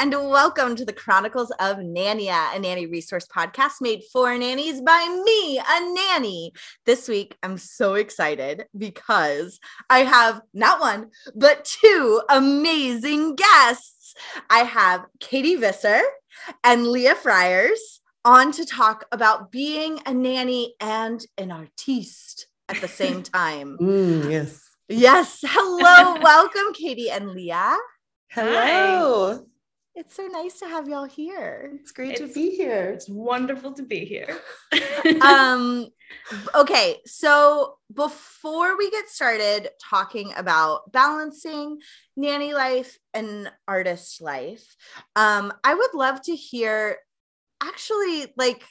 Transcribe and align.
And 0.00 0.14
welcome 0.14 0.74
to 0.74 0.84
the 0.86 0.94
Chronicles 0.94 1.50
of 1.60 1.76
Nania, 1.76 2.56
a 2.56 2.58
nanny 2.58 2.86
resource 2.86 3.26
podcast 3.26 3.82
made 3.82 4.02
for 4.10 4.34
nannies 4.38 4.80
by 4.80 5.22
me, 5.26 5.58
a 5.58 5.94
nanny. 5.94 6.54
This 6.86 7.06
week, 7.06 7.36
I'm 7.42 7.58
so 7.58 7.92
excited 7.92 8.64
because 8.74 9.60
I 9.90 9.98
have 9.98 10.40
not 10.54 10.80
one, 10.80 11.10
but 11.34 11.66
two 11.66 12.22
amazing 12.30 13.34
guests. 13.34 14.14
I 14.48 14.60
have 14.60 15.04
Katie 15.20 15.56
Visser 15.56 16.00
and 16.64 16.86
Leah 16.86 17.14
Friars 17.14 18.00
on 18.24 18.52
to 18.52 18.64
talk 18.64 19.04
about 19.12 19.52
being 19.52 20.00
a 20.06 20.14
nanny 20.14 20.76
and 20.80 21.20
an 21.36 21.52
artiste 21.52 22.46
at 22.70 22.80
the 22.80 22.88
same 22.88 23.22
time. 23.22 23.76
Mm, 23.78 24.30
yes. 24.30 24.62
Yes. 24.88 25.40
Hello. 25.46 26.18
welcome, 26.22 26.72
Katie 26.72 27.10
and 27.10 27.32
Leah. 27.32 27.76
Hello. 28.30 29.44
It's 30.00 30.16
so 30.16 30.26
nice 30.28 30.58
to 30.60 30.66
have 30.66 30.88
y'all 30.88 31.04
here. 31.04 31.72
It's 31.74 31.92
great 31.92 32.16
to 32.16 32.26
be 32.26 32.56
here. 32.56 32.88
It's 32.88 33.06
wonderful 33.06 33.74
to 33.74 33.82
be 33.82 34.06
here. 34.06 34.34
um 35.20 35.88
okay 36.56 36.96
so 37.06 37.76
before 37.94 38.76
we 38.76 38.90
get 38.90 39.08
started 39.08 39.68
talking 39.80 40.32
about 40.36 40.90
balancing 40.90 41.78
nanny 42.16 42.52
life 42.52 42.98
and 43.14 43.48
artist 43.68 44.20
life 44.20 44.74
um 45.14 45.52
i 45.62 45.72
would 45.72 45.94
love 45.94 46.20
to 46.20 46.34
hear 46.34 46.96
actually 47.62 48.26
like 48.36 48.64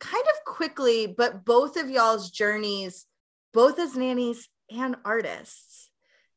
kind 0.00 0.24
of 0.34 0.54
quickly 0.54 1.06
but 1.06 1.46
both 1.46 1.78
of 1.78 1.88
y'all's 1.88 2.30
journeys 2.30 3.06
both 3.54 3.78
as 3.78 3.96
nannies 3.96 4.50
and 4.70 4.96
artists 5.02 5.71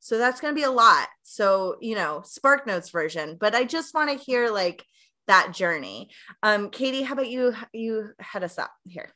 so 0.06 0.20
that's 0.20 0.40
going 0.40 0.54
to 0.54 0.56
be 0.56 0.64
a 0.64 0.70
lot 0.70 1.08
so 1.24 1.78
you 1.82 1.96
know 1.96 2.22
spark 2.24 2.68
notes 2.68 2.92
version 2.92 3.36
but 3.40 3.56
i 3.56 3.64
just 3.64 3.96
want 3.96 4.08
to 4.08 4.24
hear 4.24 4.52
like 4.52 4.86
that 5.26 5.52
journey 5.52 6.12
um 6.44 6.70
katie 6.70 7.02
how 7.02 7.14
about 7.14 7.28
you 7.28 7.56
you 7.74 8.12
head 8.20 8.44
us 8.44 8.60
up 8.60 8.72
here 8.86 9.12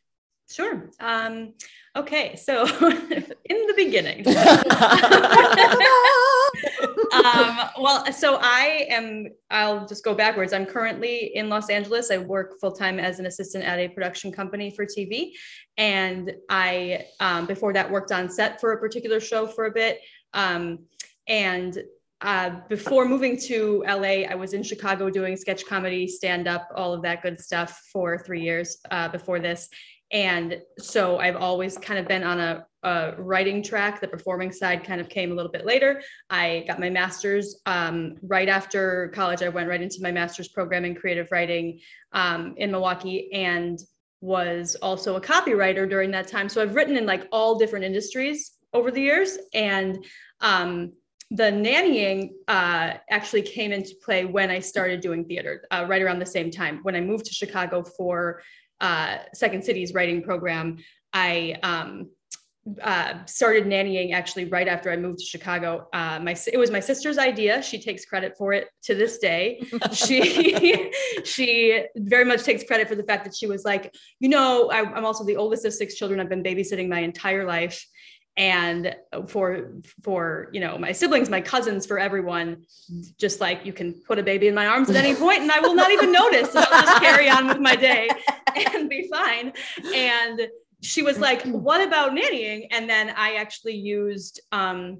Sure. 0.52 0.90
Um, 1.00 1.54
okay, 1.96 2.36
so 2.36 2.64
in 2.64 3.68
the 3.68 3.74
beginning, 3.76 4.28
um, 7.14 7.70
well, 7.80 8.12
so 8.12 8.40
I 8.42 8.88
am, 8.90 9.28
I'll 9.52 9.86
just 9.86 10.04
go 10.04 10.16
backwards. 10.16 10.52
I'm 10.52 10.66
currently 10.66 11.36
in 11.36 11.50
Los 11.50 11.70
Angeles. 11.70 12.10
I 12.10 12.18
work 12.18 12.60
full 12.60 12.72
time 12.72 13.00
as 13.00 13.20
an 13.20 13.28
assistant 13.28 13.64
at 13.64 13.78
a 13.78 13.90
production 13.90 14.32
company 14.32 14.72
for 14.72 14.88
TV. 14.88 15.34
And 15.78 16.34
I, 16.50 17.06
um, 17.20 17.46
before 17.46 17.72
that, 17.74 17.90
worked 17.90 18.12
on 18.12 18.28
set 18.28 18.60
for 18.60 18.72
a 18.72 18.80
particular 18.80 19.20
show 19.20 19.46
for 19.46 19.66
a 19.66 19.72
bit. 19.72 20.02
Um, 20.34 20.80
and 21.28 21.78
uh, 22.22 22.60
before 22.68 23.06
moving 23.06 23.40
to 23.40 23.84
LA, 23.88 24.26
I 24.30 24.36
was 24.36 24.54
in 24.54 24.62
Chicago 24.62 25.10
doing 25.10 25.38
sketch 25.38 25.66
comedy, 25.66 26.08
stand 26.08 26.48
up, 26.48 26.68
all 26.76 26.94
of 26.94 27.02
that 27.04 27.22
good 27.22 27.40
stuff 27.40 27.82
for 27.94 28.18
three 28.18 28.42
years 28.42 28.78
uh, 28.92 29.08
before 29.08 29.40
this. 29.40 29.70
And 30.12 30.60
so 30.80 31.20
I've 31.20 31.36
always 31.36 31.78
kind 31.78 32.00
of 32.00 32.08
been 32.08 32.24
on 32.24 32.40
a, 32.40 32.66
a 32.84 33.14
writing 33.18 33.62
track. 33.62 34.02
The 34.02 34.08
performing 34.08 34.52
side 34.52 34.84
kind 34.84 35.00
of 35.00 35.08
came 35.08 35.32
a 35.32 35.36
little 35.36 35.52
bit 35.52 35.66
later. 35.66 36.02
I 36.30 36.66
got 36.68 36.80
my 36.80 36.90
master's 36.90 37.62
um, 37.66 38.16
right 38.24 38.50
after 38.50 39.10
college. 39.14 39.44
I 39.44 39.50
went 39.50 39.70
right 39.70 39.82
into 39.82 40.02
my 40.02 40.12
master's 40.12 40.48
program 40.48 40.84
in 40.84 40.96
creative 40.96 41.28
writing 41.32 41.80
um, 42.12 42.56
in 42.58 42.72
Milwaukee 42.72 43.32
and 43.32 43.80
was 44.22 44.76
also 44.82 45.16
a 45.16 45.22
copywriter 45.22 45.88
during 45.88 46.12
that 46.12 46.28
time. 46.28 46.50
So 46.50 46.62
I've 46.62 46.76
written 46.76 46.98
in 46.98 47.06
like 47.06 47.28
all 47.32 47.58
different 47.58 47.86
industries 47.86 48.59
over 48.74 48.91
the 48.91 49.02
years. 49.02 49.38
And 49.53 50.06
um, 50.41 50.94
the 51.31 51.44
nannying 51.44 52.31
uh, 52.47 52.94
actually 53.09 53.44
came 53.44 53.72
into 53.72 53.96
play 54.03 54.25
when 54.25 54.50
I 54.50 54.59
started 54.59 55.02
doing 55.02 55.25
theater, 55.25 55.66
uh, 55.72 55.85
right 55.88 56.02
around 56.02 56.19
the 56.19 56.25
same 56.25 56.50
time. 56.50 56.80
When 56.84 56.96
I 56.96 57.02
moved 57.02 57.25
to 57.25 57.34
Chicago 57.34 57.84
for 57.84 58.41
uh, 58.81 59.18
Second 59.34 59.63
City's 59.63 59.94
writing 59.94 60.24
program, 60.24 60.78
I 61.13 61.57
um, 61.62 62.09
uh, 62.81 63.25
started 63.25 63.66
nannying 63.66 64.13
actually 64.13 64.46
right 64.46 64.68
after 64.68 64.91
I 64.91 64.97
moved 64.97 65.19
to 65.19 65.25
Chicago. 65.25 65.88
Uh, 65.94 66.19
my 66.19 66.36
it 66.51 66.57
was 66.57 66.72
my 66.72 66.80
sister's 66.80 67.18
idea. 67.18 67.62
She 67.62 67.80
takes 67.80 68.06
credit 68.06 68.36
for 68.38 68.53
it 68.53 68.68
to 68.84 68.96
this 68.96 69.18
day. 69.19 69.62
she 69.94 70.91
she 71.25 71.86
very 71.96 72.25
much 72.25 72.44
takes 72.44 72.63
credit 72.63 72.88
for 72.88 72.96
the 72.96 73.03
fact 73.03 73.24
that 73.25 73.36
she 73.36 73.47
was 73.47 73.66
like, 73.66 73.94
you 74.19 74.30
know, 74.30 74.69
I, 74.72 74.80
I'm 74.80 75.06
also 75.06 75.24
the 75.24 75.38
oldest 75.38 75.66
of 75.66 75.74
six 75.74 75.96
children. 75.96 76.19
I've 76.19 76.30
been 76.30 76.44
babysitting 76.44 76.90
my 76.90 77.00
entire 77.00 77.46
life 77.46 77.86
and 78.38 78.96
for 79.28 79.72
for 80.02 80.50
you 80.52 80.60
know 80.60 80.78
my 80.78 80.92
siblings 80.92 81.30
my 81.30 81.42
cousins 81.42 81.86
for 81.86 82.00
everyone 82.00 82.64
just 83.18 83.42
like 83.42 83.66
you 83.66 83.74
can 83.74 83.94
put 84.08 84.18
a 84.18 84.24
baby 84.24 84.48
in 84.48 84.56
my 84.56 84.66
arms 84.66 84.90
at 84.90 84.96
any 84.96 85.14
point 85.26 85.40
and 85.40 85.52
i 85.52 85.60
will 85.60 85.76
not 85.76 85.92
even 85.92 86.12
notice 86.12 86.56
and 86.56 86.66
i'll 86.66 86.82
just 86.82 87.02
carry 87.02 87.30
on 87.30 87.48
with 87.48 87.60
my 87.60 87.76
day 87.76 88.08
and 88.74 88.90
be 88.90 89.10
fine 89.12 89.52
and 89.94 90.48
she 90.82 91.02
was 91.02 91.20
like 91.20 91.42
what 91.44 91.86
about 91.86 92.12
nannying 92.12 92.66
and 92.72 92.90
then 92.90 93.14
i 93.18 93.36
actually 93.36 93.76
used 93.76 94.40
um 94.52 95.00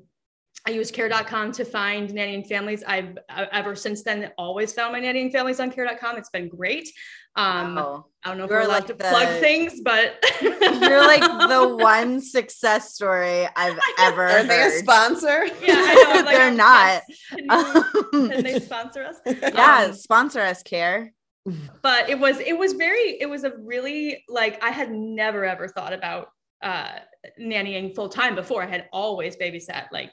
I 0.68 0.72
used 0.72 0.94
care.com 0.94 1.54
to 1.54 1.64
find 1.64 2.10
nannying 2.10 2.46
families. 2.46 2.84
I've 2.86 3.18
uh, 3.30 3.46
ever 3.52 3.76
since 3.76 4.04
then 4.04 4.32
always 4.38 4.74
found 4.74 4.92
my 4.92 5.00
nannying 5.00 5.32
families 5.32 5.60
on 5.60 5.72
care.com. 5.72 6.18
It's 6.18 6.30
been 6.30 6.50
great. 6.50 6.90
Um, 7.36 7.76
Wow. 7.76 8.06
I 8.24 8.30
don't 8.30 8.38
know 8.38 8.44
if 8.46 8.50
You're 8.50 8.60
we're 8.60 8.66
allowed 8.66 8.74
like 8.76 8.88
to 8.88 8.94
the- 8.94 9.04
plug 9.06 9.40
things, 9.40 9.80
but 9.82 10.22
You're 10.42 11.00
like 11.08 11.22
the 11.22 11.76
one 11.80 12.20
success 12.20 12.94
story 12.94 13.48
I've 13.56 13.80
ever 13.98 14.28
Are 14.28 14.44
they 14.44 14.68
a 14.68 14.72
sponsor? 14.72 15.46
Yeah, 15.46 15.76
I 15.76 15.94
know. 15.96 16.22
Like, 16.26 16.26
They're 16.36 16.52
oh, 16.52 16.56
not. 16.56 17.02
yes. 17.08 17.20
Can, 17.30 17.46
you, 17.46 18.30
can 18.30 18.44
they 18.44 18.54
Um, 18.56 18.60
sponsor 18.62 19.04
us? 19.06 19.16
yeah, 19.26 19.86
Um, 19.88 19.94
sponsor 19.94 20.42
us, 20.42 20.64
Care. 20.64 21.14
but 21.82 22.10
it 22.10 22.20
was 22.20 22.40
it 22.40 22.58
was 22.58 22.74
very 22.74 23.20
it 23.22 23.30
was 23.30 23.46
a 23.46 23.54
really 23.60 24.24
like 24.28 24.62
I 24.62 24.72
had 24.72 24.92
never 24.92 25.46
ever 25.46 25.68
thought 25.70 25.94
about 25.94 26.28
uh 26.62 27.00
nannying 27.40 27.96
full 27.96 28.10
time 28.10 28.36
before. 28.36 28.64
I 28.64 28.68
had 28.68 28.90
always 28.92 29.38
babysat 29.38 29.86
like 29.94 30.12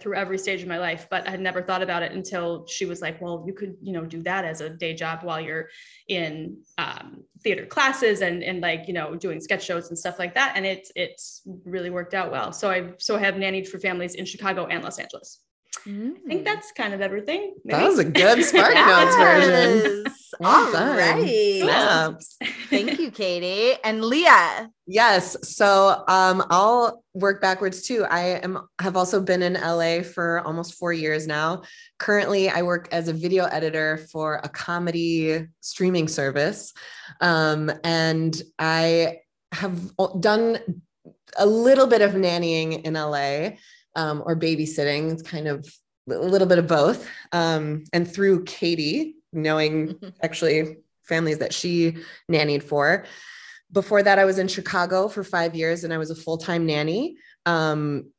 through 0.00 0.14
every 0.14 0.38
stage 0.38 0.62
of 0.62 0.68
my 0.68 0.78
life, 0.78 1.06
but 1.10 1.26
I 1.26 1.30
had 1.30 1.40
never 1.40 1.62
thought 1.62 1.82
about 1.82 2.02
it 2.02 2.12
until 2.12 2.66
she 2.66 2.86
was 2.86 3.02
like, 3.02 3.20
"Well, 3.20 3.44
you 3.46 3.52
could 3.52 3.76
you 3.82 3.92
know 3.92 4.06
do 4.06 4.22
that 4.22 4.44
as 4.44 4.60
a 4.60 4.70
day 4.70 4.94
job 4.94 5.22
while 5.22 5.40
you're 5.40 5.68
in 6.08 6.58
um, 6.78 7.24
theater 7.42 7.66
classes 7.66 8.22
and 8.22 8.42
and 8.42 8.60
like 8.60 8.88
you 8.88 8.94
know 8.94 9.14
doing 9.14 9.40
sketch 9.40 9.64
shows 9.64 9.88
and 9.88 9.98
stuff 9.98 10.18
like 10.18 10.34
that." 10.34 10.54
And 10.56 10.64
it's 10.64 10.90
it's 10.96 11.42
really 11.64 11.90
worked 11.90 12.14
out 12.14 12.30
well. 12.30 12.52
So 12.52 12.70
I 12.70 12.92
so 12.98 13.16
I 13.16 13.20
have 13.20 13.34
nannied 13.34 13.68
for 13.68 13.78
families 13.78 14.14
in 14.14 14.24
Chicago 14.24 14.66
and 14.66 14.82
Los 14.82 14.98
Angeles. 14.98 15.40
I 15.86 16.14
think 16.28 16.44
that's 16.44 16.72
kind 16.72 16.94
of 16.94 17.00
everything. 17.00 17.54
That 17.64 17.84
was 17.84 17.98
a 17.98 18.04
good 18.04 18.44
Spark 18.44 18.74
Notes 18.74 19.16
version. 19.16 20.04
Yes. 20.04 20.34
All 20.42 20.72
done. 20.72 20.96
right. 20.96 21.60
Snaps. 21.62 22.36
Thank 22.68 22.98
you, 22.98 23.10
Katie. 23.10 23.78
And 23.84 24.04
Leah. 24.04 24.70
Yes. 24.86 25.36
So 25.48 26.04
um, 26.08 26.44
I'll 26.50 27.02
work 27.14 27.40
backwards 27.40 27.82
too. 27.82 28.04
I 28.04 28.40
am 28.42 28.68
have 28.80 28.96
also 28.96 29.20
been 29.20 29.42
in 29.42 29.54
LA 29.54 30.02
for 30.02 30.40
almost 30.40 30.74
four 30.74 30.92
years 30.92 31.26
now. 31.26 31.62
Currently, 31.98 32.50
I 32.50 32.62
work 32.62 32.88
as 32.92 33.08
a 33.08 33.12
video 33.12 33.44
editor 33.46 33.98
for 34.12 34.40
a 34.42 34.48
comedy 34.48 35.46
streaming 35.60 36.08
service. 36.08 36.72
Um, 37.20 37.70
and 37.84 38.40
I 38.58 39.20
have 39.52 39.92
done 40.20 40.58
a 41.38 41.46
little 41.46 41.86
bit 41.86 42.02
of 42.02 42.12
nannying 42.12 42.82
in 42.82 42.94
LA 42.94 43.56
um, 43.96 44.22
or 44.24 44.36
babysitting. 44.36 45.10
It's 45.10 45.22
kind 45.22 45.48
of 45.48 45.66
a 46.08 46.14
little 46.14 46.46
bit 46.46 46.58
of 46.58 46.68
both. 46.68 47.08
Um, 47.32 47.84
and 47.92 48.08
through 48.10 48.44
Katie, 48.44 49.16
knowing 49.32 49.98
actually 50.22 50.76
families 51.02 51.38
that 51.38 51.52
she 51.52 51.96
nannied 52.30 52.62
for. 52.62 53.06
Before 53.72 54.02
that, 54.02 54.18
I 54.18 54.24
was 54.24 54.38
in 54.38 54.46
Chicago 54.46 55.08
for 55.08 55.24
five 55.24 55.54
years 55.56 55.82
and 55.82 55.92
I 55.92 55.98
was 55.98 56.10
a 56.10 56.14
full 56.14 56.38
time 56.38 56.66
nanny. 56.66 57.16
Um, 57.44 58.12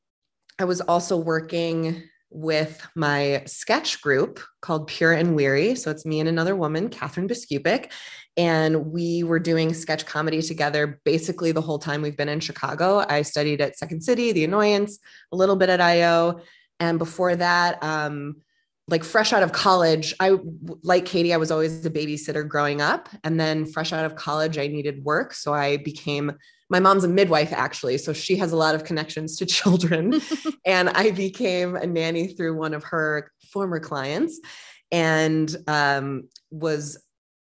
I 0.60 0.66
was 0.66 0.82
also 0.82 1.18
working 1.18 2.04
with 2.30 2.86
my 2.96 3.44
sketch 3.46 4.02
group 4.02 4.40
called 4.62 4.88
Pure 4.88 5.14
and 5.14 5.36
Weary. 5.36 5.76
So 5.76 5.92
it's 5.92 6.06
me 6.06 6.20
and 6.20 6.28
another 6.28 6.56
woman, 6.56 6.90
Catherine 6.90 7.28
Biskupik. 7.28 7.92
And 8.36 8.92
we 8.92 9.24
were 9.24 9.40
doing 9.40 9.74
sketch 9.74 10.06
comedy 10.06 10.42
together 10.42 11.02
basically 11.06 11.52
the 11.52 11.62
whole 11.62 11.80
time 11.80 12.02
we've 12.02 12.18
been 12.18 12.30
in 12.30 12.40
Chicago. 12.40 13.04
I 13.08 13.24
studied 13.24 13.62
at 13.62 13.78
Second 13.78 14.04
City, 14.04 14.32
The 14.32 14.44
Annoyance, 14.44 15.00
a 15.32 15.36
little 15.36 15.56
bit 15.56 15.70
at 15.70 15.82
IO. 15.82 16.42
And 16.80 17.00
before 17.00 17.36
that, 17.36 17.82
um, 17.84 18.36
like 18.88 19.04
fresh 19.04 19.34
out 19.34 19.44
of 19.44 19.52
college, 19.52 20.14
I 20.20 20.38
like 20.84 21.06
Katie, 21.06 21.34
I 21.34 21.38
was 21.38 21.52
always 21.52 21.86
a 21.86 21.90
babysitter 21.90 22.48
growing 22.48 22.82
up. 22.82 23.10
And 23.24 23.40
then 23.40 23.66
fresh 23.66 23.92
out 23.92 24.06
of 24.06 24.16
college, 24.16 24.58
I 24.58 24.68
needed 24.68 25.04
work. 25.04 25.34
So 25.34 25.54
I 25.54 25.78
became 25.78 26.34
my 26.70 26.80
mom's 26.80 27.04
a 27.04 27.08
midwife 27.08 27.54
actually. 27.54 27.98
So 27.98 28.14
she 28.14 28.36
has 28.38 28.52
a 28.52 28.58
lot 28.58 28.76
of 28.76 28.84
connections 28.84 29.38
to 29.38 29.46
children. 29.58 30.22
and 30.66 30.90
I 30.90 31.12
became 31.12 31.76
a 31.76 31.88
nanny 31.88 32.28
through 32.28 32.56
one 32.58 32.74
of 32.74 32.84
her 32.86 33.32
former 33.52 33.80
clients 33.80 34.40
and 34.92 35.56
um, 35.68 36.30
was 36.52 36.98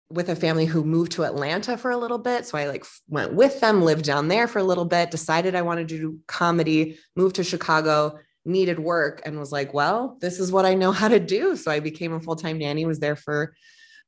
with 0.09 0.29
a 0.29 0.35
family 0.35 0.65
who 0.65 0.83
moved 0.83 1.13
to 1.13 1.25
Atlanta 1.25 1.75
for 1.75 1.89
a 1.89 1.97
little 1.97 2.19
bit. 2.19 2.45
So 2.45 2.57
I 2.57 2.67
like 2.67 2.85
went 3.07 3.33
with 3.33 3.59
them, 3.61 3.81
lived 3.81 4.05
down 4.05 4.27
there 4.27 4.47
for 4.47 4.59
a 4.59 4.63
little 4.63 4.85
bit, 4.85 5.09
decided 5.09 5.55
I 5.55 5.63
wanted 5.63 5.87
to 5.89 5.97
do 5.97 6.19
comedy, 6.27 6.99
moved 7.15 7.37
to 7.37 7.43
Chicago, 7.43 8.19
needed 8.45 8.77
work 8.77 9.21
and 9.25 9.39
was 9.39 9.51
like, 9.51 9.73
well, 9.73 10.17
this 10.21 10.39
is 10.39 10.51
what 10.51 10.65
I 10.65 10.75
know 10.75 10.91
how 10.91 11.07
to 11.07 11.19
do. 11.19 11.55
So 11.55 11.71
I 11.71 11.79
became 11.79 12.13
a 12.13 12.19
full 12.19 12.35
time 12.35 12.59
nanny, 12.59 12.85
was 12.85 12.99
there 12.99 13.15
for 13.15 13.55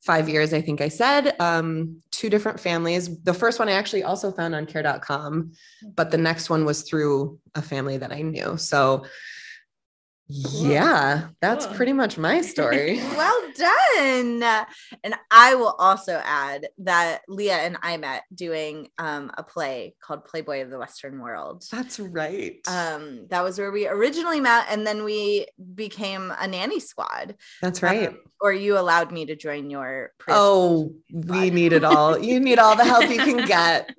five 0.05 0.29
years, 0.29 0.53
I 0.53 0.61
think 0.61 0.81
I 0.81 0.87
said, 0.87 1.35
um, 1.39 2.01
two 2.11 2.29
different 2.29 2.59
families. 2.59 3.21
The 3.23 3.33
first 3.33 3.57
one 3.57 3.67
I 3.67 3.73
actually 3.73 4.03
also 4.03 4.31
found 4.31 4.53
on 4.53 4.65
care.com, 4.67 5.51
but 5.95 6.11
the 6.11 6.17
next 6.17 6.49
one 6.49 6.63
was 6.63 6.83
through 6.83 7.39
a 7.55 7.61
family 7.61 7.97
that 7.97 8.11
I 8.11 8.21
knew. 8.21 8.57
So 8.57 9.05
yeah, 10.27 11.27
that's 11.39 11.67
pretty 11.67 11.93
much 11.93 12.17
my 12.17 12.41
story. 12.53 12.95
well 12.97 13.41
done. 13.55 14.65
And 15.03 15.15
I 15.29 15.53
will 15.53 15.75
also 15.77 16.19
add 16.23 16.67
that 16.79 17.21
Leah 17.27 17.57
and 17.57 17.77
I 17.83 17.97
met 17.97 18.23
doing 18.33 18.89
um, 18.97 19.31
a 19.37 19.43
play 19.43 19.95
called 20.01 20.25
Playboy 20.25 20.63
of 20.63 20.71
the 20.71 20.79
Western 20.79 21.19
World. 21.19 21.63
that's 21.71 21.99
right. 21.99 22.57
Um, 22.67 23.27
that 23.29 23.43
was 23.43 23.59
where 23.59 23.71
we 23.71 23.87
originally 23.87 24.39
met, 24.39 24.65
and 24.69 24.85
then 24.85 25.03
we 25.03 25.45
became 25.75 26.33
a 26.39 26.47
nanny 26.47 26.79
squad. 26.79 27.35
that's 27.61 27.83
right. 27.83 28.09
Um, 28.09 28.17
or 28.45 28.53
you 28.53 28.77
allowed 28.77 29.11
me 29.11 29.25
to 29.25 29.35
join 29.35 29.71
your. 29.71 30.11
Oh, 30.27 30.93
we 31.11 31.49
need 31.49 31.73
it 31.73 31.83
all. 31.83 32.15
You 32.15 32.39
need 32.39 32.59
all 32.59 32.75
the 32.75 32.85
help 32.85 33.09
you 33.09 33.17
can 33.17 33.43
get. 33.47 33.89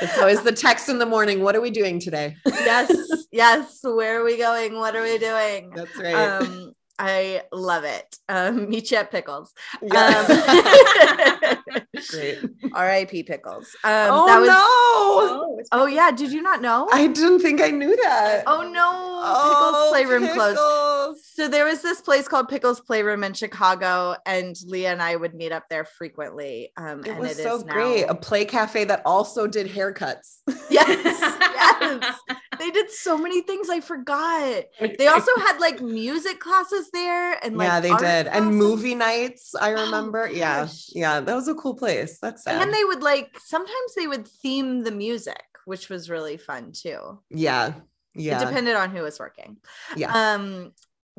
It's 0.00 0.16
always 0.16 0.42
the 0.42 0.52
text 0.52 0.88
in 0.88 1.00
the 1.00 1.06
morning. 1.06 1.42
What 1.42 1.56
are 1.56 1.60
we 1.60 1.70
doing 1.70 1.98
today? 1.98 2.36
yes, 2.46 3.26
yes. 3.32 3.80
Where 3.82 4.20
are 4.20 4.24
we 4.24 4.38
going? 4.38 4.76
What 4.76 4.94
are 4.94 5.02
we 5.02 5.18
doing? 5.18 5.72
That's 5.74 5.96
right. 5.96 6.14
Um, 6.14 6.72
I 6.98 7.42
love 7.52 7.84
it. 7.84 8.18
Um, 8.28 8.68
meet 8.70 8.90
you 8.90 8.96
at 8.98 9.10
Pickles. 9.10 9.52
Yeah. 9.82 10.26
Um, 10.28 11.56
Great. 12.10 12.38
R.I.P. 12.74 13.22
Pickles. 13.24 13.74
Um, 13.84 14.08
oh 14.12 14.26
that 14.26 14.38
was. 14.40 14.48
no! 14.48 14.54
Oh, 14.58 15.42
Oh 15.72 15.86
yeah, 15.86 16.10
did 16.10 16.30
you 16.32 16.42
not 16.42 16.60
know? 16.62 16.88
I 16.92 17.06
didn't 17.08 17.40
think 17.40 17.60
I 17.60 17.70
knew 17.70 17.96
that. 17.96 18.44
oh 18.46 18.62
no, 18.70 18.88
Oh, 18.88 19.90
Pickles 19.90 19.90
Playroom 19.90 20.28
closed. 20.34 21.24
So 21.34 21.48
there 21.48 21.64
was 21.64 21.82
this 21.82 22.00
place 22.00 22.28
called 22.28 22.48
Pickles 22.48 22.80
Playroom 22.80 23.24
in 23.24 23.32
Chicago, 23.32 24.14
and 24.26 24.54
Leah 24.66 24.92
and 24.92 25.02
I 25.02 25.16
would 25.16 25.34
meet 25.34 25.52
up 25.52 25.64
there 25.70 25.84
frequently. 25.84 26.72
Um, 26.76 27.00
It 27.00 27.08
and 27.08 27.18
was 27.18 27.32
it 27.38 27.38
is 27.40 27.44
so 27.46 27.58
now- 27.66 27.72
great. 27.74 28.02
A 28.04 28.14
play 28.14 28.44
cafe 28.44 28.84
that 28.84 29.02
also 29.04 29.46
did 29.46 29.66
haircuts. 29.68 30.38
Yes, 30.70 30.88
yes. 31.20 32.18
They 32.58 32.70
did 32.70 32.90
so 32.90 33.16
many 33.18 33.42
things 33.42 33.68
I 33.68 33.80
forgot. 33.80 34.64
They 34.98 35.06
also 35.06 35.30
had 35.38 35.58
like 35.60 35.80
music 35.80 36.40
classes 36.40 36.90
there, 36.92 37.38
and 37.44 37.56
like 37.56 37.66
yeah, 37.68 37.80
they 37.80 37.94
did. 37.96 38.26
And 38.28 38.54
movie 38.56 38.94
nights, 38.94 39.54
I 39.54 39.72
Oh, 39.74 39.84
remember. 39.84 40.28
yeah. 40.30 40.68
Yeah. 40.94 41.20
That 41.20 41.34
was 41.34 41.48
a 41.48 41.54
cool 41.54 41.74
place. 41.74 42.18
That's 42.20 42.44
sad. 42.44 42.62
And 42.62 42.72
they 42.72 42.84
would 42.84 43.02
like 43.02 43.38
sometimes 43.44 43.94
they 43.96 44.06
would 44.06 44.26
theme 44.26 44.82
the 44.84 44.90
music, 44.92 45.42
which 45.64 45.88
was 45.88 46.10
really 46.10 46.36
fun 46.36 46.72
too. 46.72 47.20
yeah. 47.30 47.74
Yeah. 48.14 48.40
It 48.40 48.46
depended 48.46 48.76
on 48.76 48.90
who 48.90 49.02
was 49.02 49.18
working. 49.18 49.58
Yeah. 49.94 50.10
Um, 50.10 50.72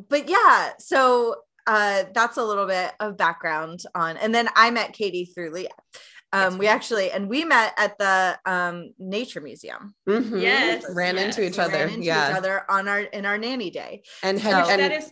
but 0.09 0.27
yeah, 0.29 0.71
so 0.79 1.35
uh 1.67 2.05
that's 2.13 2.37
a 2.37 2.43
little 2.43 2.65
bit 2.65 2.91
of 2.99 3.17
background 3.17 3.83
on 3.93 4.15
and 4.17 4.33
then 4.33 4.47
I 4.55 4.71
met 4.71 4.93
Katie 4.93 5.25
through 5.25 5.51
Leah. 5.51 5.69
Um, 6.33 6.57
we 6.57 6.68
actually 6.68 7.09
and 7.12 7.29
we 7.29 7.45
met 7.45 7.74
at 7.77 7.97
the 7.97 8.38
um 8.45 8.94
nature 9.00 9.39
museum. 9.39 9.95
Mhm. 10.07 10.41
Yes, 10.41 10.85
Ran 10.94 11.15
yes. 11.15 11.25
into 11.38 11.47
each 11.47 11.57
other. 11.57 11.74
ran 11.77 11.89
into 11.89 12.06
yeah. 12.06 12.31
each 12.31 12.38
other 12.38 12.69
on 12.69 12.88
our 12.88 13.00
in 13.00 13.25
our 13.25 13.38
nanny 13.38 13.69
day. 13.69 14.03
And 14.24 14.38
So- 14.39 14.50
had 14.50 14.62
Which 14.63 14.69
and 14.71 14.81
that 14.81 14.91
is 14.91 15.12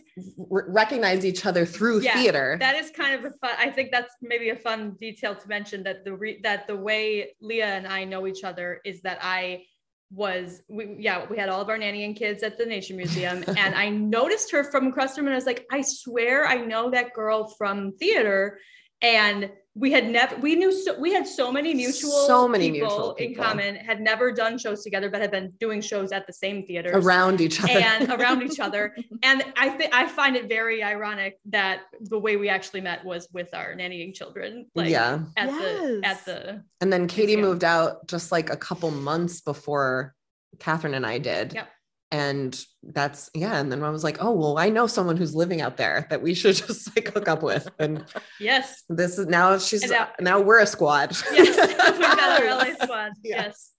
r- 0.50 0.66
recognized 0.68 1.24
each 1.24 1.46
other 1.46 1.64
through 1.64 2.00
Yeah, 2.02 2.14
theater. 2.14 2.56
that 2.60 2.76
is 2.76 2.90
kind 2.90 3.14
of 3.14 3.24
a 3.24 3.30
fun. 3.38 3.54
I 3.58 3.70
think 3.70 3.92
that's 3.92 4.14
maybe 4.20 4.50
a 4.50 4.56
fun 4.56 4.96
detail 5.00 5.34
to 5.34 5.48
mention 5.48 5.82
that 5.84 6.04
the 6.04 6.14
re, 6.14 6.40
that 6.42 6.66
the 6.66 6.76
way 6.76 7.34
Leah 7.40 7.66
and 7.76 7.86
I 7.86 8.04
know 8.04 8.26
each 8.26 8.44
other 8.44 8.80
is 8.84 9.00
that 9.02 9.18
I 9.22 9.64
was 10.12 10.62
we 10.68 10.96
yeah 11.00 11.26
we 11.28 11.36
had 11.36 11.48
all 11.48 11.60
of 11.60 11.68
our 11.68 11.76
nanny 11.78 12.04
and 12.04 12.14
kids 12.14 12.42
at 12.44 12.56
the 12.58 12.64
Nature 12.66 12.94
Museum 12.94 13.42
and 13.56 13.74
I 13.74 13.88
noticed 13.88 14.52
her 14.52 14.62
from 14.70 14.86
across 14.88 15.14
the 15.14 15.20
room 15.22 15.28
and 15.28 15.34
I 15.34 15.36
was 15.36 15.46
like 15.46 15.66
I 15.72 15.80
swear 15.82 16.46
I 16.46 16.56
know 16.56 16.90
that 16.90 17.12
girl 17.12 17.48
from 17.58 17.92
theater 17.96 18.60
and 19.02 19.50
we 19.76 19.92
had 19.92 20.08
never 20.08 20.34
we 20.36 20.56
knew 20.56 20.72
so 20.72 20.98
we 20.98 21.12
had 21.12 21.26
so 21.26 21.52
many 21.52 21.74
mutual 21.74 22.26
So 22.26 22.48
many 22.48 22.72
people 22.72 22.88
mutual 22.88 23.14
in 23.16 23.34
common 23.34 23.76
had 23.76 24.00
never 24.00 24.32
done 24.32 24.56
shows 24.56 24.82
together 24.82 25.10
but 25.10 25.20
had 25.20 25.30
been 25.30 25.52
doing 25.60 25.82
shows 25.82 26.12
at 26.12 26.26
the 26.26 26.32
same 26.32 26.64
theater 26.66 26.92
around 26.94 27.42
each 27.42 27.62
other. 27.62 27.72
and 27.72 28.10
around 28.10 28.42
each 28.42 28.58
other. 28.58 28.96
And 29.22 29.42
I 29.56 29.70
think 29.70 29.94
I 29.94 30.06
find 30.06 30.36
it 30.36 30.48
very 30.48 30.82
ironic 30.82 31.38
that 31.46 31.82
the 32.00 32.18
way 32.18 32.36
we 32.36 32.48
actually 32.48 32.80
met 32.80 33.04
was 33.04 33.28
with 33.32 33.52
our 33.54 33.74
nannying 33.74 34.14
children. 34.14 34.66
Like 34.74 34.88
yeah. 34.88 35.20
at 35.36 35.48
the 35.48 36.00
at 36.04 36.24
the 36.24 36.62
And 36.80 36.92
then 36.92 37.06
Katie 37.08 37.36
Museum. 37.36 37.50
moved 37.50 37.64
out 37.64 38.06
just 38.06 38.30
like 38.32 38.50
a 38.50 38.56
couple 38.56 38.90
months 38.90 39.40
before 39.40 40.14
Catherine 40.58 40.94
and 40.94 41.04
I 41.04 41.18
did. 41.18 41.54
Yep. 41.54 41.68
And 42.12 42.58
that's 42.82 43.30
yeah. 43.34 43.56
And 43.56 43.70
then 43.70 43.82
I 43.82 43.90
was 43.90 44.04
like, 44.04 44.18
oh 44.20 44.30
well, 44.32 44.58
I 44.58 44.68
know 44.68 44.86
someone 44.86 45.16
who's 45.16 45.34
living 45.34 45.60
out 45.60 45.76
there 45.76 46.06
that 46.10 46.22
we 46.22 46.34
should 46.34 46.54
just 46.66 46.94
like 46.94 47.12
hook 47.12 47.28
up 47.28 47.42
with. 47.42 47.68
And 47.78 48.04
yes. 48.38 48.84
this 48.88 49.18
is 49.18 49.26
now 49.26 49.58
she's 49.58 49.82
And 49.82 49.92
now- 49.92 50.08
now, 50.20 50.40
we're 50.40 50.60
a 50.60 50.66
squad. 50.66 51.16
Yes. 51.32 51.96
we 51.96 52.02
got 52.02 52.40
our 52.40 52.48
LA 52.56 52.74
squad. 52.80 53.12
Yeah. 53.24 53.42
Yes. 53.46 53.72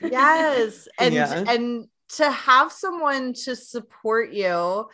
yes 0.00 0.88
and 0.98 1.14
Yeah. 1.14 1.44
and 1.48 1.86
to 2.16 2.30
have 2.30 2.70
someone 2.70 3.32
to 3.32 3.56
support 3.56 4.32
you 4.32 4.86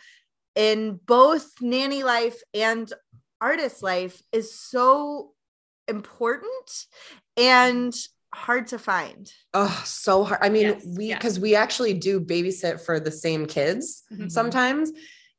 in 0.55 0.99
both 1.05 1.47
nanny 1.61 2.03
life 2.03 2.41
and 2.53 2.91
artist 3.39 3.83
life 3.83 4.21
is 4.31 4.53
so 4.59 5.31
important 5.87 6.85
and 7.37 7.93
hard 8.33 8.67
to 8.67 8.77
find 8.79 9.31
Oh, 9.53 9.81
so 9.85 10.23
hard. 10.23 10.39
I 10.41 10.49
mean, 10.49 10.67
Yes, 10.67 10.85
we 10.97 11.13
because 11.13 11.39
we 11.39 11.55
actually 11.55 11.93
do 11.93 12.19
babysit 12.19 12.79
for 12.81 12.99
the 12.99 13.11
same 13.11 13.45
kids 13.45 14.03
Mhm. 14.11 14.31
sometimes. 14.31 14.91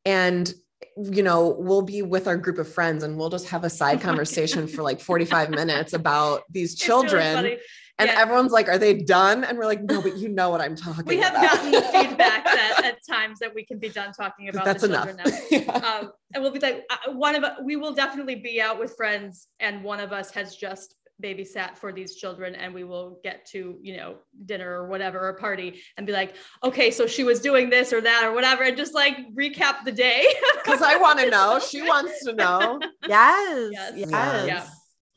And 0.04 0.52
you 0.96 1.22
know, 1.22 1.54
we'll 1.58 1.82
be 1.82 2.02
with 2.02 2.26
our 2.26 2.36
group 2.36 2.58
of 2.58 2.66
friends 2.70 3.04
and 3.04 3.16
we'll 3.16 3.28
just 3.30 3.46
have 3.48 3.64
a 3.64 3.70
side 3.70 4.00
conversation 4.08 4.66
for 4.66 4.82
like 4.82 5.00
45 5.00 5.50
minutes 5.60 5.92
about 5.92 6.42
these 6.50 6.72
really 6.72 6.86
children. 6.86 7.46
and 7.98 8.08
Yeah. 8.08 8.18
everyone's 8.20 8.50
like, 8.50 8.68
Are 8.68 8.78
they 8.78 8.94
done? 8.94 9.44
And 9.44 9.56
we're 9.58 9.66
like, 9.66 9.82
No, 9.82 10.02
but 10.02 10.16
you 10.16 10.28
know 10.28 10.50
what 10.50 10.60
I'm 10.60 10.74
talking 10.74 11.00
about. 11.02 11.06
We 11.08 11.18
have 11.18 11.34
about. 11.34 11.42
gotten 11.42 11.72
feedback 12.08 12.44
that 12.44 12.82
at 12.84 12.98
times 13.08 13.38
that 13.40 13.54
we 13.54 13.64
can 13.64 13.78
be 13.78 13.88
done 13.90 14.12
talking 14.12 14.48
about 14.48 14.64
That's 14.64 14.82
the 14.82 14.88
enough. 14.88 15.06
children 15.06 15.26
now. 15.26 15.46
Yeah. 15.50 15.72
um, 16.00 16.12
and 16.34 16.42
we'll 16.42 16.52
be 16.52 16.58
like 16.60 16.82
uh, 16.90 17.12
one 17.12 17.34
of 17.36 17.44
we 17.64 17.76
will 17.76 17.92
definitely 17.92 18.36
be 18.36 18.60
out 18.60 18.78
with 18.80 18.96
friends 18.96 19.46
and 19.60 19.84
one 19.84 20.00
of 20.00 20.12
us 20.12 20.30
has 20.32 20.56
just 20.56 20.96
babysat 21.20 21.76
for 21.76 21.92
these 21.92 22.16
children 22.16 22.54
and 22.54 22.72
we 22.72 22.84
will 22.84 23.20
get 23.22 23.44
to 23.46 23.78
you 23.82 23.96
know 23.96 24.16
dinner 24.46 24.70
or 24.70 24.88
whatever 24.88 25.28
or 25.28 25.34
party 25.34 25.80
and 25.96 26.06
be 26.06 26.12
like 26.12 26.34
okay 26.64 26.90
so 26.90 27.06
she 27.06 27.24
was 27.24 27.40
doing 27.40 27.70
this 27.70 27.92
or 27.92 28.00
that 28.00 28.24
or 28.24 28.32
whatever 28.32 28.62
and 28.62 28.76
just 28.76 28.94
like 28.94 29.16
recap 29.34 29.84
the 29.84 29.92
day 29.92 30.26
Because 30.64 30.82
I 30.82 30.96
want 30.96 31.18
to 31.20 31.30
know. 31.30 31.58
She 31.58 31.82
wants 31.82 32.24
to 32.24 32.32
know. 32.32 32.80
yes 33.08 33.70
Yes. 33.72 33.92
yes, 33.96 34.10
Yeah. 34.10 34.46
Yeah. 34.46 34.66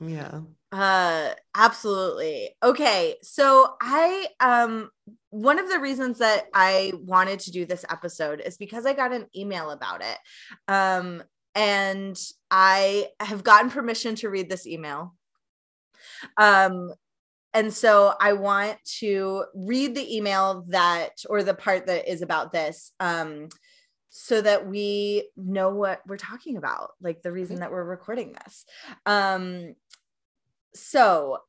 Yeah. 0.08 0.40
Uh 0.72 1.34
absolutely. 1.56 2.56
Okay. 2.64 3.16
So 3.22 3.76
I 3.82 4.28
um 4.40 4.90
one 5.30 5.60
of 5.60 5.70
the 5.70 5.80
reasons 5.80 6.20
that 6.20 6.46
I 6.54 6.94
wanted 6.96 7.40
to 7.42 7.52
do 7.52 7.66
this 7.66 7.86
episode 7.90 8.42
is 8.42 8.58
because 8.58 8.86
I 8.86 8.94
got 8.94 9.14
an 9.14 9.28
email 9.36 9.70
about 9.72 10.02
it. 10.02 10.18
Um 10.68 11.24
and 11.56 12.18
I 12.50 13.10
have 13.20 13.44
gotten 13.44 13.70
permission 13.70 14.16
to 14.16 14.30
read 14.30 14.50
this 14.50 14.66
email. 14.66 15.16
Um 16.38 16.94
and 17.56 17.72
so 17.72 18.16
I 18.20 18.34
want 18.34 18.78
to 19.00 19.46
read 19.54 19.94
the 19.94 20.16
email 20.16 20.66
that 20.70 21.12
or 21.30 21.44
the 21.44 21.54
part 21.54 21.86
that 21.86 22.12
is 22.12 22.22
about 22.22 22.52
this 22.52 22.92
um 23.00 23.50
so 24.10 24.42
that 24.42 24.68
we 24.68 25.30
know 25.36 25.70
what 25.72 26.02
we're 26.06 26.18
talking 26.18 26.58
about, 26.58 26.92
like 27.02 27.24
the 27.24 27.32
reason 27.32 27.58
that 27.58 27.72
we're 27.72 27.84
recording 27.84 28.34
this. 28.44 28.66
Um 29.06 29.76
so 30.76 31.40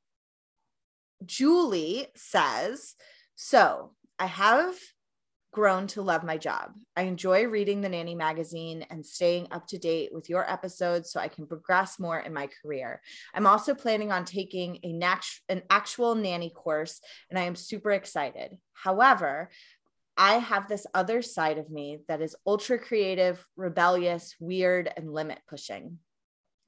Julie 1.24 2.06
says, 2.14 2.94
So 3.36 3.92
I 4.18 4.26
have 4.26 4.74
grown 5.54 5.86
to 5.86 6.02
love 6.02 6.24
my 6.24 6.36
job. 6.36 6.72
I 6.96 7.02
enjoy 7.02 7.46
reading 7.46 7.80
the 7.80 7.88
Nanny 7.88 8.16
magazine 8.16 8.84
and 8.90 9.06
staying 9.06 9.46
up 9.52 9.68
to 9.68 9.78
date 9.78 10.10
with 10.12 10.28
your 10.28 10.50
episodes 10.50 11.12
so 11.12 11.20
I 11.20 11.28
can 11.28 11.46
progress 11.46 12.00
more 12.00 12.18
in 12.18 12.34
my 12.34 12.48
career. 12.60 13.00
I'm 13.32 13.46
also 13.46 13.72
planning 13.72 14.10
on 14.10 14.24
taking 14.24 14.80
a 14.82 14.92
nat- 14.92 15.22
an 15.48 15.62
actual 15.70 16.16
nanny 16.16 16.50
course 16.50 17.00
and 17.30 17.38
I 17.38 17.44
am 17.44 17.54
super 17.54 17.92
excited. 17.92 18.58
However, 18.72 19.48
I 20.16 20.34
have 20.34 20.66
this 20.66 20.88
other 20.92 21.22
side 21.22 21.58
of 21.58 21.70
me 21.70 22.00
that 22.08 22.20
is 22.20 22.34
ultra 22.44 22.76
creative, 22.76 23.46
rebellious, 23.56 24.34
weird, 24.40 24.92
and 24.96 25.14
limit 25.14 25.38
pushing. 25.48 26.00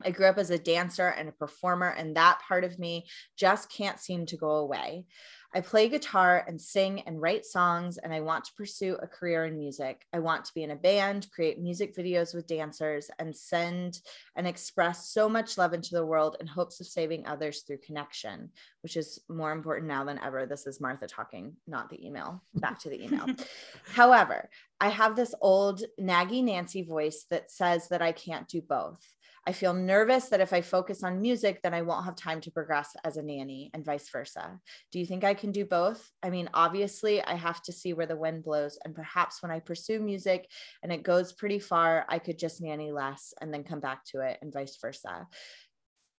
I 0.04 0.10
grew 0.10 0.26
up 0.26 0.38
as 0.38 0.50
a 0.50 0.58
dancer 0.58 1.08
and 1.08 1.28
a 1.28 1.32
performer, 1.32 1.88
and 1.88 2.16
that 2.16 2.40
part 2.46 2.64
of 2.64 2.78
me 2.78 3.06
just 3.36 3.70
can't 3.70 3.98
seem 3.98 4.26
to 4.26 4.36
go 4.36 4.50
away. 4.56 5.06
I 5.54 5.60
play 5.60 5.88
guitar 5.88 6.44
and 6.46 6.60
sing 6.60 7.00
and 7.02 7.20
write 7.20 7.44
songs, 7.44 7.98
and 7.98 8.12
I 8.12 8.20
want 8.20 8.44
to 8.44 8.54
pursue 8.54 8.96
a 9.00 9.06
career 9.06 9.46
in 9.46 9.58
music. 9.58 10.06
I 10.12 10.18
want 10.18 10.44
to 10.46 10.54
be 10.54 10.62
in 10.62 10.70
a 10.70 10.76
band, 10.76 11.28
create 11.30 11.60
music 11.60 11.96
videos 11.96 12.34
with 12.34 12.46
dancers, 12.46 13.10
and 13.18 13.34
send 13.34 14.00
and 14.36 14.46
express 14.46 15.08
so 15.08 15.28
much 15.28 15.58
love 15.58 15.72
into 15.72 15.94
the 15.94 16.04
world 16.04 16.36
in 16.40 16.46
hopes 16.46 16.80
of 16.80 16.86
saving 16.86 17.26
others 17.26 17.62
through 17.62 17.78
connection, 17.78 18.50
which 18.82 18.96
is 18.96 19.20
more 19.28 19.52
important 19.52 19.88
now 19.88 20.04
than 20.04 20.18
ever. 20.18 20.46
This 20.46 20.66
is 20.66 20.80
Martha 20.80 21.06
talking, 21.06 21.56
not 21.66 21.90
the 21.90 22.04
email. 22.04 22.42
Back 22.54 22.78
to 22.80 22.90
the 22.90 23.02
email. 23.02 23.26
However, 23.84 24.48
I 24.80 24.88
have 24.88 25.16
this 25.16 25.34
old 25.40 25.82
naggy 26.00 26.44
Nancy 26.44 26.82
voice 26.82 27.24
that 27.30 27.50
says 27.50 27.88
that 27.88 28.02
I 28.02 28.12
can't 28.12 28.48
do 28.48 28.60
both. 28.60 29.00
I 29.48 29.52
feel 29.52 29.72
nervous 29.72 30.28
that 30.30 30.40
if 30.40 30.52
I 30.52 30.60
focus 30.60 31.04
on 31.04 31.20
music, 31.20 31.62
then 31.62 31.72
I 31.72 31.82
won't 31.82 32.04
have 32.04 32.16
time 32.16 32.40
to 32.42 32.50
progress 32.50 32.96
as 33.04 33.16
a 33.16 33.22
nanny 33.22 33.70
and 33.72 33.84
vice 33.84 34.08
versa. 34.10 34.58
Do 34.90 34.98
you 34.98 35.06
think 35.06 35.22
I 35.22 35.34
can 35.34 35.52
do 35.52 35.64
both? 35.64 36.10
I 36.20 36.30
mean, 36.30 36.50
obviously, 36.52 37.22
I 37.22 37.34
have 37.36 37.62
to 37.62 37.72
see 37.72 37.92
where 37.92 38.06
the 38.06 38.16
wind 38.16 38.42
blows. 38.42 38.76
And 38.84 38.92
perhaps 38.92 39.42
when 39.42 39.52
I 39.52 39.60
pursue 39.60 40.00
music 40.00 40.50
and 40.82 40.92
it 40.92 41.04
goes 41.04 41.32
pretty 41.32 41.60
far, 41.60 42.04
I 42.08 42.18
could 42.18 42.40
just 42.40 42.60
nanny 42.60 42.90
less 42.90 43.34
and 43.40 43.54
then 43.54 43.62
come 43.62 43.78
back 43.78 44.04
to 44.06 44.20
it 44.20 44.36
and 44.42 44.52
vice 44.52 44.76
versa. 44.80 45.28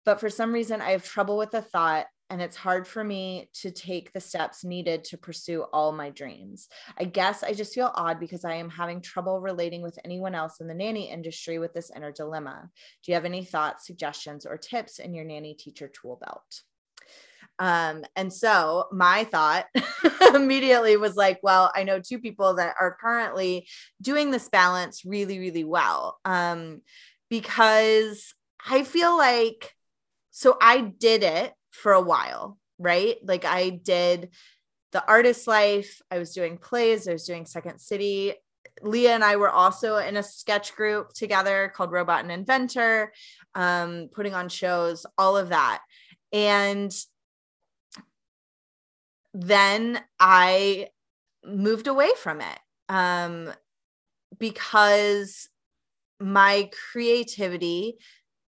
But 0.05 0.21
for 0.21 0.31
some 0.31 0.53
reason, 0.53 0.81
I 0.81 0.93
have 0.93 1.05
trouble 1.05 1.37
with 1.37 1.51
the 1.51 1.63
thought 1.63 2.07
and 2.29 2.43
it's 2.43 2.57
hard 2.57 2.87
for 2.89 3.05
me 3.05 3.49
to 3.55 3.71
take 3.71 4.13
the 4.13 4.21
steps 4.21 4.65
needed 4.65 5.05
to 5.05 5.19
pursue 5.19 5.63
all 5.73 5.93
my 5.93 6.11
dreams. 6.11 6.69
I 6.99 7.05
guess 7.05 7.45
I 7.45 7.53
just 7.53 7.75
feel 7.75 7.93
odd 7.95 8.19
because 8.19 8.45
I 8.45 8.55
am 8.55 8.69
having 8.69 9.01
trouble 9.01 9.41
relating 9.41 9.83
with 9.83 9.99
anyone 10.05 10.35
else 10.35 10.61
in 10.61 10.67
the 10.67 10.75
nanny 10.75 11.09
industry 11.09 11.59
with 11.59 11.73
this 11.73 11.91
inner 11.95 12.11
dilemma. 12.11 12.69
Do 13.05 13.13
you 13.13 13.15
have 13.15 13.25
any 13.25 13.45
thoughts, 13.45 13.87
suggestions, 13.87 14.45
or 14.45 14.57
tips 14.57 14.99
in 14.99 15.15
your 15.15 15.25
nanny 15.25 15.55
teacher 15.55 15.89
tool 15.89 16.21
belt? 16.21 16.63
Um, 17.59 18.05
and 18.17 18.33
so 18.33 18.89
my 18.93 19.25
thought 19.25 19.67
immediately 20.35 20.97
was 20.97 21.15
like, 21.17 21.39
well, 21.43 21.71
I 21.75 21.85
know 21.85 22.01
two 22.01 22.19
people 22.19 22.55
that 22.55 22.75
are 22.81 22.99
currently 23.01 23.69
doing 24.03 24.31
this 24.31 24.49
balance 24.49 25.05
really, 25.05 25.39
really 25.39 25.65
well. 25.65 26.19
Um, 26.25 26.83
because 27.31 28.35
I 28.69 28.83
feel 28.83 29.17
like, 29.17 29.73
so 30.33 30.59
I 30.61 30.81
did 30.81 31.23
it 31.23 31.55
for 31.77 31.93
a 31.93 32.01
while, 32.01 32.59
right? 32.79 33.17
Like 33.23 33.45
I 33.45 33.71
did 33.71 34.31
the 34.93 35.07
artist 35.07 35.47
life, 35.47 36.01
I 36.11 36.19
was 36.19 36.33
doing 36.33 36.59
plays, 36.59 37.07
I 37.07 37.13
was 37.13 37.27
doing 37.27 37.47
Second 37.47 37.81
City. 37.81 38.35
Leah 38.83 39.15
and 39.15 39.25
I 39.25 39.37
were 39.37 39.51
also 39.51 39.97
in 39.97 40.17
a 40.17 40.23
sketch 40.23 40.75
group 40.75 41.13
together 41.13 41.73
called 41.75 41.93
Robot 41.93 42.23
and 42.23 42.33
Inventor, 42.33 43.13
um, 43.55 44.09
putting 44.13 44.35
on 44.35 44.49
shows, 44.49 45.07
all 45.17 45.37
of 45.37 45.49
that. 45.51 45.83
And 46.33 46.93
then 49.33 50.01
I 50.19 50.89
moved 51.45 51.87
away 51.87 52.11
from 52.19 52.41
it 52.41 52.59
um, 52.89 53.53
because 54.39 55.49
my 56.21 56.71
creativity 56.93 57.97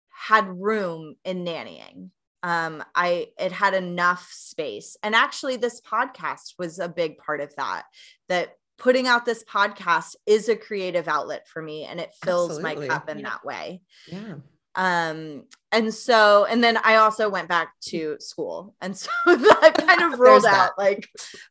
had 0.09 0.47
room 0.47 1.15
in 1.25 1.43
nannying 1.43 2.09
um 2.44 2.84
i 2.96 3.27
it 3.38 3.51
had 3.51 3.74
enough 3.74 4.29
space. 4.32 4.98
And 5.03 5.15
actually 5.15 5.58
this 5.58 5.82
podcast 5.82 6.53
was 6.58 6.79
a 6.79 6.89
big 6.89 7.17
part 7.17 7.41
of 7.41 7.56
that 7.56 7.84
that 8.29 8.56
putting 8.77 9.08
out 9.08 9.25
this 9.25 9.44
podcast 9.44 10.15
is 10.25 10.50
a 10.50 10.56
creative 10.56 11.08
outlet 11.08 11.48
for 11.48 11.62
me 11.62 11.86
and 11.86 12.00
it 12.00 12.12
fills 12.24 12.58
Absolutely. 12.58 12.88
my 12.88 12.94
cup 12.94 13.10
in 13.10 13.20
yeah. 13.20 13.29
that 13.29 13.46
way. 13.46 13.82
Yeah. 14.08 14.36
Um 14.75 15.44
and 15.72 15.94
so 15.94 16.46
and 16.46 16.63
then 16.63 16.77
i 16.84 16.96
also 16.96 17.29
went 17.29 17.50
back 17.50 17.74
to 17.82 18.15
school 18.20 18.74
and 18.79 18.96
so 18.98 19.10
that 19.25 19.74
kind 19.86 20.13
of 20.13 20.20
ruled 20.20 20.46
out 20.46 20.72
like 20.77 21.08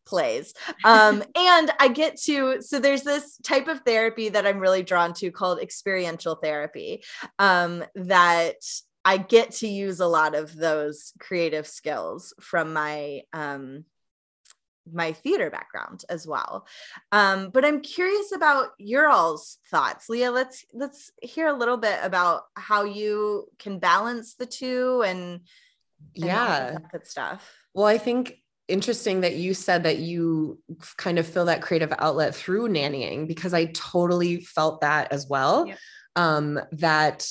plays. 0.07 0.55
Um 0.85 1.23
and 1.35 1.71
i 1.79 1.89
get 1.89 2.17
to 2.23 2.63
so 2.63 2.79
there's 2.79 3.03
this 3.03 3.39
type 3.39 3.69
of 3.69 3.81
therapy 3.81 4.29
that 4.29 4.47
i'm 4.47 4.59
really 4.59 4.83
drawn 4.83 5.13
to 5.15 5.31
called 5.31 5.61
experiential 5.61 6.37
therapy 6.37 7.03
um 7.39 7.85
that 7.95 8.57
I 9.07 9.19
get 9.19 9.53
to 9.53 9.69
use 9.69 10.01
a 10.01 10.07
lot 10.07 10.35
of 10.35 10.53
those 10.53 11.13
creative 11.21 11.65
skills 11.65 12.35
from 12.41 12.73
my 12.73 13.23
um, 13.33 13.85
my 14.93 15.13
theater 15.13 15.49
background 15.49 16.05
as 16.09 16.27
well. 16.27 16.67
Um, 17.13 17.51
but 17.51 17.65
I'm 17.65 17.83
curious 17.83 18.33
about 18.33 18.71
your 18.79 19.09
all's 19.09 19.59
thoughts. 19.71 20.09
Leah, 20.09 20.33
let's 20.33 20.65
let's 20.75 21.13
hear 21.23 21.47
a 21.47 21.57
little 21.57 21.77
bit 21.77 22.01
about 22.03 22.43
how 22.55 22.83
you 22.83 23.49
can 23.61 23.79
balance 23.79 24.35
the 24.35 24.47
two 24.47 25.03
and, 25.07 25.19
and 25.21 25.41
yeah, 26.15 26.77
good 26.91 27.07
stuff. 27.07 27.49
Well, 27.75 27.87
I 27.87 27.99
think 27.99 28.43
interesting 28.67 29.21
that 29.21 29.37
you 29.37 29.55
said 29.55 29.85
that 29.85 29.99
you 29.99 30.59
kind 30.97 31.21
of 31.21 31.29
feel 31.29 31.45
that 31.45 31.63
creative 31.63 31.93
outlet 32.01 32.35
through 32.35 32.71
nannying 32.71 33.29
because 33.29 33.55
I 33.55 33.67
totally 33.67 34.41
felt 34.41 34.81
that 34.81 35.13
as 35.13 35.29
well. 35.29 35.69
Yeah. 35.69 35.77
Um, 36.17 36.59
that 36.73 37.29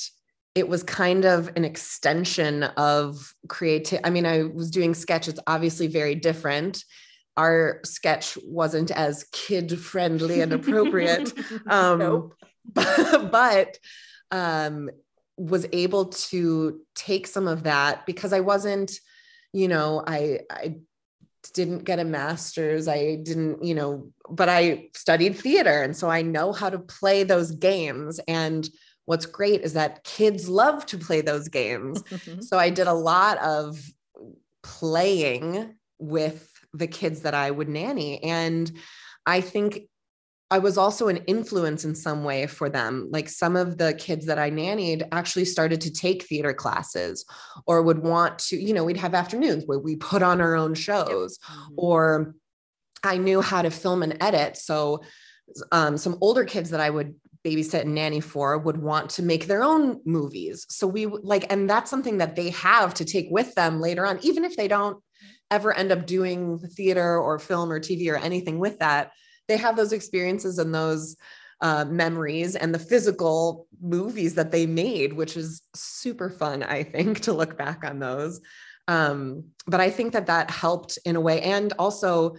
it 0.56 0.68
was 0.68 0.82
kind 0.82 1.26
of 1.26 1.50
an 1.54 1.66
extension 1.66 2.62
of 2.62 3.34
creative. 3.46 4.00
I 4.02 4.10
mean, 4.10 4.24
I 4.24 4.44
was 4.44 4.70
doing 4.70 4.94
sketch, 4.94 5.28
it's 5.28 5.38
obviously 5.46 5.86
very 5.86 6.14
different. 6.14 6.82
Our 7.36 7.80
sketch 7.84 8.38
wasn't 8.42 8.90
as 8.90 9.28
kid 9.32 9.78
friendly 9.78 10.40
and 10.40 10.54
appropriate. 10.54 11.30
um, 11.66 11.98
nope. 11.98 12.34
but, 12.72 13.30
but 13.30 13.78
um, 14.30 14.88
was 15.36 15.66
able 15.72 16.06
to 16.06 16.80
take 16.94 17.26
some 17.26 17.46
of 17.46 17.64
that 17.64 18.06
because 18.06 18.32
I 18.32 18.40
wasn't, 18.40 18.92
you 19.52 19.68
know, 19.68 20.02
I, 20.06 20.40
I 20.50 20.76
didn't 21.52 21.84
get 21.84 21.98
a 21.98 22.04
master's. 22.04 22.88
I 22.88 23.16
didn't, 23.16 23.62
you 23.62 23.74
know, 23.74 24.10
but 24.30 24.48
I 24.48 24.88
studied 24.94 25.36
theater. 25.36 25.82
And 25.82 25.94
so 25.94 26.08
I 26.08 26.22
know 26.22 26.52
how 26.52 26.70
to 26.70 26.78
play 26.78 27.24
those 27.24 27.50
games. 27.50 28.18
And 28.26 28.66
what's 29.06 29.26
great 29.26 29.62
is 29.62 29.72
that 29.72 30.04
kids 30.04 30.48
love 30.48 30.84
to 30.86 30.98
play 30.98 31.20
those 31.20 31.48
games. 31.48 32.02
Mm-hmm. 32.02 32.42
So 32.42 32.58
I 32.58 32.70
did 32.70 32.86
a 32.86 32.92
lot 32.92 33.38
of 33.38 33.80
playing 34.62 35.74
with 35.98 36.52
the 36.74 36.86
kids 36.86 37.22
that 37.22 37.34
I 37.34 37.50
would 37.50 37.68
nanny. 37.68 38.22
And 38.22 38.70
I 39.24 39.40
think 39.40 39.88
I 40.50 40.58
was 40.58 40.78
also 40.78 41.08
an 41.08 41.18
influence 41.26 41.84
in 41.84 41.94
some 41.94 42.22
way 42.22 42.46
for 42.46 42.68
them. 42.68 43.08
Like 43.10 43.28
some 43.28 43.56
of 43.56 43.78
the 43.78 43.94
kids 43.94 44.26
that 44.26 44.38
I 44.38 44.50
nannied 44.50 45.08
actually 45.10 45.44
started 45.44 45.80
to 45.82 45.92
take 45.92 46.24
theater 46.24 46.52
classes 46.52 47.24
or 47.66 47.82
would 47.82 48.00
want 48.00 48.38
to, 48.40 48.56
you 48.56 48.72
know, 48.72 48.84
we'd 48.84 48.96
have 48.96 49.14
afternoons 49.14 49.64
where 49.66 49.78
we 49.78 49.96
put 49.96 50.22
on 50.22 50.40
our 50.40 50.54
own 50.54 50.74
shows 50.74 51.38
mm-hmm. 51.38 51.74
or 51.76 52.34
I 53.02 53.16
knew 53.18 53.40
how 53.40 53.62
to 53.62 53.70
film 53.70 54.02
and 54.02 54.16
edit. 54.20 54.56
So 54.56 55.02
um, 55.72 55.96
some 55.96 56.18
older 56.20 56.44
kids 56.44 56.70
that 56.70 56.80
I 56.80 56.90
would 56.90 57.14
babysit 57.46 57.82
and 57.82 57.94
nanny 57.94 58.20
for 58.20 58.58
would 58.58 58.78
want 58.78 59.10
to 59.10 59.22
make 59.22 59.46
their 59.46 59.62
own 59.62 60.00
movies. 60.04 60.66
So 60.68 60.86
we 60.86 61.06
like, 61.06 61.46
and 61.50 61.70
that's 61.70 61.90
something 61.90 62.18
that 62.18 62.34
they 62.34 62.50
have 62.50 62.94
to 62.94 63.04
take 63.04 63.28
with 63.30 63.54
them 63.54 63.80
later 63.80 64.04
on, 64.04 64.18
even 64.22 64.44
if 64.44 64.56
they 64.56 64.68
don't 64.68 64.98
ever 65.50 65.72
end 65.72 65.92
up 65.92 66.06
doing 66.06 66.58
theater 66.58 67.18
or 67.18 67.38
film 67.38 67.70
or 67.70 67.80
TV 67.80 68.10
or 68.10 68.16
anything 68.16 68.58
with 68.58 68.78
that. 68.80 69.12
They 69.48 69.56
have 69.56 69.76
those 69.76 69.92
experiences 69.92 70.58
and 70.58 70.74
those 70.74 71.16
uh, 71.60 71.84
memories 71.84 72.56
and 72.56 72.74
the 72.74 72.78
physical 72.78 73.66
movies 73.80 74.34
that 74.34 74.50
they 74.50 74.66
made, 74.66 75.12
which 75.12 75.36
is 75.36 75.62
super 75.74 76.28
fun, 76.28 76.62
I 76.62 76.82
think, 76.82 77.20
to 77.22 77.32
look 77.32 77.56
back 77.56 77.84
on 77.84 77.98
those. 77.98 78.40
Um, 78.88 79.50
but 79.66 79.80
I 79.80 79.90
think 79.90 80.12
that 80.12 80.26
that 80.26 80.50
helped 80.50 80.98
in 81.04 81.16
a 81.16 81.20
way. 81.20 81.40
And 81.42 81.72
also, 81.78 82.36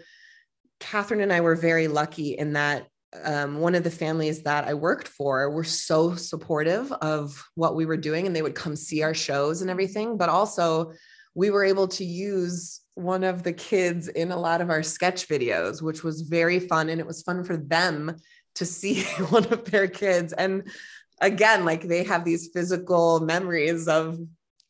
Catherine 0.79 1.21
and 1.21 1.33
I 1.33 1.41
were 1.41 1.55
very 1.55 1.87
lucky 1.87 2.31
in 2.31 2.53
that 2.53 2.87
um, 3.23 3.59
one 3.59 3.75
of 3.75 3.83
the 3.83 3.91
families 3.91 4.43
that 4.43 4.67
I 4.67 4.73
worked 4.73 5.07
for 5.07 5.49
were 5.49 5.63
so 5.63 6.15
supportive 6.15 6.91
of 6.91 7.43
what 7.55 7.75
we 7.75 7.85
were 7.85 7.97
doing 7.97 8.27
and 8.27 8.35
they 8.35 8.41
would 8.41 8.55
come 8.55 8.75
see 8.75 9.03
our 9.03 9.13
shows 9.13 9.61
and 9.61 9.69
everything. 9.69 10.17
But 10.17 10.29
also, 10.29 10.93
we 11.33 11.49
were 11.49 11.63
able 11.63 11.87
to 11.89 12.03
use 12.03 12.81
one 12.95 13.23
of 13.23 13.43
the 13.43 13.53
kids 13.53 14.07
in 14.07 14.31
a 14.31 14.39
lot 14.39 14.59
of 14.59 14.69
our 14.69 14.83
sketch 14.83 15.27
videos, 15.27 15.81
which 15.81 16.03
was 16.03 16.21
very 16.21 16.59
fun. 16.59 16.89
And 16.89 16.99
it 16.99 17.07
was 17.07 17.21
fun 17.21 17.43
for 17.43 17.55
them 17.55 18.15
to 18.55 18.65
see 18.65 19.03
one 19.29 19.45
of 19.53 19.65
their 19.65 19.87
kids. 19.87 20.33
And 20.33 20.67
again, 21.21 21.63
like 21.63 21.83
they 21.87 22.03
have 22.03 22.25
these 22.25 22.49
physical 22.53 23.19
memories 23.19 23.87
of 23.87 24.19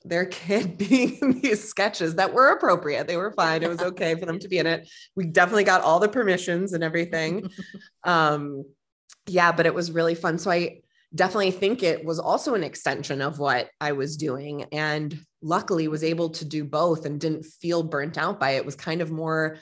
their 0.09 0.25
kid 0.25 0.77
being 0.89 1.17
in 1.21 1.41
these 1.41 1.67
sketches 1.67 2.15
that 2.15 2.33
were 2.33 2.49
appropriate. 2.49 3.07
They 3.07 3.17
were 3.17 3.31
fine. 3.31 3.63
It 3.63 3.69
was 3.69 3.81
okay 3.81 4.15
for 4.15 4.25
them 4.25 4.39
to 4.39 4.47
be 4.47 4.57
in 4.57 4.67
it. 4.67 4.89
We 5.15 5.25
definitely 5.25 5.63
got 5.63 5.81
all 5.81 5.99
the 5.99 6.09
permissions 6.09 6.73
and 6.73 6.83
everything. 6.83 7.49
um, 8.03 8.63
yeah, 9.27 9.51
but 9.51 9.65
it 9.65 9.73
was 9.73 9.91
really 9.91 10.15
fun. 10.15 10.37
So 10.37 10.51
I 10.51 10.81
definitely 11.15 11.51
think 11.51 11.83
it 11.83 12.03
was 12.05 12.19
also 12.19 12.53
an 12.53 12.63
extension 12.63 13.21
of 13.21 13.39
what 13.39 13.69
I 13.79 13.93
was 13.93 14.17
doing. 14.17 14.65
And 14.71 15.17
luckily 15.41 15.87
was 15.87 16.03
able 16.03 16.29
to 16.29 16.45
do 16.45 16.63
both 16.63 17.05
and 17.05 17.19
didn't 17.19 17.45
feel 17.45 17.83
burnt 17.83 18.17
out 18.17 18.39
by 18.39 18.51
it. 18.51 18.57
it 18.57 18.65
was 18.65 18.75
kind 18.75 19.01
of 19.01 19.11
more 19.11 19.57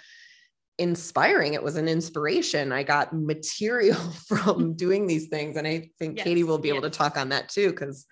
inspiring. 0.77 1.53
It 1.53 1.63
was 1.63 1.75
an 1.75 1.87
inspiration. 1.87 2.71
I 2.71 2.83
got 2.83 3.13
material 3.13 3.95
from 4.27 4.75
doing 4.75 5.07
these 5.07 5.27
things. 5.27 5.57
And 5.57 5.67
I 5.67 5.89
think 5.99 6.17
yes, 6.17 6.23
Katie 6.23 6.43
will 6.43 6.57
be 6.57 6.69
yes. 6.69 6.77
able 6.77 6.89
to 6.89 6.97
talk 6.97 7.17
on 7.17 7.29
that 7.29 7.49
too, 7.49 7.69
because 7.69 8.05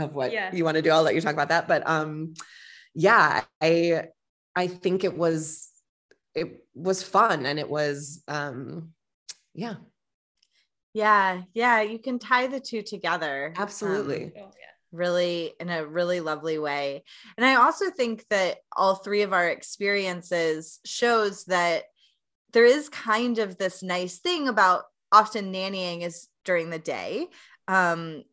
of 0.00 0.14
what 0.14 0.32
yeah. 0.32 0.54
you 0.54 0.64
want 0.64 0.76
to 0.76 0.82
do. 0.82 0.90
I'll 0.90 1.02
let 1.02 1.14
you 1.14 1.20
talk 1.20 1.34
about 1.34 1.48
that. 1.48 1.68
But 1.68 1.88
um, 1.88 2.34
yeah, 2.94 3.42
I 3.60 4.08
I 4.54 4.66
think 4.66 5.04
it 5.04 5.16
was 5.16 5.68
it 6.34 6.64
was 6.74 7.02
fun 7.02 7.46
and 7.46 7.58
it 7.58 7.68
was 7.68 8.22
um 8.28 8.92
yeah. 9.54 9.74
Yeah, 10.92 11.42
yeah, 11.54 11.82
you 11.82 12.00
can 12.00 12.18
tie 12.18 12.48
the 12.48 12.58
two 12.58 12.82
together. 12.82 13.54
Absolutely. 13.56 14.24
Um, 14.24 14.32
oh, 14.40 14.50
really 14.92 15.52
in 15.60 15.68
a 15.68 15.86
really 15.86 16.20
lovely 16.20 16.58
way. 16.58 17.04
And 17.36 17.46
I 17.46 17.56
also 17.56 17.90
think 17.90 18.24
that 18.30 18.58
all 18.76 18.96
three 18.96 19.22
of 19.22 19.32
our 19.32 19.48
experiences 19.48 20.80
shows 20.84 21.44
that 21.44 21.84
there 22.52 22.64
is 22.64 22.88
kind 22.88 23.38
of 23.38 23.56
this 23.56 23.82
nice 23.82 24.18
thing 24.18 24.48
about 24.48 24.84
often 25.12 25.52
nannying 25.52 26.02
is 26.02 26.28
during 26.44 26.70
the 26.70 26.78
day. 26.78 27.28
Um, 27.68 28.24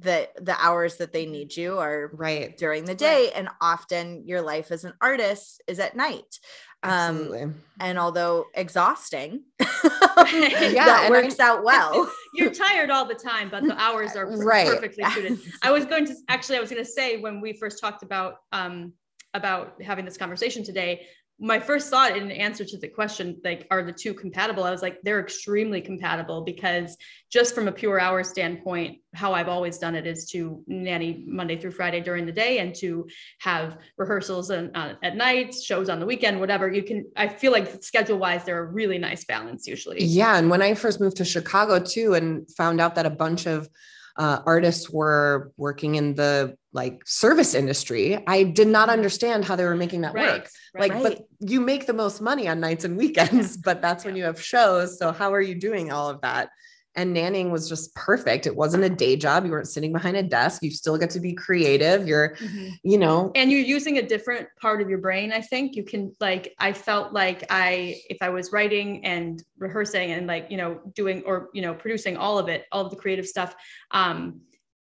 that 0.00 0.44
the 0.44 0.56
hours 0.60 0.96
that 0.96 1.12
they 1.12 1.24
mm-hmm. 1.24 1.32
need 1.32 1.56
you 1.56 1.78
are 1.78 2.10
right 2.14 2.56
during 2.58 2.84
the 2.84 2.94
day 2.94 3.24
right. 3.24 3.32
and 3.36 3.48
often 3.60 4.26
your 4.26 4.42
life 4.42 4.72
as 4.72 4.84
an 4.84 4.92
artist 5.00 5.62
is 5.66 5.78
at 5.78 5.96
night 5.96 6.38
um, 6.82 6.90
Absolutely. 6.90 7.42
Um, 7.42 7.54
and 7.80 7.98
although 7.98 8.46
exhausting 8.54 9.42
yeah 9.60 10.84
that 10.84 11.08
works 11.10 11.38
I, 11.38 11.48
out 11.48 11.64
well 11.64 12.10
you're 12.34 12.52
tired 12.52 12.90
all 12.90 13.06
the 13.06 13.14
time 13.14 13.48
but 13.50 13.62
the 13.62 13.80
hours 13.80 14.16
are 14.16 14.26
right. 14.44 14.66
perfectly 14.66 15.04
suited 15.10 15.38
i 15.62 15.70
was 15.70 15.84
going 15.86 16.06
to 16.06 16.14
actually 16.28 16.58
i 16.58 16.60
was 16.60 16.70
going 16.70 16.84
to 16.84 16.90
say 16.90 17.18
when 17.18 17.40
we 17.40 17.52
first 17.52 17.80
talked 17.80 18.02
about 18.02 18.38
um 18.52 18.92
about 19.32 19.80
having 19.82 20.04
this 20.04 20.16
conversation 20.16 20.64
today 20.64 21.06
my 21.40 21.58
first 21.58 21.90
thought 21.90 22.16
in 22.16 22.30
answer 22.30 22.64
to 22.64 22.78
the 22.78 22.88
question 22.88 23.40
like 23.44 23.66
are 23.70 23.82
the 23.82 23.92
two 23.92 24.14
compatible? 24.14 24.64
I 24.64 24.70
was 24.70 24.82
like 24.82 25.00
they're 25.02 25.20
extremely 25.20 25.80
compatible 25.80 26.42
because 26.42 26.96
just 27.30 27.54
from 27.54 27.66
a 27.66 27.72
pure 27.72 27.98
hour 27.98 28.22
standpoint 28.22 28.98
how 29.12 29.32
i've 29.32 29.48
always 29.48 29.78
done 29.78 29.94
it 29.96 30.06
is 30.06 30.30
to 30.30 30.62
nanny 30.66 31.24
monday 31.26 31.56
through 31.56 31.70
friday 31.72 32.00
during 32.00 32.26
the 32.26 32.32
day 32.32 32.58
and 32.58 32.74
to 32.74 33.06
have 33.40 33.78
rehearsals 33.96 34.50
and, 34.50 34.70
uh, 34.76 34.94
at 35.02 35.16
night 35.16 35.52
shows 35.54 35.88
on 35.88 35.98
the 36.00 36.06
weekend 36.06 36.38
whatever. 36.38 36.72
You 36.72 36.82
can 36.82 37.04
i 37.16 37.26
feel 37.26 37.52
like 37.52 37.82
schedule 37.82 38.18
wise 38.18 38.44
they're 38.44 38.60
a 38.60 38.70
really 38.70 38.98
nice 38.98 39.24
balance 39.24 39.66
usually. 39.66 40.02
Yeah 40.04 40.36
and 40.38 40.48
when 40.50 40.62
i 40.62 40.74
first 40.74 41.00
moved 41.00 41.16
to 41.16 41.24
chicago 41.24 41.80
too 41.80 42.14
and 42.14 42.48
found 42.52 42.80
out 42.80 42.94
that 42.94 43.06
a 43.06 43.10
bunch 43.10 43.46
of 43.46 43.68
uh, 44.16 44.40
artists 44.46 44.90
were 44.90 45.52
working 45.56 45.96
in 45.96 46.14
the 46.14 46.56
like 46.72 47.02
service 47.06 47.54
industry 47.54 48.22
i 48.26 48.42
did 48.42 48.68
not 48.68 48.88
understand 48.88 49.44
how 49.44 49.56
they 49.56 49.64
were 49.64 49.76
making 49.76 50.02
that 50.02 50.14
right, 50.14 50.40
work. 50.40 50.50
Right, 50.74 50.80
like 50.80 50.92
right. 50.92 51.02
but 51.18 51.50
you 51.50 51.60
make 51.60 51.86
the 51.86 51.92
most 51.92 52.20
money 52.20 52.48
on 52.48 52.60
nights 52.60 52.84
and 52.84 52.96
weekends 52.96 53.56
yeah. 53.56 53.62
but 53.64 53.82
that's 53.82 54.04
when 54.04 54.16
you 54.16 54.24
have 54.24 54.40
shows 54.40 54.98
so 54.98 55.12
how 55.12 55.32
are 55.32 55.40
you 55.40 55.54
doing 55.54 55.92
all 55.92 56.08
of 56.08 56.20
that 56.22 56.50
and 56.96 57.16
nannying 57.16 57.50
was 57.50 57.68
just 57.68 57.94
perfect. 57.94 58.46
It 58.46 58.54
wasn't 58.54 58.84
a 58.84 58.88
day 58.88 59.16
job. 59.16 59.44
You 59.44 59.50
weren't 59.50 59.68
sitting 59.68 59.92
behind 59.92 60.16
a 60.16 60.22
desk. 60.22 60.62
You 60.62 60.70
still 60.70 60.96
get 60.96 61.10
to 61.10 61.20
be 61.20 61.32
creative. 61.32 62.06
You're 62.06 62.36
mm-hmm. 62.36 62.68
you 62.82 62.98
know. 62.98 63.32
And 63.34 63.50
you're 63.50 63.60
using 63.60 63.98
a 63.98 64.02
different 64.02 64.48
part 64.60 64.80
of 64.80 64.88
your 64.88 64.98
brain 64.98 65.32
i 65.32 65.40
think. 65.40 65.76
You 65.76 65.84
can 65.84 66.14
like 66.20 66.54
i 66.58 66.72
felt 66.72 67.12
like 67.12 67.44
i 67.50 67.96
if 68.08 68.18
i 68.20 68.28
was 68.28 68.52
writing 68.52 69.04
and 69.04 69.42
rehearsing 69.58 70.12
and 70.12 70.26
like 70.26 70.50
you 70.50 70.56
know 70.56 70.80
doing 70.94 71.22
or 71.26 71.48
you 71.52 71.62
know 71.62 71.74
producing 71.74 72.16
all 72.16 72.38
of 72.38 72.48
it 72.48 72.66
all 72.72 72.84
of 72.84 72.90
the 72.90 72.96
creative 72.96 73.26
stuff 73.26 73.54
um 73.90 74.40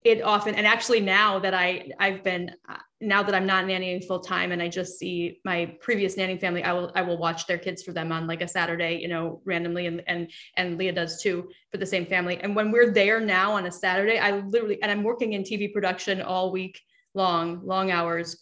it 0.04 0.22
often 0.22 0.54
and 0.54 0.66
actually 0.66 1.00
now 1.00 1.38
that 1.38 1.54
i 1.54 1.90
i've 1.98 2.22
been 2.22 2.50
uh, 2.68 2.76
now 3.00 3.22
that 3.22 3.34
i'm 3.34 3.46
not 3.46 3.64
nannying 3.64 4.04
full 4.06 4.20
time 4.20 4.52
and 4.52 4.62
i 4.62 4.68
just 4.68 4.98
see 4.98 5.40
my 5.44 5.74
previous 5.80 6.16
nanny 6.16 6.36
family 6.36 6.62
i 6.62 6.72
will 6.72 6.92
i 6.94 7.00
will 7.02 7.16
watch 7.16 7.46
their 7.46 7.58
kids 7.58 7.82
for 7.82 7.92
them 7.92 8.12
on 8.12 8.26
like 8.26 8.42
a 8.42 8.48
saturday 8.48 8.98
you 9.00 9.08
know 9.08 9.40
randomly 9.44 9.86
and 9.86 10.02
and 10.06 10.30
and 10.56 10.76
leah 10.78 10.92
does 10.92 11.20
too 11.20 11.48
for 11.70 11.78
the 11.78 11.86
same 11.86 12.06
family. 12.06 12.38
And 12.40 12.54
when 12.54 12.70
we're 12.70 12.92
there 12.92 13.18
now 13.18 13.52
on 13.52 13.66
a 13.66 13.72
saturday 13.72 14.18
i 14.18 14.30
literally 14.30 14.80
and 14.82 14.92
i'm 14.92 15.02
working 15.02 15.32
in 15.32 15.42
tv 15.42 15.72
production 15.72 16.20
all 16.20 16.52
week 16.52 16.80
long 17.14 17.60
long 17.64 17.90
hours 17.90 18.38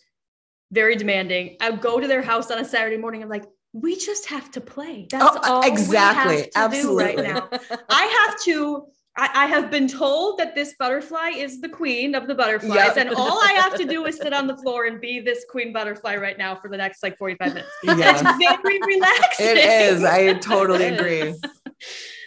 very 0.72 0.96
demanding. 0.96 1.58
I 1.60 1.70
go 1.72 2.00
to 2.00 2.08
their 2.08 2.22
house 2.22 2.50
on 2.50 2.58
a 2.58 2.64
saturday 2.64 2.96
morning 2.96 3.22
i'm 3.22 3.28
like 3.28 3.44
we 3.74 3.96
just 3.96 4.26
have 4.26 4.50
to 4.50 4.60
play. 4.60 5.06
That's 5.10 5.24
oh, 5.24 5.40
all 5.42 5.62
exactly. 5.62 6.50
absolutely 6.54 7.04
right 7.04 7.16
now. 7.16 7.48
I 7.88 8.26
have 8.26 8.40
to 8.42 8.86
I, 9.16 9.44
I, 9.44 9.46
have 9.46 9.70
been 9.70 9.88
told 9.88 10.38
that 10.38 10.54
this 10.54 10.74
butterfly 10.78 11.32
is 11.36 11.60
the 11.60 11.68
queen 11.68 12.14
of 12.14 12.26
the 12.26 12.34
butterflies, 12.34 12.74
yep. 12.74 12.96
and 12.96 13.14
all 13.14 13.42
I 13.42 13.52
have 13.52 13.74
to 13.76 13.84
do 13.84 14.06
is 14.06 14.16
sit 14.16 14.32
on 14.32 14.46
the 14.46 14.56
floor 14.62 14.86
and 14.86 15.00
be 15.00 15.20
this 15.20 15.44
queen 15.50 15.72
butterfly 15.72 16.16
right 16.16 16.38
now 16.38 16.54
for 16.54 16.68
the 16.70 16.78
next 16.78 17.02
like 17.02 17.18
45 17.18 17.48
minutes. 17.54 17.68
Yeah. 17.84 17.94
It's 17.94 18.22
very 18.22 18.80
relaxing. 18.80 19.46
It 19.46 19.58
is. 19.58 20.04
I 20.04 20.32
totally 20.34 20.86
agree. 20.86 21.34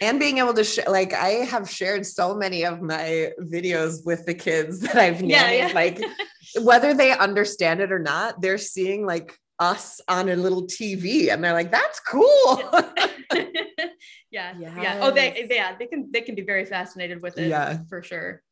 And 0.00 0.20
being 0.20 0.38
able 0.38 0.54
to 0.54 0.64
share, 0.64 0.84
like, 0.88 1.12
I 1.14 1.28
have 1.28 1.68
shared 1.68 2.04
so 2.04 2.34
many 2.34 2.64
of 2.64 2.82
my 2.82 3.32
videos 3.40 4.04
with 4.04 4.26
the 4.26 4.34
kids 4.34 4.80
that 4.80 4.96
I've 4.96 5.20
named. 5.20 5.30
Yeah, 5.30 5.50
yeah. 5.50 5.72
Like, 5.74 6.00
whether 6.60 6.94
they 6.94 7.16
understand 7.16 7.80
it 7.80 7.90
or 7.90 7.98
not, 7.98 8.40
they're 8.40 8.58
seeing 8.58 9.06
like 9.06 9.36
us 9.58 10.00
on 10.08 10.28
a 10.28 10.36
little 10.36 10.66
TV 10.66 11.32
and 11.32 11.42
they're 11.42 11.52
like, 11.52 11.70
that's 11.70 12.00
cool. 12.00 12.26
yeah. 14.30 14.54
Yes. 14.58 14.58
Yeah. 14.60 14.98
Oh, 15.02 15.10
they, 15.10 15.46
yeah, 15.50 15.76
they 15.78 15.86
can, 15.86 16.10
they 16.12 16.20
can 16.20 16.34
be 16.34 16.42
very 16.42 16.64
fascinated 16.64 17.22
with 17.22 17.38
it. 17.38 17.48
Yeah. 17.48 17.78
For 17.88 18.02
sure. 18.02 18.42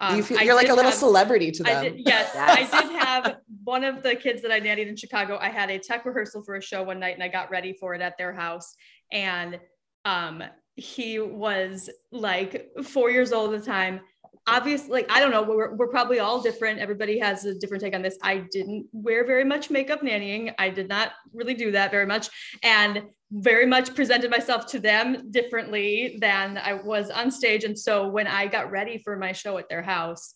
Um, 0.00 0.16
you 0.16 0.22
feel, 0.22 0.40
you're 0.42 0.54
like 0.54 0.68
a 0.68 0.74
little 0.74 0.90
have, 0.90 0.98
celebrity 0.98 1.50
to 1.50 1.62
them. 1.62 1.82
Did, 1.82 1.94
yes, 1.98 2.30
yes, 2.34 2.72
I 2.72 2.82
did 2.82 2.92
have 3.02 3.36
one 3.64 3.82
of 3.82 4.02
the 4.02 4.14
kids 4.14 4.42
that 4.42 4.52
I 4.52 4.60
nannied 4.60 4.88
in 4.88 4.96
Chicago. 4.96 5.38
I 5.40 5.48
had 5.48 5.70
a 5.70 5.78
tech 5.78 6.04
rehearsal 6.04 6.42
for 6.44 6.54
a 6.54 6.62
show 6.62 6.84
one 6.84 7.00
night 7.00 7.14
and 7.14 7.22
I 7.22 7.28
got 7.28 7.50
ready 7.50 7.72
for 7.72 7.94
it 7.94 8.00
at 8.00 8.16
their 8.16 8.32
house. 8.32 8.74
And 9.10 9.58
um, 10.04 10.44
he 10.76 11.18
was 11.18 11.90
like 12.12 12.70
four 12.84 13.10
years 13.10 13.32
old 13.32 13.54
at 13.54 13.60
the 13.60 13.66
time 13.66 14.00
obviously 14.48 14.90
like 14.90 15.06
i 15.10 15.20
don't 15.20 15.30
know 15.30 15.42
we're, 15.42 15.74
we're 15.74 15.88
probably 15.88 16.18
all 16.18 16.40
different 16.40 16.80
everybody 16.80 17.18
has 17.18 17.44
a 17.44 17.54
different 17.54 17.82
take 17.82 17.94
on 17.94 18.02
this 18.02 18.18
i 18.22 18.38
didn't 18.50 18.86
wear 18.92 19.26
very 19.26 19.44
much 19.44 19.70
makeup 19.70 20.00
nannying 20.00 20.52
i 20.58 20.68
did 20.70 20.88
not 20.88 21.12
really 21.32 21.54
do 21.54 21.70
that 21.70 21.90
very 21.90 22.06
much 22.06 22.30
and 22.62 23.02
very 23.30 23.66
much 23.66 23.94
presented 23.94 24.30
myself 24.30 24.66
to 24.66 24.80
them 24.80 25.30
differently 25.30 26.16
than 26.20 26.58
i 26.58 26.72
was 26.72 27.10
on 27.10 27.30
stage 27.30 27.64
and 27.64 27.78
so 27.78 28.08
when 28.08 28.26
i 28.26 28.46
got 28.46 28.70
ready 28.70 29.00
for 29.04 29.16
my 29.16 29.32
show 29.32 29.58
at 29.58 29.68
their 29.68 29.82
house 29.82 30.34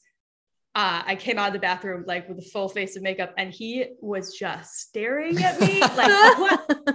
uh, 0.74 1.02
I 1.04 1.16
came 1.16 1.38
out 1.38 1.48
of 1.48 1.52
the 1.52 1.58
bathroom 1.58 2.04
like 2.06 2.26
with 2.30 2.38
a 2.38 2.48
full 2.50 2.66
face 2.66 2.96
of 2.96 3.02
makeup, 3.02 3.34
and 3.36 3.52
he 3.52 3.88
was 4.00 4.34
just 4.38 4.72
staring 4.80 5.36
at 5.42 5.60
me 5.60 5.80
like, 5.80 6.38
"What? 6.38 6.86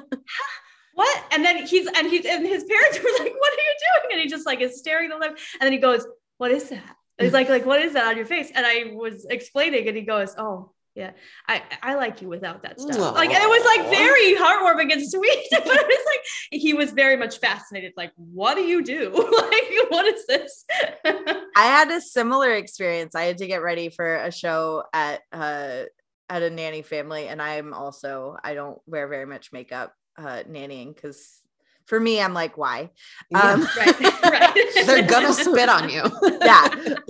what?" 0.95 1.23
And 1.31 1.45
then 1.45 1.67
he's 1.67 1.85
and 1.85 2.07
he's 2.07 2.25
and 2.25 2.43
his 2.43 2.63
parents 2.63 2.97
were 2.97 3.23
like, 3.23 3.33
"What 3.37 3.53
are 3.53 3.61
you 3.61 3.75
doing?" 3.85 4.13
And 4.13 4.21
he 4.21 4.27
just 4.27 4.47
like 4.47 4.61
is 4.61 4.79
staring 4.79 5.11
at 5.11 5.19
them, 5.19 5.29
and 5.29 5.61
then 5.61 5.71
he 5.71 5.77
goes, 5.77 6.07
"What 6.37 6.49
is 6.49 6.69
that?" 6.69 6.96
He's 7.19 7.33
like, 7.33 7.49
like, 7.49 7.65
what 7.65 7.81
is 7.81 7.93
that 7.93 8.05
on 8.05 8.15
your 8.15 8.25
face? 8.25 8.51
And 8.53 8.65
I 8.65 8.91
was 8.93 9.25
explaining, 9.25 9.87
and 9.87 9.97
he 9.97 10.03
goes, 10.03 10.35
oh, 10.37 10.71
yeah, 10.97 11.11
I 11.47 11.61
I 11.83 11.93
like 11.93 12.23
you 12.23 12.27
without 12.27 12.63
that 12.63 12.81
stuff. 12.81 12.97
Aww. 12.97 13.13
Like, 13.13 13.29
and 13.29 13.43
it 13.43 13.47
was 13.47 13.63
like 13.65 13.87
very 13.91 14.33
heartwarming 14.35 14.91
and 14.91 15.07
sweet. 15.07 15.45
but 15.51 15.61
it 15.63 15.87
was 15.87 16.05
like 16.07 16.59
he 16.59 16.73
was 16.73 16.89
very 16.89 17.15
much 17.15 17.37
fascinated. 17.37 17.93
Like, 17.95 18.11
what 18.15 18.55
do 18.55 18.61
you 18.61 18.83
do? 18.83 19.11
like, 19.13 19.91
what 19.91 20.07
is 20.07 20.25
this? 20.25 20.65
I 21.05 21.43
had 21.55 21.91
a 21.91 22.01
similar 22.01 22.51
experience. 22.55 23.13
I 23.13 23.25
had 23.25 23.37
to 23.37 23.47
get 23.47 23.61
ready 23.61 23.89
for 23.89 24.15
a 24.15 24.31
show 24.31 24.85
at 24.91 25.21
uh 25.31 25.83
at 26.29 26.41
a 26.41 26.49
nanny 26.49 26.81
family, 26.81 27.27
and 27.27 27.43
I'm 27.43 27.75
also 27.75 28.35
I 28.43 28.55
don't 28.55 28.79
wear 28.87 29.07
very 29.07 29.27
much 29.27 29.53
makeup 29.53 29.93
uh 30.17 30.41
nannying 30.49 30.95
because 30.95 31.41
for 31.87 31.99
me, 31.99 32.21
I'm 32.21 32.33
like, 32.33 32.57
why? 32.57 32.91
Yeah. 33.31 33.41
Um, 33.53 33.67
Right. 33.77 33.99
right. 34.23 34.53
They're 34.85 35.07
gonna 35.07 35.33
spit 35.33 35.69
on 35.69 35.89
you. 35.89 36.03
yeah. 36.41 36.67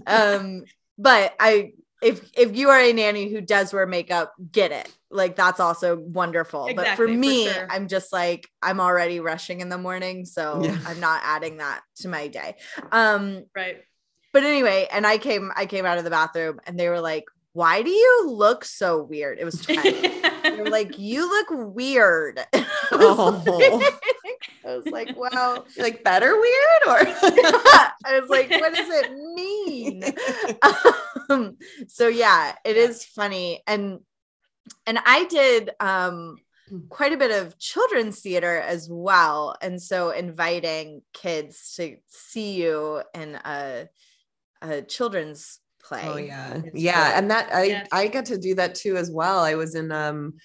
Um, 0.07 0.63
but 0.97 1.33
I 1.39 1.73
if 2.01 2.29
if 2.37 2.55
you 2.55 2.69
are 2.69 2.79
a 2.79 2.93
nanny 2.93 3.27
who 3.29 3.41
does 3.41 3.73
wear 3.73 3.85
makeup, 3.85 4.33
get 4.51 4.71
it. 4.71 4.91
Like 5.09 5.35
that's 5.35 5.59
also 5.59 5.97
wonderful. 5.97 6.65
but 6.65 6.71
Exactly, 6.85 6.95
for 7.07 7.11
for 7.11 7.17
me, 7.17 7.47
sure. 7.49 7.67
I'm 7.69 7.87
just 7.87 8.13
like 8.13 8.47
I'm 8.61 8.79
already 8.79 9.19
rushing 9.19 9.61
in 9.61 9.69
the 9.69 9.77
morning, 9.77 10.25
so 10.25 10.61
Yeah. 10.63 10.77
I'm 10.85 10.99
not 10.99 11.21
adding 11.23 11.57
that 11.57 11.81
to 12.01 12.07
my 12.07 12.27
day. 12.27 12.55
Um, 12.91 13.45
right. 13.55 13.77
but 14.33 14.43
anyway, 14.43 14.87
and 14.91 15.07
I 15.07 15.17
came 15.17 15.51
I 15.55 15.65
came 15.65 15.85
out 15.85 15.97
of 15.97 16.03
the 16.03 16.09
bathroom 16.11 16.59
and 16.67 16.79
they 16.79 16.89
were 16.89 16.99
like, 17.01 17.25
"Why 17.53 17.81
do 17.81 17.89
you 17.89 18.25
look 18.29 18.63
so 18.65 19.01
weird?" 19.01 19.39
It 19.39 19.45
was 19.45 19.65
Trent. 19.65 19.81
they 20.43 20.61
were 20.61 20.69
like, 20.69 20.99
"You 20.99 21.27
look 21.27 21.47
weird." 21.75 22.39
Oh. 22.91 23.43
like, 23.45 23.93
I 24.65 24.75
was 24.75 24.85
like, 24.87 25.15
"Well." 25.17 25.65
You're 25.75 25.85
like 25.85 26.03
better 26.03 26.33
weird 26.39 26.81
or 26.87 26.97
I 28.05 28.19
was 28.19 28.29
like, 28.29 28.49
what 28.49 28.73
does 28.73 28.89
it 28.89 29.11
mean? 29.35 30.03
um, 31.29 31.57
so 31.87 32.07
yeah, 32.07 32.55
it 32.65 32.77
is 32.77 33.03
funny. 33.05 33.61
And 33.67 33.99
and 34.85 34.99
I 35.05 35.25
did 35.25 35.71
um 35.79 36.37
quite 36.89 37.13
a 37.13 37.17
bit 37.17 37.31
of 37.31 37.57
children's 37.57 38.19
theater 38.21 38.57
as 38.59 38.87
well. 38.89 39.55
And 39.61 39.81
so 39.81 40.09
inviting 40.11 41.01
kids 41.13 41.73
to 41.77 41.97
see 42.07 42.61
you 42.61 43.01
in 43.13 43.35
a 43.35 43.87
a 44.61 44.81
children's 44.81 45.59
play. 45.81 46.01
Oh 46.05 46.17
yeah. 46.17 46.61
Yeah. 46.73 47.03
really- 47.03 47.17
And 47.17 47.31
that 47.31 47.53
I 47.53 47.63
Yes. 47.63 47.87
I 47.91 48.07
got 48.07 48.25
to 48.25 48.37
do 48.37 48.55
that 48.55 48.75
too 48.75 48.97
as 48.97 49.09
well. 49.09 49.39
I 49.39 49.55
was 49.55 49.75
in 49.75 49.91
um 49.91 50.35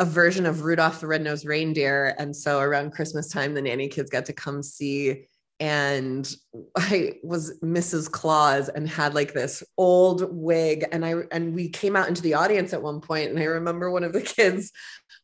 a 0.00 0.04
version 0.04 0.46
of 0.46 0.62
Rudolph 0.62 1.00
the 1.00 1.06
Red-Nosed 1.06 1.44
Reindeer. 1.46 2.14
And 2.18 2.34
so 2.34 2.58
around 2.58 2.92
Christmas 2.92 3.28
time, 3.28 3.52
the 3.52 3.60
nanny 3.60 3.86
kids 3.86 4.10
got 4.10 4.24
to 4.24 4.32
come 4.32 4.62
see. 4.62 5.26
And 5.60 6.34
I 6.74 7.18
was 7.22 7.60
Mrs. 7.60 8.10
Claus 8.10 8.70
and 8.70 8.88
had 8.88 9.14
like 9.14 9.34
this 9.34 9.62
old 9.76 10.34
wig. 10.34 10.86
And 10.90 11.04
I 11.04 11.16
and 11.30 11.54
we 11.54 11.68
came 11.68 11.96
out 11.96 12.08
into 12.08 12.22
the 12.22 12.32
audience 12.32 12.72
at 12.72 12.82
one 12.82 13.02
point, 13.02 13.28
And 13.28 13.38
I 13.38 13.44
remember 13.44 13.90
one 13.90 14.02
of 14.02 14.14
the 14.14 14.22
kids 14.22 14.72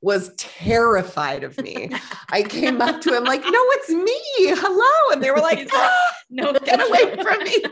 was 0.03 0.35
terrified 0.37 1.43
of 1.43 1.59
me. 1.59 1.91
I 2.29 2.43
came 2.43 2.83
up 2.83 3.01
to 3.01 3.17
him 3.17 3.25
like, 3.25 3.45
no, 3.45 3.51
it's 3.55 3.89
me. 3.89 4.21
Hello. 4.61 5.13
And 5.15 5.23
they 5.23 5.31
were 5.31 5.41
like, 5.41 5.71
ah, 5.73 6.13
No, 6.29 6.53
get 6.53 6.87
away 6.87 7.17
from 7.23 7.43
me. 7.43 7.65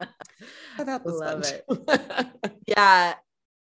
That 0.86 1.04
was 1.04 1.20
Love 1.20 1.46
fun. 1.46 2.30
yeah 2.66 3.14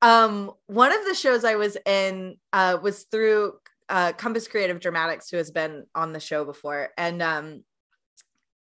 um 0.03 0.51
one 0.67 0.93
of 0.93 1.05
the 1.07 1.15
shows 1.15 1.45
i 1.45 1.55
was 1.57 1.77
in 1.87 2.37
uh 2.53 2.77
was 2.83 3.05
through 3.05 3.55
uh 3.89 4.13
compass 4.13 4.47
creative 4.49 4.81
dramatics 4.81 5.31
who 5.31 5.37
has 5.37 5.51
been 5.51 5.87
on 5.95 6.13
the 6.13 6.21
show 6.21 6.45
before. 6.45 6.91
And 6.99 7.23
um 7.23 7.63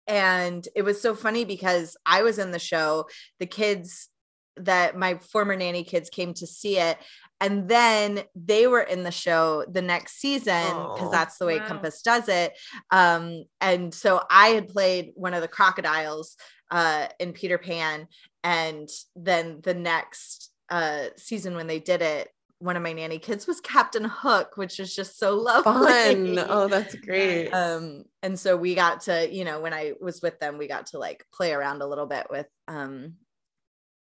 and 0.07 0.67
it 0.75 0.83
was 0.83 1.01
so 1.01 1.15
funny 1.15 1.45
because 1.45 1.97
i 2.05 2.23
was 2.23 2.39
in 2.39 2.51
the 2.51 2.59
show 2.59 3.07
the 3.39 3.47
kids 3.47 4.09
that 4.57 4.97
my 4.99 5.15
former 5.17 5.57
nanny 5.57 5.85
kids 5.85 6.11
came 6.11 6.35
to 6.35 6.47
see 6.47 6.79
it 6.79 6.99
and 7.41 7.69
then 7.69 8.21
they 8.37 8.67
were 8.67 8.83
in 8.83 9.03
the 9.03 9.11
show 9.11 9.65
the 9.71 9.81
next 9.83 10.21
season 10.21 10.91
because 10.93 11.09
Oh, 11.09 11.11
that's 11.11 11.39
the 11.39 11.47
way 11.47 11.59
wow. 11.59 11.67
compass 11.67 12.03
does 12.03 12.29
it. 12.29 12.53
Um 12.91 13.45
and 13.61 13.95
so 13.95 14.23
i 14.31 14.49
had 14.49 14.69
played 14.69 15.13
one 15.15 15.35
of 15.35 15.41
the 15.41 15.49
crocodiles 15.49 16.37
uh 16.71 17.07
in 17.19 17.33
peter 17.33 17.59
pan 17.59 18.09
and 18.45 18.89
then 19.17 19.61
the 19.63 19.75
next 19.75 20.52
uh 20.73 21.05
season 21.17 21.55
when 21.55 21.67
they 21.69 21.79
did 21.79 22.03
it 22.03 22.29
one 22.59 22.77
of 22.77 22.83
my 22.83 22.93
nanny 22.93 23.19
kids 23.19 23.47
was 23.47 23.61
captain 23.61 24.05
hook 24.05 24.57
which 24.57 24.81
is 24.81 24.95
just 24.95 25.19
so 25.19 25.35
lovely 25.51 26.35
Fun. 26.37 26.47
Oh, 26.49 26.67
that's 26.69 26.95
great. 26.97 27.49
um 27.53 28.05
and 28.23 28.39
so 28.39 28.57
we 28.57 28.75
got 28.75 29.03
to 29.03 29.33
you 29.33 29.45
know 29.45 29.61
when 29.61 29.73
i 29.75 29.93
was 30.01 30.23
with 30.23 30.39
them 30.41 30.59
we 30.59 30.67
got 30.67 30.87
to 30.87 30.99
like 30.99 31.27
play 31.33 31.53
around 31.53 31.83
a 31.83 31.87
little 31.87 32.07
bit 32.07 32.27
with 32.31 32.47
um 32.69 33.15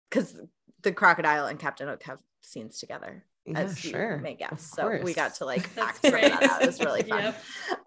because 0.08 0.36
the 0.82 0.92
crocodile 0.92 1.46
and 1.46 1.58
captain 1.58 1.88
hook 1.88 2.02
have 2.04 2.18
scenes 2.40 2.78
together 2.78 3.24
yeah, 3.46 3.58
as 3.58 3.84
you 3.84 3.90
sure. 3.90 4.18
may 4.22 4.34
guess 4.34 4.72
so 4.74 5.00
we 5.02 5.12
got 5.12 5.34
to 5.34 5.44
like 5.44 5.68
act 5.78 6.00
great. 6.02 6.22
that 6.32 6.42
out 6.44 6.62
it 6.62 6.66
was 6.66 6.80
really 6.80 7.02
fun 7.02 7.34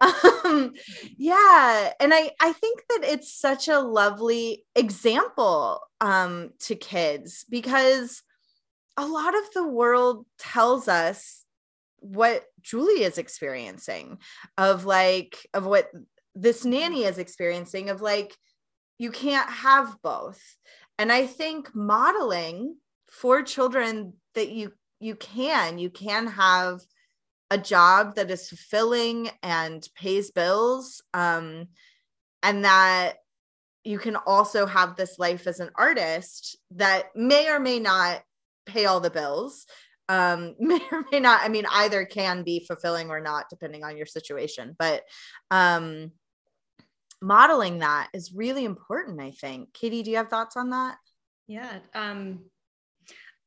Yep. 0.00 0.24
um 0.44 0.74
yeah 1.16 1.92
and 1.98 2.12
i 2.14 2.30
i 2.40 2.52
think 2.52 2.82
that 2.90 3.00
it's 3.04 3.32
such 3.32 3.66
a 3.68 3.80
lovely 3.80 4.64
example 4.76 5.80
um 6.00 6.50
to 6.60 6.74
kids 6.76 7.44
because 7.48 8.22
a 8.98 9.06
lot 9.06 9.34
of 9.34 9.44
the 9.54 9.66
world 9.66 10.26
tells 10.38 10.88
us 10.88 11.44
what 12.00 12.44
julie 12.60 13.02
is 13.02 13.18
experiencing 13.18 14.18
of 14.56 14.84
like 14.84 15.38
of 15.54 15.66
what 15.66 15.90
this 16.34 16.64
nanny 16.64 17.04
is 17.04 17.18
experiencing 17.18 17.90
of 17.90 18.00
like 18.00 18.36
you 18.98 19.10
can't 19.12 19.48
have 19.48 19.96
both. 20.02 20.40
And 20.98 21.12
i 21.12 21.26
think 21.26 21.74
modeling 21.74 22.76
for 23.08 23.42
children 23.42 24.14
that 24.34 24.50
you 24.50 24.72
you 25.00 25.14
can 25.14 25.78
you 25.78 25.90
can 25.90 26.26
have 26.26 26.80
a 27.50 27.56
job 27.56 28.16
that 28.16 28.30
is 28.30 28.48
fulfilling 28.48 29.30
and 29.42 29.88
pays 29.94 30.30
bills 30.30 31.02
um 31.14 31.68
and 32.42 32.64
that 32.64 33.14
you 33.84 33.98
can 33.98 34.16
also 34.16 34.66
have 34.66 34.96
this 34.96 35.18
life 35.18 35.46
as 35.46 35.60
an 35.60 35.70
artist 35.76 36.58
that 36.72 37.06
may 37.14 37.48
or 37.48 37.58
may 37.58 37.78
not 37.78 38.20
pay 38.68 38.84
all 38.84 39.00
the 39.00 39.10
bills 39.10 39.66
um 40.08 40.54
may 40.60 40.80
or 40.92 41.04
may 41.10 41.20
not 41.20 41.40
i 41.42 41.48
mean 41.48 41.64
either 41.72 42.04
can 42.04 42.42
be 42.44 42.64
fulfilling 42.66 43.10
or 43.10 43.20
not 43.20 43.46
depending 43.50 43.82
on 43.82 43.96
your 43.96 44.06
situation 44.06 44.76
but 44.78 45.02
um 45.50 46.12
modeling 47.20 47.78
that 47.78 48.08
is 48.14 48.32
really 48.32 48.64
important 48.64 49.20
i 49.20 49.32
think 49.32 49.72
katie 49.72 50.04
do 50.04 50.10
you 50.10 50.16
have 50.16 50.28
thoughts 50.28 50.56
on 50.56 50.70
that 50.70 50.96
Yeah. 51.48 51.78
Um, 51.94 52.44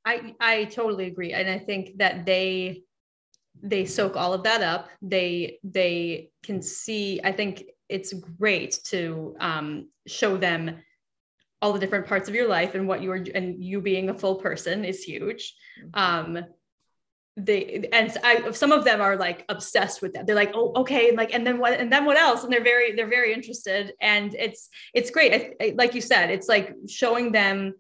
I 0.04 0.36
I 0.40 0.66
totally 0.66 1.06
agree, 1.06 1.34
and 1.34 1.48
I 1.48 1.60
think 1.60 1.98
that 2.00 2.26
they 2.26 2.84
they 3.62 3.86
soak 3.86 4.18
all 4.18 4.34
of 4.34 4.44
that 4.44 4.64
up. 4.64 4.90
They 5.02 5.60
they 5.64 6.32
can 6.42 6.62
see. 6.62 7.22
I 7.24 7.32
think 7.32 7.64
it's 7.88 8.14
great 8.14 8.80
to 8.86 9.36
um, 9.40 9.90
show 10.08 10.38
them 10.38 10.82
all 11.62 11.74
the 11.74 11.80
different 11.80 12.08
parts 12.08 12.28
of 12.28 12.36
your 12.36 12.48
life 12.48 12.76
and 12.76 12.88
what 12.88 13.02
you 13.02 13.12
are 13.12 13.24
and 13.36 13.64
you 13.64 13.82
being 13.82 14.10
a 14.10 14.14
full 14.14 14.36
person 14.36 14.84
is 14.84 15.04
huge. 15.04 15.54
Um, 15.94 16.40
they 17.38 17.88
and 17.94 18.16
I 18.24 18.52
some 18.52 18.72
of 18.72 18.84
them 18.84 19.00
are 19.00 19.16
like 19.16 19.46
obsessed 19.48 20.02
with 20.02 20.14
that. 20.14 20.28
They're 20.28 20.36
like, 20.36 20.52
oh, 20.54 20.74
okay, 20.82 21.08
and 21.10 21.18
like, 21.18 21.34
and 21.34 21.48
then 21.48 21.60
what, 21.60 21.80
and 21.80 21.92
then 21.92 22.06
what 22.06 22.18
else? 22.18 22.44
And 22.44 22.52
they're 22.52 22.64
very 22.64 22.94
they're 22.96 23.08
very 23.08 23.34
interested, 23.34 23.94
and 24.02 24.34
it's 24.36 24.70
it's 24.94 25.12
great. 25.12 25.34
I, 25.34 25.66
I- 25.66 25.76
like 25.78 25.96
you 25.96 26.02
said, 26.02 26.30
it's 26.30 26.50
like 26.50 26.76
showing 26.90 27.32
them 27.32 27.76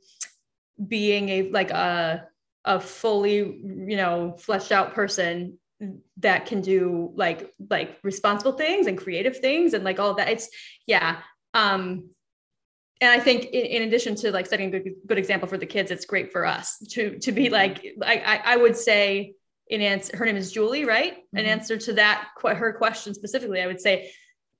being 0.87 1.29
a 1.29 1.49
like 1.51 1.71
a 1.71 2.25
a 2.63 2.79
fully 2.79 3.35
you 3.37 3.97
know 3.97 4.35
fleshed 4.37 4.71
out 4.71 4.93
person 4.93 5.57
that 6.17 6.45
can 6.45 6.61
do 6.61 7.11
like 7.15 7.51
like 7.69 7.97
responsible 8.03 8.53
things 8.53 8.87
and 8.87 8.97
creative 8.97 9.37
things 9.39 9.73
and 9.73 9.83
like 9.83 9.99
all 9.99 10.13
that 10.13 10.29
it's 10.29 10.49
yeah 10.85 11.17
um 11.55 12.09
and 13.01 13.09
i 13.09 13.19
think 13.19 13.45
in, 13.45 13.65
in 13.65 13.81
addition 13.83 14.15
to 14.15 14.31
like 14.31 14.45
setting 14.45 14.73
a 14.73 14.79
good, 14.79 14.93
good 15.07 15.17
example 15.17 15.47
for 15.47 15.57
the 15.57 15.65
kids 15.65 15.91
it's 15.91 16.05
great 16.05 16.31
for 16.31 16.45
us 16.45 16.77
to 16.89 17.17
to 17.19 17.31
be 17.31 17.49
like 17.49 17.85
i 18.05 18.39
i, 18.45 18.55
would 18.55 18.77
say 18.77 19.33
in 19.67 19.81
answer 19.81 20.15
her 20.15 20.25
name 20.25 20.37
is 20.37 20.51
julie 20.51 20.85
right? 20.85 21.17
In 21.33 21.45
Mhm. 21.45 21.49
answer 21.49 21.77
to 21.77 21.93
that 21.93 22.29
her 22.45 22.73
question 22.73 23.13
specifically 23.13 23.61
i 23.61 23.67
would 23.67 23.81
say 23.81 24.11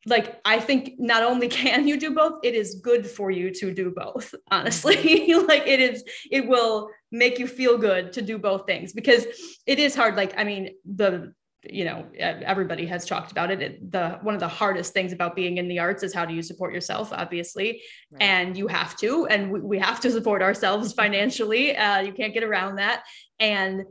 like 0.07 0.41
i 0.45 0.59
think 0.59 0.95
not 0.97 1.23
only 1.23 1.47
can 1.61 1.87
you 1.87 1.97
do 1.97 2.13
both 2.15 2.39
it 2.43 2.55
is 2.55 2.75
good 2.75 3.05
for 3.05 3.29
you 3.31 3.51
to 3.53 3.73
do 3.73 3.91
both 3.91 4.33
honestly. 4.49 5.33
Like 5.51 5.67
it 5.67 5.79
is 5.79 6.03
it 6.31 6.47
will 6.47 6.89
make 7.11 7.39
you 7.39 7.47
feel 7.47 7.77
good 7.77 8.13
to 8.13 8.21
do 8.21 8.37
both 8.37 8.65
things 8.65 8.93
because 8.93 9.25
it 9.65 9.79
is 9.79 9.95
hard. 9.95 10.15
Like 10.15 10.33
i 10.37 10.43
mean 10.43 10.63
the 10.85 11.33
you 11.63 11.85
know 11.85 12.05
everybody 12.17 12.85
has 12.87 13.05
talked 13.05 13.31
about 13.31 13.51
it. 13.51 13.61
it 13.61 13.91
the 13.91 14.17
one 14.23 14.33
of 14.33 14.39
the 14.39 14.47
hardest 14.47 14.93
things 14.93 15.13
about 15.13 15.35
being 15.35 15.57
in 15.57 15.67
the 15.67 15.77
arts 15.77 16.01
is 16.01 16.13
how 16.13 16.25
do 16.25 16.33
you 16.33 16.41
support 16.41 16.73
yourself 16.73 17.11
obviously 17.13 17.81
Right. 18.11 18.23
and 18.23 18.57
you 18.57 18.67
have 18.67 18.97
to 18.97 19.27
and 19.27 19.51
we, 19.51 19.59
we 19.59 19.79
have 19.79 19.99
to 20.01 20.11
support 20.11 20.41
ourselves 20.41 20.93
financially 21.01 21.75
uh, 21.77 21.99
you 22.01 22.13
can't 22.13 22.33
get 22.33 22.43
around 22.43 22.77
that 22.77 23.03
and 23.39 23.83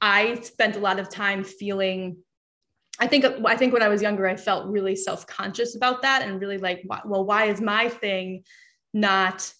i 0.00 0.34
spent 0.42 0.76
a 0.76 0.80
lot 0.80 0.98
of 0.98 1.08
time 1.08 1.42
feeling 1.44 2.18
I 2.98 3.06
think 3.06 3.26
I 3.44 3.56
think 3.56 3.74
when 3.74 3.82
I 3.82 3.88
was 3.88 4.00
younger, 4.00 4.26
I 4.26 4.36
felt 4.36 4.68
really 4.68 4.96
self-conscious 4.96 5.76
about 5.76 6.00
that 6.00 6.22
and 6.22 6.40
really 6.40 6.56
like, 6.56 6.82
well, 7.04 7.26
why 7.26 7.44
is 7.44 7.60
my 7.60 7.90
thing 7.90 8.42
not 8.94 9.52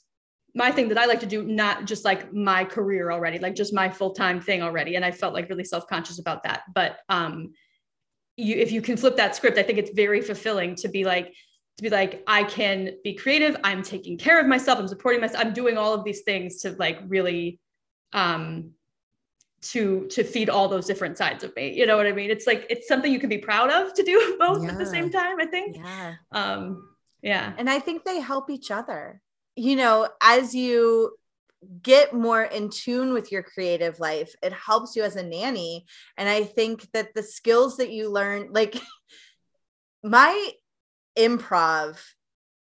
my 0.57 0.73
thing 0.73 0.89
that 0.89 0.99
I 0.99 1.05
like 1.05 1.21
to 1.21 1.27
do, 1.27 1.43
not 1.43 1.85
just 1.85 2.05
like 2.05 2.33
my 2.33 2.65
career 2.65 3.13
already, 3.13 3.39
like 3.39 3.55
just 3.55 3.75
my 3.75 3.91
full-time 3.91 4.41
thing 4.41 4.63
already. 4.63 4.97
And 4.97 5.05
I 5.05 5.13
felt 5.13 5.35
like 5.35 5.51
really 5.51 5.65
self-conscious 5.65 6.19
about 6.19 6.43
that. 6.45 6.63
But 6.75 6.99
um 7.09 7.53
you 8.37 8.57
if 8.57 8.73
you 8.73 8.81
can 8.81 8.97
flip 8.97 9.17
that 9.17 9.37
script, 9.37 9.59
I 9.59 9.63
think 9.63 9.79
it's 9.79 9.91
very 9.91 10.23
fulfilling 10.23 10.75
to 10.77 10.89
be 10.89 11.05
like, 11.05 11.35
to 11.77 11.83
be 11.83 11.91
like, 11.91 12.23
I 12.27 12.45
can 12.45 12.93
be 13.05 13.13
creative, 13.15 13.57
I'm 13.65 13.83
taking 13.83 14.17
care 14.17 14.41
of 14.41 14.47
myself, 14.47 14.79
I'm 14.79 14.89
supporting 14.89 15.21
myself, 15.21 15.45
I'm 15.45 15.53
doing 15.53 15.77
all 15.77 15.93
of 15.93 16.05
these 16.05 16.23
things 16.23 16.63
to 16.63 16.73
like 16.79 17.01
really 17.07 17.61
um 18.13 18.71
to 19.61 20.07
to 20.09 20.23
feed 20.23 20.49
all 20.49 20.69
those 20.69 20.87
different 20.87 21.19
sides 21.19 21.43
of 21.43 21.55
me 21.57 21.73
you 21.77 21.87
know 21.87 21.97
what 21.97 22.07
i 22.07 22.13
mean 22.13 22.31
it's 22.31 22.47
like 22.47 22.67
it's 22.71 22.87
something 22.87 23.13
you 23.13 23.19
can 23.19 23.29
be 23.29 23.39
proud 23.39 23.71
of 23.71 23.93
to 23.95 24.03
do 24.03 24.37
both 24.39 24.63
yeah. 24.63 24.71
at 24.71 24.79
the 24.79 24.87
same 24.87 25.11
time 25.11 25.41
i 25.41 25.47
think 25.47 25.77
yeah 25.77 26.15
um 26.33 26.89
yeah 27.23 27.53
and 27.59 27.69
i 27.69 27.81
think 27.81 28.05
they 28.05 28.21
help 28.21 28.49
each 28.51 28.71
other 28.71 29.21
you 29.57 29.77
know 29.77 30.09
as 30.23 30.55
you 30.55 31.17
get 31.83 32.13
more 32.13 32.43
in 32.43 32.69
tune 32.71 33.13
with 33.13 33.33
your 33.33 33.43
creative 33.43 33.99
life 33.99 34.33
it 34.43 34.53
helps 34.53 34.95
you 34.95 35.03
as 35.03 35.17
a 35.17 35.23
nanny. 35.23 35.87
And 36.17 36.29
i 36.29 36.45
think 36.45 36.91
that 36.93 37.15
the 37.15 37.23
skills 37.23 37.79
that 37.79 37.91
you 37.91 38.11
learn 38.11 38.53
like 38.53 38.77
my 40.03 40.51
improv 41.19 41.99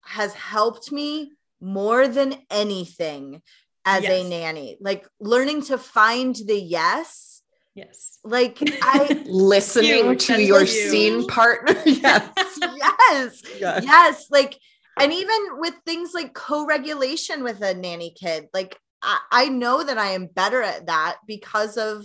has 0.02 0.33
helped 0.35 0.92
me 0.92 1.33
more 1.61 2.07
than 2.09 2.37
anything 2.50 3.42
as 3.85 4.02
yes. 4.02 4.24
a 4.24 4.28
nanny. 4.28 4.76
Like 4.80 5.07
learning 5.20 5.62
to 5.64 5.78
find 5.78 6.35
the 6.35 6.59
yes 6.59 7.42
yes. 7.74 8.18
like 8.24 8.59
i 8.83 9.22
listening 9.26 10.16
to 10.16 10.42
your 10.42 10.61
you. 10.61 10.66
scene 10.66 11.26
partner. 11.26 11.74
Yes. 11.87 12.59
Yes. 12.76 13.42
Yes, 13.59 13.85
yes. 13.85 14.26
like 14.30 14.59
and 14.98 15.12
even 15.12 15.59
with 15.59 15.74
things 15.85 16.12
like 16.14 16.35
co-regulation 16.35 17.42
with 17.42 17.61
a 17.62 17.74
nanny 17.74 18.14
kid 18.18 18.46
like 18.52 18.78
I, 19.02 19.18
I 19.30 19.48
know 19.48 19.85
that 19.85 19.98
i 19.98 20.11
am 20.11 20.26
better 20.26 20.62
at 20.62 20.87
that 20.87 21.16
because 21.26 21.76
of 21.76 22.04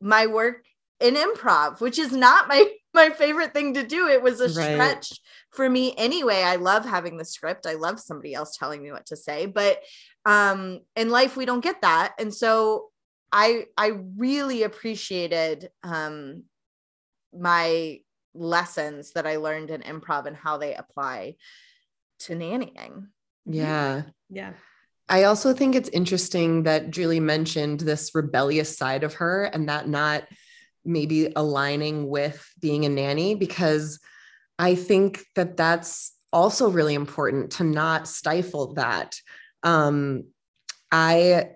my 0.00 0.26
work 0.26 0.64
in 1.00 1.14
improv 1.14 1.80
which 1.80 1.98
is 1.98 2.12
not 2.12 2.48
my 2.48 2.70
my 2.94 3.10
favorite 3.10 3.52
thing 3.52 3.74
to 3.74 3.86
do. 3.86 4.08
It 4.08 4.22
was 4.22 4.40
a 4.40 4.48
right. 4.48 4.72
stretch 4.72 5.20
for 5.52 5.68
me 5.68 5.94
anyway. 5.96 6.42
I 6.42 6.56
love 6.56 6.84
having 6.84 7.16
the 7.16 7.24
script. 7.24 7.66
I 7.66 7.74
love 7.74 8.00
somebody 8.00 8.34
else 8.34 8.56
telling 8.56 8.82
me 8.82 8.90
what 8.90 9.06
to 9.06 9.16
say 9.16 9.46
but 9.46 9.78
um 10.24 10.80
in 10.96 11.10
life 11.10 11.36
we 11.36 11.44
don't 11.44 11.62
get 11.62 11.82
that. 11.82 12.14
And 12.18 12.34
so 12.34 12.86
i 13.30 13.66
i 13.76 13.92
really 14.16 14.62
appreciated 14.62 15.70
um 15.82 16.44
my 17.38 18.00
lessons 18.34 19.12
that 19.12 19.26
i 19.26 19.36
learned 19.36 19.70
in 19.70 19.82
improv 19.82 20.24
and 20.26 20.36
how 20.36 20.56
they 20.56 20.74
apply 20.74 21.34
to 22.20 22.34
nannying. 22.34 23.08
Yeah. 23.46 24.02
Yeah. 24.28 24.52
I 25.08 25.24
also 25.24 25.54
think 25.54 25.74
it's 25.74 25.88
interesting 25.88 26.64
that 26.64 26.90
Julie 26.90 27.20
mentioned 27.20 27.80
this 27.80 28.14
rebellious 28.14 28.76
side 28.76 29.04
of 29.04 29.14
her 29.14 29.44
and 29.44 29.68
that 29.68 29.88
not 29.88 30.24
maybe 30.84 31.32
aligning 31.34 32.08
with 32.08 32.46
being 32.60 32.84
a 32.84 32.88
nanny 32.88 33.34
because 33.34 34.00
I 34.58 34.74
think 34.74 35.24
that 35.34 35.56
that's 35.56 36.14
also 36.32 36.68
really 36.70 36.94
important 36.94 37.52
to 37.52 37.64
not 37.64 38.06
stifle 38.06 38.74
that. 38.74 39.18
Um, 39.62 40.24
I 40.90 41.50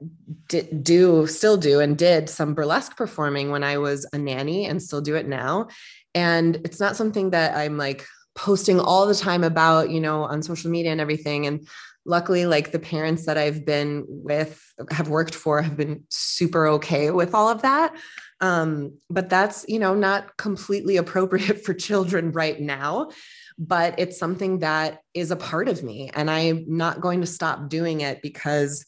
did, 0.48 0.85
do 0.85 1.27
still 1.27 1.57
do 1.57 1.81
and 1.81 1.96
did 1.96 2.29
some 2.29 2.55
burlesque 2.55 2.96
performing 2.96 3.51
when 3.51 3.64
I 3.64 3.79
was 3.79 4.07
a 4.12 4.18
nanny 4.18 4.66
and 4.66 4.83
still 4.83 5.01
do 5.01 5.16
it 5.16 5.27
now. 5.27 5.68
And 6.14 6.57
it's 6.57 6.81
not 6.81 6.96
something 6.96 7.31
that 7.31 7.57
I'm 7.57 7.79
like 7.79 8.07
posting 8.35 8.81
all 8.81 9.07
the 9.07 9.14
time 9.14 9.45
about, 9.45 9.90
you 9.90 10.01
know, 10.01 10.25
on 10.25 10.42
social 10.42 10.71
media 10.71 10.92
and 10.92 11.01
everything. 11.01 11.47
And 11.47 11.66
luckily, 12.05 12.47
like 12.47 12.73
the 12.73 12.79
parents 12.79 13.27
that 13.27 13.38
I've 13.38 13.64
been 13.64 14.05
with, 14.09 14.62
have 14.90 15.09
worked 15.09 15.35
for, 15.35 15.62
have 15.62 15.77
been 15.77 16.05
super 16.09 16.66
okay 16.68 17.11
with 17.11 17.35
all 17.35 17.49
of 17.49 17.62
that. 17.62 17.95
Um, 18.40 18.99
but 19.09 19.29
that's, 19.29 19.64
you 19.68 19.79
know, 19.79 19.95
not 19.95 20.37
completely 20.37 20.97
appropriate 20.99 21.64
for 21.64 21.75
children 21.75 22.33
right 22.33 22.61
now 22.61 23.11
but 23.59 23.95
it's 23.99 24.18
something 24.18 24.61
that 24.61 25.01
is 25.14 25.31
a 25.31 25.37
part 25.37 25.68
of 25.68 25.83
me. 25.83 26.11
And 26.14 26.31
I'm 26.31 26.64
not 26.66 27.01
going 27.01 27.21
to 27.21 27.27
stop 27.27 27.68
doing 27.68 28.01
it 28.01 28.23
because 28.23 28.85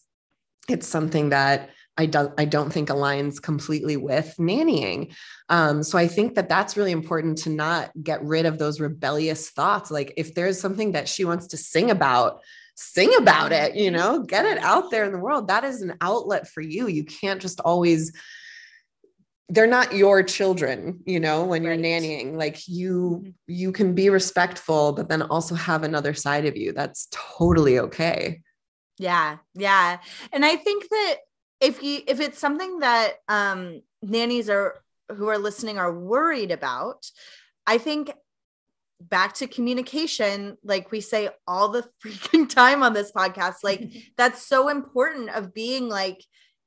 it's 0.69 0.87
something 0.87 1.31
that 1.31 1.71
I 1.97 2.07
don't 2.07 2.33
I 2.39 2.45
don't 2.45 2.73
think 2.73 2.89
aligns 2.89 3.41
completely 3.41 3.97
with 3.97 4.35
nannying. 4.39 5.15
Um, 5.49 5.83
so 5.83 5.97
I 5.97 6.09
think 6.09 6.35
that 6.35 6.49
that's 6.49 6.77
really 6.77 6.93
important 6.93 7.39
to 7.39 7.51
not 7.51 7.91
get 8.03 8.25
rid 8.25 8.47
of 8.47 8.59
those 8.59 8.81
rebellious 8.81 9.51
thoughts. 9.51 9.91
Like 9.91 10.15
if 10.17 10.35
there's 10.35 10.61
something 10.61 10.93
that 10.93 11.09
she 11.09 11.25
wants 11.25 11.49
to 11.49 11.57
sing 11.57 11.91
about, 11.91 12.41
sing 12.75 13.15
about 13.17 13.53
it. 13.53 13.77
You 13.77 13.91
know, 13.91 14.23
get 14.23 14.45
it 14.45 14.59
out 14.59 14.91
there 14.91 15.05
in 15.05 15.13
the 15.13 15.19
world. 15.19 15.49
That 15.49 15.65
is 15.65 15.83
an 15.83 15.95
outlet 16.01 16.49
for 16.49 16.61
you. 16.61 16.89
You 16.89 17.05
can't 17.05 17.41
just 17.41 17.61
always 17.61 18.13
they're 19.51 19.67
not 19.67 19.95
your 19.95 20.23
children 20.23 21.01
you 21.05 21.21
know 21.21 21.45
when 21.45 21.63
you're 21.63 21.77
nannying 21.77 22.35
like 22.35 22.67
you 22.67 23.21
mm-hmm. 23.23 23.31
you 23.47 23.73
can 23.73 23.95
be 23.95 24.09
respectful 24.09 24.93
but 24.93 25.09
then 25.09 25.21
also 25.21 25.55
have 25.55 25.83
another 25.83 26.15
side 26.15 26.47
of 26.47 26.57
you 26.57 26.73
that's 26.73 27.09
totally 27.11 27.79
okay 27.79 28.41
yeah 28.99 29.37
yeah 29.53 29.99
and 30.33 30.47
i 30.47 30.57
think 30.57 30.89
that 30.89 31.17
if 31.65 31.83
you 31.83 32.03
if 32.07 32.21
it's 32.21 32.39
something 32.39 32.81
that 32.81 33.15
um 33.29 33.81
nannies 34.03 34.51
are 34.51 34.83
who 35.17 35.29
are 35.29 35.39
listening 35.39 35.79
are 35.79 35.93
worried 35.93 36.51
about 36.51 37.11
i 37.67 37.79
think 37.79 38.13
back 39.01 39.35
to 39.35 39.47
communication 39.47 40.57
like 40.63 40.91
we 40.91 41.01
say 41.01 41.29
all 41.47 41.69
the 41.69 41.85
freaking 42.05 42.49
time 42.49 42.83
on 42.83 42.93
this 42.93 43.13
podcast 43.13 43.57
like 43.63 43.83
that's 44.17 44.47
so 44.47 44.69
important 44.69 45.31
of 45.31 45.55
being 45.55 45.89
like 45.89 46.25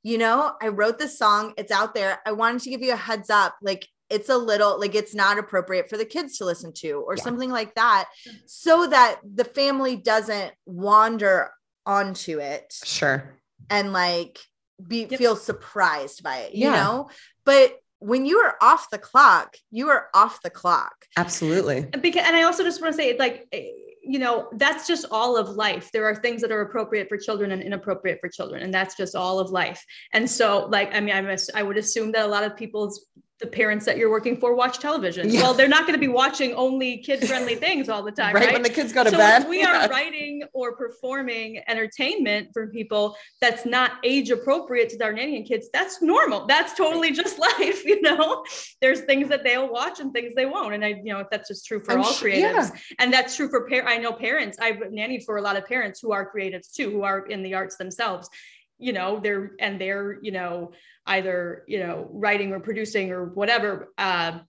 you 0.07 0.17
know, 0.17 0.53
I 0.61 0.69
wrote 0.69 0.99
this 0.99 1.19
song, 1.19 1.53
it's 1.57 1.71
out 1.71 1.93
there. 1.93 2.19
I 2.25 2.31
wanted 2.31 2.61
to 2.61 2.69
give 2.69 2.81
you 2.81 2.93
a 2.93 2.95
heads 2.95 3.29
up. 3.29 3.57
Like, 3.61 3.85
it's 4.09 4.29
a 4.29 4.37
little 4.37 4.79
like 4.79 4.95
it's 4.95 5.13
not 5.13 5.37
appropriate 5.37 5.89
for 5.89 5.97
the 5.97 6.05
kids 6.05 6.37
to 6.37 6.45
listen 6.45 6.71
to, 6.75 7.03
or 7.05 7.15
yeah. 7.17 7.23
something 7.23 7.51
like 7.51 7.75
that, 7.75 8.07
so 8.45 8.87
that 8.87 9.19
the 9.35 9.43
family 9.43 9.97
doesn't 9.97 10.53
wander 10.65 11.51
onto 11.85 12.39
it. 12.39 12.73
Sure. 12.85 13.35
And 13.69 13.91
like 13.91 14.39
be 14.85 15.07
yep. 15.09 15.17
feel 15.17 15.35
surprised 15.35 16.23
by 16.23 16.37
it, 16.39 16.55
you 16.55 16.65
yeah. 16.65 16.83
know? 16.83 17.09
But 17.45 17.79
when 17.99 18.25
you 18.25 18.39
are 18.39 18.55
off 18.61 18.89
the 18.91 18.97
clock, 18.97 19.57
you 19.71 19.89
are 19.89 20.07
off 20.13 20.41
the 20.41 20.49
clock. 20.49 21.05
Absolutely. 21.17 21.87
Because 22.01 22.25
and 22.25 22.35
I 22.35 22.43
also 22.43 22.63
just 22.63 22.81
want 22.81 22.93
to 22.93 22.97
say 22.97 23.17
like 23.17 23.47
eh, 23.51 23.69
you 24.07 24.19
know 24.19 24.47
that's 24.53 24.87
just 24.87 25.05
all 25.11 25.35
of 25.35 25.49
life 25.49 25.91
there 25.91 26.05
are 26.05 26.15
things 26.15 26.41
that 26.41 26.51
are 26.51 26.61
appropriate 26.61 27.09
for 27.09 27.17
children 27.17 27.51
and 27.51 27.61
inappropriate 27.61 28.19
for 28.21 28.29
children 28.29 28.63
and 28.63 28.73
that's 28.73 28.95
just 28.95 29.15
all 29.15 29.37
of 29.37 29.49
life 29.49 29.83
and 30.13 30.29
so 30.29 30.65
like 30.69 30.95
i 30.95 30.99
mean 31.01 31.13
i 31.13 31.19
must 31.19 31.51
i 31.55 31.61
would 31.61 31.77
assume 31.77 32.11
that 32.13 32.25
a 32.25 32.27
lot 32.27 32.43
of 32.43 32.55
people's 32.55 33.07
the 33.39 33.47
parents 33.47 33.85
that 33.85 33.97
you're 33.97 34.09
working 34.09 34.35
for 34.35 34.55
watch 34.55 34.79
television. 34.79 35.29
Yeah. 35.29 35.43
Well, 35.43 35.53
they're 35.53 35.67
not 35.67 35.81
going 35.81 35.93
to 35.93 35.99
be 35.99 36.07
watching 36.07 36.53
only 36.55 36.97
kid-friendly 36.97 37.55
things 37.67 37.87
all 37.87 38.01
the 38.01 38.11
time, 38.11 38.33
right? 38.33 38.45
right? 38.45 38.53
When 38.53 38.63
the 38.63 38.69
kids 38.69 38.91
go 38.91 39.03
to 39.03 39.11
so 39.11 39.17
bed. 39.17 39.47
we 39.47 39.59
yeah. 39.59 39.85
are 39.85 39.89
writing 39.89 40.43
or 40.53 40.75
performing 40.75 41.61
entertainment 41.67 42.49
for 42.51 42.67
people 42.67 43.15
that's 43.39 43.65
not 43.65 43.93
age 44.03 44.31
appropriate 44.31 44.89
to 44.89 45.07
and 45.07 45.45
kids. 45.45 45.69
That's 45.71 46.01
normal. 46.01 46.47
That's 46.47 46.73
totally 46.73 47.11
just 47.11 47.37
life, 47.59 47.85
you 47.85 48.01
know. 48.01 48.43
There's 48.81 49.01
things 49.01 49.29
that 49.29 49.43
they'll 49.43 49.71
watch 49.71 49.99
and 49.99 50.11
things 50.11 50.33
they 50.35 50.45
won't, 50.45 50.73
and 50.73 50.83
I, 50.83 50.99
you 51.03 51.13
know, 51.13 51.23
that's 51.29 51.47
just 51.47 51.65
true 51.65 51.83
for 51.83 51.93
I'm 51.93 52.01
all 52.01 52.11
sure, 52.11 52.29
creatives, 52.29 52.71
yeah. 52.73 52.95
and 52.99 53.13
that's 53.13 53.35
true 53.35 53.49
for 53.49 53.67
parents. 53.67 53.91
I 53.91 53.97
know 53.97 54.13
parents. 54.13 54.57
I've 54.59 54.77
nannied 54.77 55.23
for 55.25 55.37
a 55.37 55.41
lot 55.41 55.55
of 55.55 55.65
parents 55.65 55.99
who 55.99 56.11
are 56.11 56.31
creatives 56.31 56.73
too, 56.73 56.91
who 56.91 57.03
are 57.03 57.25
in 57.27 57.43
the 57.43 57.53
arts 57.53 57.77
themselves. 57.77 58.29
You 58.79 58.93
know, 58.93 59.19
they're 59.19 59.51
and 59.59 59.79
they're 59.81 60.19
you 60.21 60.31
know 60.31 60.71
either 61.05 61.63
you 61.67 61.79
know 61.79 62.07
writing 62.11 62.51
or 62.51 62.59
producing 62.59 63.11
or 63.11 63.25
whatever 63.25 63.93
uh, 63.97 64.39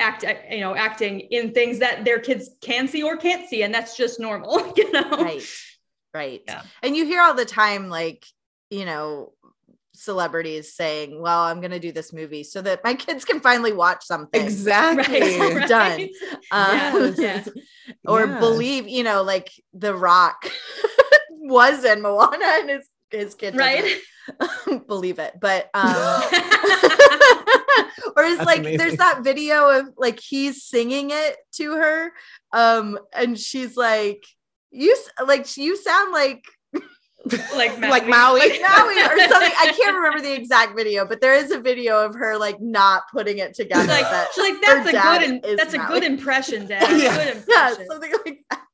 act 0.00 0.24
you 0.50 0.60
know 0.60 0.74
acting 0.74 1.20
in 1.20 1.52
things 1.52 1.78
that 1.78 2.04
their 2.04 2.18
kids 2.18 2.50
can 2.60 2.88
see 2.88 3.02
or 3.02 3.16
can't 3.16 3.48
see 3.48 3.62
and 3.62 3.72
that's 3.72 3.96
just 3.96 4.18
normal 4.18 4.72
you 4.76 4.90
know 4.92 5.08
right 5.10 5.46
right 6.14 6.42
yeah. 6.46 6.62
and 6.82 6.96
you 6.96 7.04
hear 7.04 7.20
all 7.20 7.34
the 7.34 7.44
time 7.44 7.88
like 7.88 8.24
you 8.70 8.84
know 8.84 9.32
celebrities 9.92 10.72
saying 10.72 11.20
well 11.20 11.40
i'm 11.40 11.60
going 11.60 11.70
to 11.70 11.78
do 11.78 11.92
this 11.92 12.12
movie 12.12 12.42
so 12.42 12.62
that 12.62 12.82
my 12.82 12.94
kids 13.06 13.24
can 13.24 13.40
finally 13.40 13.72
watch 13.72 14.04
something 14.04 14.42
exactly 14.42 15.20
right, 15.38 15.68
done 15.68 16.00
um, 16.50 17.14
yeah. 17.18 17.44
or 18.06 18.26
yeah. 18.26 18.40
believe 18.40 18.88
you 18.88 19.04
know 19.04 19.22
like 19.22 19.50
the 19.74 19.94
rock 19.94 20.46
was 21.30 21.84
in 21.84 22.00
moana 22.00 22.38
and 22.60 22.70
his 22.70 22.88
his 23.10 23.34
kid 23.34 23.56
right 23.56 23.84
believe 24.86 25.18
it 25.18 25.34
but 25.40 25.68
um 25.74 25.84
or 28.16 28.24
it's 28.24 28.44
like 28.44 28.60
amazing. 28.60 28.78
there's 28.78 28.96
that 28.96 29.22
video 29.22 29.68
of 29.80 29.88
like 29.96 30.20
he's 30.20 30.62
singing 30.64 31.10
it 31.10 31.36
to 31.52 31.72
her 31.72 32.12
um 32.52 32.98
and 33.12 33.38
she's 33.38 33.76
like 33.76 34.24
you 34.70 34.96
like 35.26 35.56
you 35.56 35.76
sound 35.76 36.12
like 36.12 36.44
like 37.54 37.78
Maui. 37.78 37.90
like 37.90 38.08
Maui, 38.08 38.40
like 38.40 38.62
Maui 38.62 38.94
or 38.94 39.28
something. 39.28 39.52
I 39.58 39.74
can't 39.76 39.94
remember 39.94 40.22
the 40.22 40.32
exact 40.32 40.74
video, 40.74 41.04
but 41.04 41.20
there 41.20 41.34
is 41.34 41.50
a 41.50 41.60
video 41.60 42.02
of 42.02 42.14
her 42.14 42.38
like 42.38 42.60
not 42.60 43.02
putting 43.12 43.38
it 43.38 43.54
together. 43.54 43.86
Like, 43.86 44.04
that 44.04 44.28
she's 44.34 44.42
like 44.42 44.62
that's 44.62 44.88
a 44.88 44.92
good, 44.92 45.22
in, 45.22 45.56
that's 45.56 45.76
Maui. 45.76 45.84
a 45.84 45.88
good 45.88 46.04
impression, 46.04 46.66
Dad. 46.66 46.82
yeah. 46.98 47.14
Good 47.16 47.36
impression. 47.36 47.46
yeah, 47.48 47.74
something 47.86 48.12
like 48.24 48.38
that. 48.50 48.64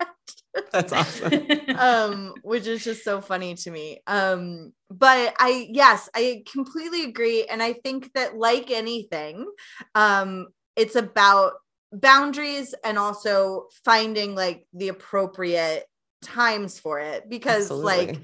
That's 0.76 0.92
awesome. 0.92 1.46
um, 1.76 2.34
which 2.42 2.66
is 2.66 2.84
just 2.84 3.04
so 3.04 3.20
funny 3.20 3.54
to 3.54 3.70
me. 3.70 4.00
Um, 4.06 4.72
but 4.90 5.34
I 5.38 5.68
yes, 5.70 6.08
I 6.14 6.42
completely 6.50 7.04
agree. 7.04 7.44
And 7.44 7.62
I 7.62 7.74
think 7.74 8.12
that 8.14 8.36
like 8.36 8.70
anything, 8.70 9.46
um, 9.94 10.48
it's 10.76 10.96
about 10.96 11.54
boundaries 11.92 12.74
and 12.84 12.98
also 12.98 13.68
finding 13.84 14.34
like 14.34 14.66
the 14.74 14.88
appropriate 14.88 15.84
times 16.22 16.78
for 16.78 17.00
it 17.00 17.28
because 17.28 17.70
Absolutely. 17.70 18.06
like 18.06 18.20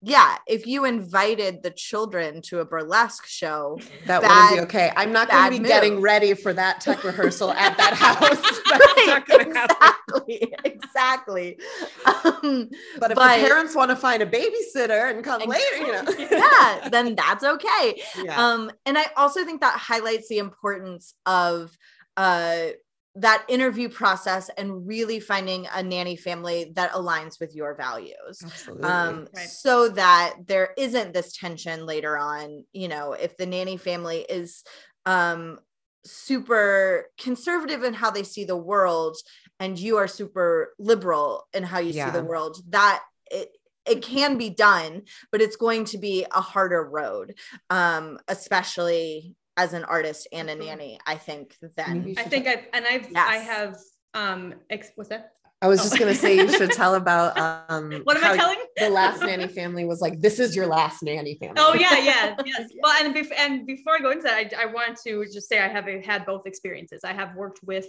yeah, 0.00 0.36
if 0.46 0.66
you 0.66 0.84
invited 0.84 1.62
the 1.64 1.70
children 1.70 2.40
to 2.42 2.60
a 2.60 2.64
burlesque 2.64 3.26
show, 3.26 3.78
that 4.06 4.22
bad- 4.22 4.50
wouldn't 4.50 4.70
be 4.70 4.76
okay. 4.78 4.92
I'm 4.96 5.12
not 5.12 5.28
going 5.28 5.44
to 5.44 5.50
be 5.50 5.58
move. 5.58 5.68
getting 5.68 6.00
ready 6.00 6.34
for 6.34 6.52
that 6.52 6.80
tech 6.80 7.02
rehearsal 7.02 7.50
at 7.52 7.76
that 7.78 7.94
house. 7.94 8.60
Going 9.26 9.52
to 9.54 9.58
happen. 9.58 9.88
exactly, 10.30 10.54
exactly. 10.64 11.58
Um, 12.06 12.70
But 12.98 13.10
if 13.10 13.16
But- 13.16 13.40
the 13.40 13.46
parents 13.48 13.74
want 13.74 13.90
to 13.90 13.96
find 13.96 14.22
a 14.22 14.26
babysitter 14.26 15.10
and 15.10 15.24
come 15.24 15.42
later, 15.48 15.76
you 15.78 15.92
know. 15.92 16.04
yeah, 16.30 16.88
then 16.90 17.14
that's 17.16 17.42
okay. 17.44 18.00
Yeah. 18.22 18.36
Um, 18.40 18.70
and 18.86 18.96
I 18.98 19.06
also 19.16 19.44
think 19.44 19.60
that 19.62 19.76
highlights 19.78 20.28
the 20.28 20.38
importance 20.38 21.14
of 21.26 21.76
uh 22.16 22.68
that 23.20 23.44
interview 23.48 23.88
process 23.88 24.48
and 24.56 24.86
really 24.86 25.18
finding 25.20 25.66
a 25.74 25.82
nanny 25.82 26.16
family 26.16 26.72
that 26.74 26.92
aligns 26.92 27.40
with 27.40 27.54
your 27.54 27.74
values. 27.74 28.42
Absolutely. 28.44 28.88
um 28.88 29.28
Right. 29.34 29.48
so 29.48 29.88
that 29.90 30.34
there 30.46 30.70
isn't 30.76 31.12
this 31.12 31.36
tension 31.36 31.86
later 31.86 32.16
on 32.16 32.64
you 32.72 32.88
know 32.88 33.12
if 33.12 33.36
the 33.36 33.46
nanny 33.46 33.76
family 33.76 34.24
is 34.28 34.62
um 35.06 35.58
super 36.04 37.06
conservative 37.20 37.82
in 37.82 37.92
how 37.92 38.10
they 38.10 38.22
see 38.22 38.44
the 38.44 38.56
world 38.56 39.16
and 39.60 39.78
you 39.78 39.96
are 39.96 40.08
super 40.08 40.74
liberal 40.78 41.46
in 41.52 41.62
how 41.64 41.80
you 41.80 41.92
see 41.92 42.10
the 42.10 42.24
world 42.24 42.56
that 42.68 43.02
it 43.30 43.50
it 43.84 44.02
can 44.02 44.38
be 44.38 44.50
done 44.50 45.02
but 45.32 45.40
it's 45.40 45.56
going 45.56 45.84
to 45.84 45.98
be 45.98 46.24
a 46.32 46.40
harder 46.40 46.84
road 46.88 47.34
um 47.70 48.18
especially 48.28 49.34
as 49.58 49.74
an 49.74 49.84
artist 49.84 50.26
and 50.32 50.48
a 50.48 50.52
Absolutely. 50.52 50.76
nanny 50.76 51.00
i 51.06 51.16
think 51.16 51.56
then 51.76 52.14
I 52.16 52.22
think 52.22 52.46
I've 52.46 52.64
and 52.72 52.84
I've 52.92 53.06
I 53.14 53.36
have 53.52 53.76
um 54.14 54.54
ex 54.70 54.90
what's 54.96 55.10
that? 55.10 55.32
I 55.60 55.66
was 55.66 55.80
Oh. 55.80 55.82
just 55.86 55.98
going 55.98 56.14
to 56.14 56.18
say 56.18 56.36
you 56.36 56.48
should 56.58 56.70
tell 56.72 56.94
about 57.02 57.36
um 57.70 57.86
What 58.04 58.16
am 58.16 58.24
I 58.24 58.36
telling? 58.36 58.58
the 58.78 58.88
last 58.90 59.20
nanny 59.22 59.48
family 59.48 59.84
was 59.84 60.00
like 60.00 60.20
this 60.20 60.38
is 60.38 60.54
your 60.56 60.66
last 60.66 61.02
nanny 61.02 61.34
family. 61.40 61.56
Oh 61.58 61.74
yeah, 61.74 61.98
yeah, 61.98 62.36
yes. 62.46 62.70
Well, 62.82 62.94
and 63.04 63.14
bef- 63.14 63.36
and 63.36 63.66
before 63.66 63.96
I 63.96 64.00
go 64.06 64.10
into 64.12 64.22
that, 64.28 64.54
I, 64.56 64.62
I 64.62 64.66
want 64.66 64.96
to 65.06 65.24
just 65.36 65.48
say 65.50 65.58
I 65.58 65.68
have 65.76 65.86
had 66.10 66.24
both 66.24 66.46
experiences. 66.46 67.00
I 67.04 67.12
have 67.12 67.34
worked 67.34 67.60
with 67.64 67.86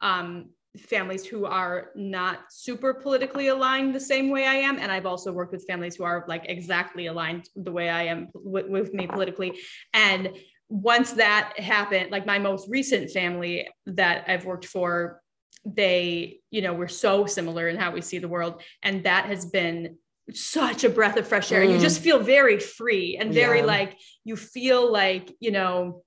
um, 0.00 0.30
families 0.78 1.26
who 1.26 1.44
are 1.44 1.90
not 1.96 2.36
super 2.50 2.94
politically 2.94 3.48
aligned 3.48 3.94
the 3.94 4.00
same 4.14 4.30
way 4.30 4.46
I 4.46 4.54
am, 4.68 4.78
and 4.78 4.90
I've 4.90 5.04
also 5.12 5.30
worked 5.32 5.52
with 5.52 5.64
families 5.66 5.96
who 5.96 6.04
are 6.04 6.24
like 6.26 6.44
exactly 6.48 7.04
aligned 7.12 7.44
the 7.66 7.72
way 7.78 7.88
I 7.90 8.04
am 8.04 8.28
with, 8.34 8.66
with 8.76 8.94
me 8.94 9.06
politically. 9.06 9.58
And 9.92 10.22
once 10.70 11.12
that 11.14 11.58
happened, 11.58 12.10
like 12.12 12.24
my 12.24 12.38
most 12.38 12.68
recent 12.70 13.10
family 13.10 13.68
that 13.86 14.24
I've 14.28 14.44
worked 14.46 14.64
for, 14.66 15.20
they, 15.66 16.38
you 16.50 16.62
know, 16.62 16.72
we're 16.72 16.88
so 16.88 17.26
similar 17.26 17.68
in 17.68 17.76
how 17.76 17.90
we 17.90 18.00
see 18.00 18.18
the 18.18 18.28
world, 18.28 18.62
and 18.82 19.04
that 19.04 19.26
has 19.26 19.44
been 19.44 19.98
such 20.32 20.84
a 20.84 20.88
breath 20.88 21.16
of 21.16 21.26
fresh 21.26 21.50
air 21.50 21.62
and 21.62 21.72
you 21.72 21.76
Mm. 21.78 21.80
just 21.82 22.00
feel 22.00 22.20
very 22.20 22.60
free 22.60 23.16
and 23.20 23.34
very 23.34 23.58
Yeah. 23.58 23.64
like 23.64 23.98
you 24.22 24.36
feel 24.36 24.90
like 24.90 25.34
you 25.40 25.50
know 25.50 26.04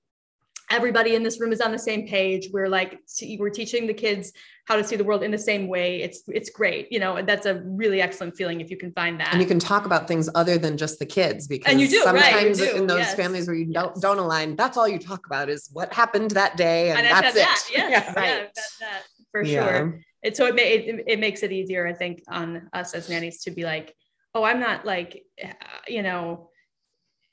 everybody 0.71 1.15
in 1.15 1.23
this 1.23 1.39
room 1.39 1.51
is 1.51 1.61
on 1.61 1.71
the 1.71 1.79
same 1.79 2.07
page 2.07 2.49
we're 2.53 2.67
like 2.67 2.99
we're 3.39 3.49
teaching 3.49 3.87
the 3.87 3.93
kids 3.93 4.31
how 4.65 4.75
to 4.77 4.83
see 4.83 4.95
the 4.95 5.03
world 5.03 5.23
in 5.23 5.31
the 5.31 5.37
same 5.37 5.67
way 5.67 6.01
it's 6.01 6.23
it's 6.27 6.49
great 6.49 6.89
you 6.91 6.99
know 6.99 7.21
that's 7.21 7.45
a 7.45 7.61
really 7.65 8.01
excellent 8.01 8.35
feeling 8.35 8.61
if 8.61 8.69
you 8.69 8.77
can 8.77 8.91
find 8.93 9.19
that 9.19 9.33
And 9.33 9.41
you 9.41 9.47
can 9.47 9.59
talk 9.59 9.85
about 9.85 10.07
things 10.07 10.29
other 10.35 10.57
than 10.57 10.77
just 10.77 10.99
the 10.99 11.05
kids 11.05 11.47
because 11.47 11.71
And 11.71 11.81
you 11.81 11.87
do, 11.89 12.03
right, 12.05 12.23
sometimes 12.23 12.57
do, 12.59 12.75
in 12.75 12.87
those 12.87 12.99
yes, 12.99 13.15
families 13.15 13.47
where 13.47 13.55
you 13.55 13.73
don't, 13.73 13.93
don't 14.01 14.19
align, 14.19 14.55
that's 14.55 14.77
all 14.77 14.87
you 14.87 14.99
talk 14.99 15.25
about 15.25 15.49
is 15.49 15.69
what 15.73 15.93
happened 15.93 16.31
that 16.31 16.55
day 16.57 16.89
and, 16.91 16.99
and 16.99 17.07
that's 17.07 17.35
it. 17.35 17.39
that 17.39 17.63
yes 17.71 17.71
Yeah. 17.73 17.89
yeah, 17.89 18.13
that, 18.13 18.53
that 18.79 19.01
for 19.31 19.43
Yeah. 19.43 19.65
sure 19.65 19.99
it 20.23 20.37
so 20.37 20.45
it, 20.47 20.55
it 20.57 21.03
it 21.07 21.19
makes 21.19 21.43
it 21.43 21.51
easier 21.51 21.85
i 21.85 21.93
think 21.93 22.23
on 22.29 22.69
us 22.71 22.93
as 22.93 23.09
nannies 23.09 23.43
to 23.43 23.51
be 23.51 23.63
like 23.65 23.93
oh 24.33 24.43
i'm 24.43 24.59
not 24.61 24.85
like 24.85 25.23
uh, 25.43 25.51
you 25.87 26.01
know 26.01 26.49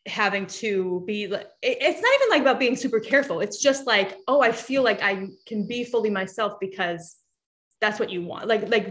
having 0.07 0.47
to 0.47 1.03
be 1.07 1.27
like 1.27 1.49
it's 1.63 2.01
not 2.01 2.15
even 2.15 2.29
like 2.31 2.41
about 2.41 2.59
being 2.59 2.75
super 2.75 3.01
careful 3.01 3.41
it's 3.41 3.61
just 3.61 3.87
like 3.87 4.17
oh 4.29 4.41
i 4.41 4.51
feel 4.51 4.83
like 4.83 5.03
i 5.03 5.27
can 5.47 5.67
be 5.67 5.85
fully 5.85 6.09
myself 6.09 6.55
because 6.59 7.17
that's 7.83 8.01
what 8.01 8.11
you 8.11 8.23
want 8.23 8.47
like 8.47 8.69
like 8.69 8.89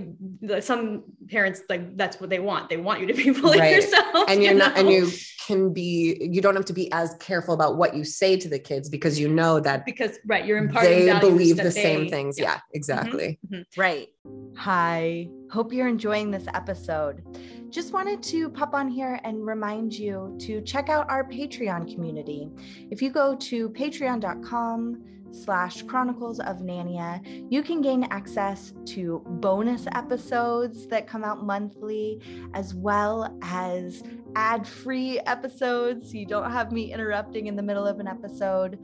some 0.61 1.03
parents 1.27 1.61
like 1.69 1.97
that's 1.97 2.19
what 2.19 2.29
they 2.29 2.39
want 2.39 2.69
they 2.69 2.77
want 2.77 2.99
you 2.99 3.07
to 3.07 3.13
be 3.13 3.33
fully 3.33 3.59
Right. 3.59 3.75
yourself 3.75 4.29
And 4.29 4.43
you're 4.43 4.53
you 4.53 4.59
not, 4.59 4.77
and 4.77 4.89
you 4.89 5.09
can 5.49 5.73
be, 5.73 6.17
you 6.19 6.41
don't 6.41 6.55
have 6.55 6.65
to 6.65 6.73
be 6.73 6.91
as 6.91 7.15
careful 7.19 7.55
about 7.55 7.75
what 7.77 7.95
you 7.95 8.03
say 8.03 8.37
to 8.37 8.47
the 8.47 8.59
kids 8.59 8.87
because 8.87 9.19
you 9.19 9.27
know 9.27 9.59
that 9.59 9.83
because 9.83 10.19
right 10.27 10.45
you're 10.45 10.59
imparting 10.59 10.99
they 10.99 11.05
values 11.05 11.21
believe 11.21 11.57
that 11.57 11.63
the 11.63 11.71
same 11.71 12.07
things. 12.09 12.37
Yeah, 12.39 12.55
mm-hmm. 12.55 12.75
exactly. 12.75 13.39
Mm-hmm. 13.49 13.81
Right. 13.81 14.09
Hi. 14.57 15.27
Hope 15.51 15.73
you're 15.73 15.87
enjoying 15.87 16.29
this 16.29 16.45
episode. 16.53 17.23
Just 17.69 17.93
wanted 17.93 18.23
to 18.23 18.49
pop 18.49 18.73
on 18.73 18.87
here 18.87 19.19
and 19.23 19.45
remind 19.45 19.93
you 19.93 20.35
to 20.39 20.59
check 20.61 20.89
out 20.89 21.07
our 21.09 21.23
Patreon 21.23 21.93
community. 21.93 22.49
If 22.89 22.99
you 23.01 23.11
go 23.11 23.35
to 23.35 23.69
patreon.com 23.69 25.03
slash 25.31 25.83
chronicles 25.83 26.39
of 26.39 26.57
Nania, 26.57 27.21
you 27.51 27.61
can 27.61 27.81
gain 27.81 28.05
access 28.05 28.73
to 28.85 29.21
bonus 29.25 29.85
episodes 29.93 30.87
that 30.87 31.05
come 31.05 31.23
out 31.23 31.45
monthly, 31.45 32.19
as 32.55 32.73
well 32.73 33.37
as 33.43 34.01
ad-free 34.35 35.19
episodes. 35.27 36.09
So 36.09 36.17
you 36.17 36.25
don't 36.25 36.51
have 36.51 36.71
me 36.71 36.91
interrupting 36.91 37.45
in 37.45 37.55
the 37.55 37.61
middle 37.61 37.85
of 37.85 37.99
an 37.99 38.07
episode. 38.07 38.79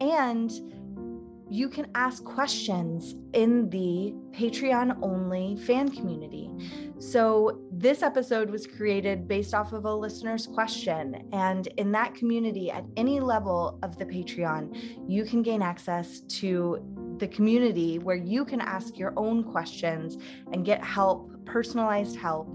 And 0.00 0.50
you 1.50 1.68
can 1.68 1.90
ask 1.96 2.22
questions 2.22 3.16
in 3.32 3.68
the 3.70 4.14
Patreon 4.30 4.96
only 5.02 5.56
fan 5.56 5.90
community. 5.90 6.48
So, 6.98 7.60
this 7.72 8.02
episode 8.02 8.50
was 8.50 8.66
created 8.66 9.26
based 9.26 9.52
off 9.52 9.72
of 9.72 9.84
a 9.84 9.92
listener's 9.92 10.46
question. 10.46 11.28
And 11.32 11.66
in 11.76 11.90
that 11.92 12.14
community, 12.14 12.70
at 12.70 12.84
any 12.96 13.18
level 13.18 13.78
of 13.82 13.98
the 13.98 14.06
Patreon, 14.06 15.08
you 15.08 15.24
can 15.24 15.42
gain 15.42 15.60
access 15.60 16.20
to 16.20 16.78
the 17.18 17.26
community 17.26 17.98
where 17.98 18.16
you 18.16 18.44
can 18.44 18.60
ask 18.60 18.96
your 18.96 19.12
own 19.16 19.42
questions 19.42 20.18
and 20.52 20.64
get 20.64 20.84
help, 20.84 21.32
personalized 21.50 22.16
help 22.16 22.48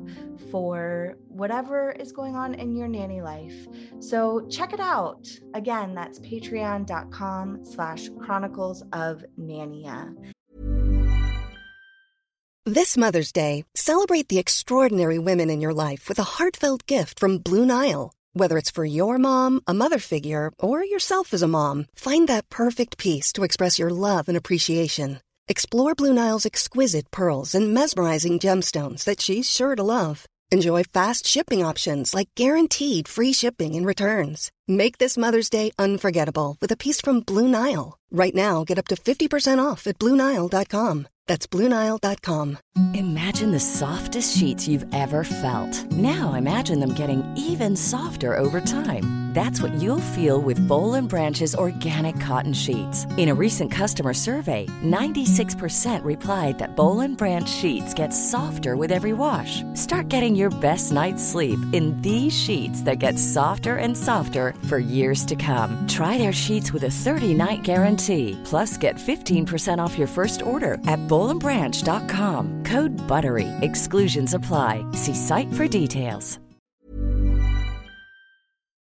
for 0.50 1.18
whatever 1.28 1.92
is 1.92 2.12
going 2.12 2.36
on 2.36 2.54
in 2.54 2.76
your 2.76 2.88
nanny 2.88 3.22
life. 3.22 3.68
So 4.00 4.48
check 4.50 4.72
it 4.74 4.80
out. 4.80 5.28
Again, 5.54 5.94
that's 5.96 6.20
patreon.com 6.20 7.66
slash 7.66 8.10
chronicles 8.20 8.84
of 8.94 9.26
Nania. 9.40 10.16
This 12.66 12.98
Mother's 12.98 13.32
Day, 13.32 13.64
celebrate 13.76 14.28
the 14.30 14.40
extraordinary 14.40 15.20
women 15.20 15.50
in 15.52 15.62
your 15.62 15.74
life 15.74 16.10
with 16.10 16.18
a 16.18 16.32
heartfelt 16.38 16.88
gift 16.88 17.20
from 17.20 17.38
Blue 17.38 17.66
Nile. 17.66 18.12
Whether 18.34 18.58
it's 18.58 18.72
for 18.72 18.86
your 18.86 19.18
mom, 19.18 19.62
a 19.68 19.74
mother 19.74 20.00
figure, 20.00 20.52
or 20.60 20.84
yourself 20.84 21.34
as 21.34 21.44
a 21.44 21.48
mom, 21.48 21.86
find 21.96 22.28
that 22.28 22.50
perfect 22.50 22.98
piece 22.98 23.32
to 23.34 23.44
express 23.44 23.78
your 23.78 23.92
love 23.92 24.28
and 24.28 24.38
appreciation. 24.38 25.20
Explore 25.48 25.94
Blue 25.94 26.12
Nile's 26.12 26.46
exquisite 26.48 27.12
pearls 27.12 27.54
and 27.54 27.72
mesmerizing 27.72 28.40
gemstones 28.40 29.04
that 29.04 29.22
she's 29.22 29.48
sure 29.48 29.76
to 29.76 29.84
love. 29.84 30.26
Enjoy 30.52 30.82
fast 30.82 31.28
shipping 31.28 31.64
options 31.64 32.16
like 32.16 32.30
guaranteed 32.34 33.08
free 33.08 33.32
shipping 33.32 33.76
and 33.76 33.86
returns. 33.86 34.52
Make 34.68 34.98
this 34.98 35.18
Mother's 35.18 35.52
Day 35.52 35.70
unforgettable 35.78 36.58
with 36.62 36.72
a 36.72 36.78
piece 36.78 37.00
from 37.00 37.20
Blue 37.20 37.48
Nile. 37.48 38.00
Right 38.18 38.34
now, 38.34 38.64
get 38.64 38.80
up 38.80 38.88
to 38.88 38.96
50% 38.96 39.60
off 39.60 39.88
at 39.88 40.00
BlueNile.com. 40.00 41.08
That's 41.28 41.48
BlueNile.com. 41.48 42.60
Imagine 42.94 43.52
the 43.52 43.60
softest 43.60 44.38
sheets 44.38 44.68
you've 44.70 44.86
ever 44.94 45.26
felt. 45.26 45.92
Now 45.92 46.34
imagine 46.34 46.80
them 46.80 46.94
getting 46.94 47.24
even 47.38 47.76
softer 47.76 48.38
over 48.38 48.62
time. 48.62 49.26
That's 49.36 49.62
what 49.62 49.74
you'll 49.82 50.12
feel 50.16 50.40
with 50.40 50.66
Boll 50.66 50.94
and 50.94 51.10
Branch's 51.10 51.54
organic 51.54 52.18
cotton 52.22 52.54
sheets. 52.54 53.06
In 53.18 53.28
a 53.28 53.34
recent 53.34 53.70
customer 53.70 54.14
survey, 54.14 54.66
96% 54.82 56.02
replied 56.06 56.58
that 56.60 56.78
Boll 56.78 57.02
and 57.02 57.18
Branch 57.18 57.50
sheets 57.50 57.94
get 57.94 58.12
softer 58.12 58.78
with 58.78 58.94
every 58.94 59.12
wash. 59.12 59.62
Start 59.74 60.08
getting 60.08 60.38
your 60.38 60.52
best 60.62 60.94
night's 60.94 61.22
sleep 61.22 61.60
in 61.74 62.02
these 62.02 62.32
sheets 62.32 62.82
that 62.84 63.00
get 63.00 63.20
softer 63.20 63.76
and 63.76 63.98
softer 63.98 64.54
for 64.70 64.78
years 64.78 65.26
to 65.26 65.36
come. 65.36 65.86
Try 65.90 66.18
their 66.18 66.32
sheets 66.32 66.72
with 66.72 66.84
a 66.84 66.96
30-night 67.04 67.64
guarantee. 67.64 68.05
Plus, 68.46 68.78
get 68.78 68.96
15% 68.96 69.80
off 69.80 69.98
your 69.98 70.08
first 70.08 70.42
order 70.42 70.76
at 70.86 71.00
bollandbranch.com. 71.10 72.64
Code 72.64 72.96
BUTTERY. 73.08 73.50
Exclusions 73.62 74.34
apply. 74.34 74.86
See 74.94 75.14
site 75.14 75.52
for 75.52 75.68
details. 75.68 76.40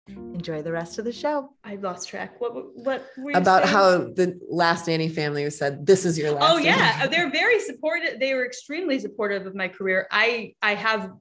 Enjoy 0.09 0.63
the 0.63 0.73
rest 0.73 0.99
of 0.99 1.05
the 1.05 1.13
show. 1.13 1.51
i 1.65 1.77
lost 1.77 2.09
track 2.09 2.41
what 2.41 2.55
what 2.75 3.07
were 3.19 3.31
you 3.33 3.37
About 3.37 3.63
saying? 3.65 3.75
how 3.75 3.99
the 3.99 4.41
last 4.49 4.87
nanny 4.89 5.11
family 5.11 5.49
said, 5.51 5.85
this 5.85 6.07
is 6.07 6.17
your 6.19 6.31
last 6.33 6.51
oh 6.51 6.57
yeah 6.57 6.77
nanny." 6.99 7.11
they're 7.11 7.31
very 7.31 7.61
supportive 7.61 8.19
they 8.19 8.33
were 8.33 8.47
extremely 8.47 8.99
supportive 8.99 9.47
of 9.47 9.55
my 9.55 9.69
career 9.69 10.07
i 10.11 10.55
i 10.63 10.75
have 10.75 11.13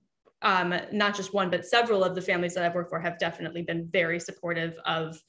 um 0.41 0.73
not 0.93 1.17
just 1.17 1.33
one 1.33 1.49
but 1.49 1.65
several 1.65 2.01
of 2.01 2.15
the 2.15 2.21
families 2.21 2.53
that 2.53 2.63
i've 2.63 2.73
worked 2.73 2.89
for 2.89 2.97
have 2.97 3.19
definitely 3.19 3.61
been 3.61 3.89
very 3.91 4.21
supportive 4.21 4.73
of 4.85 5.21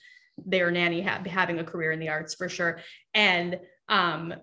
their 0.47 0.70
nanny 0.70 1.03
ha- 1.03 1.22
having 1.26 1.59
a 1.59 1.64
career 1.64 1.93
in 1.93 2.01
the 2.01 2.09
arts 2.09 2.34
for 2.34 2.49
sure. 2.49 2.80
And 3.14 3.61
um 3.88 4.34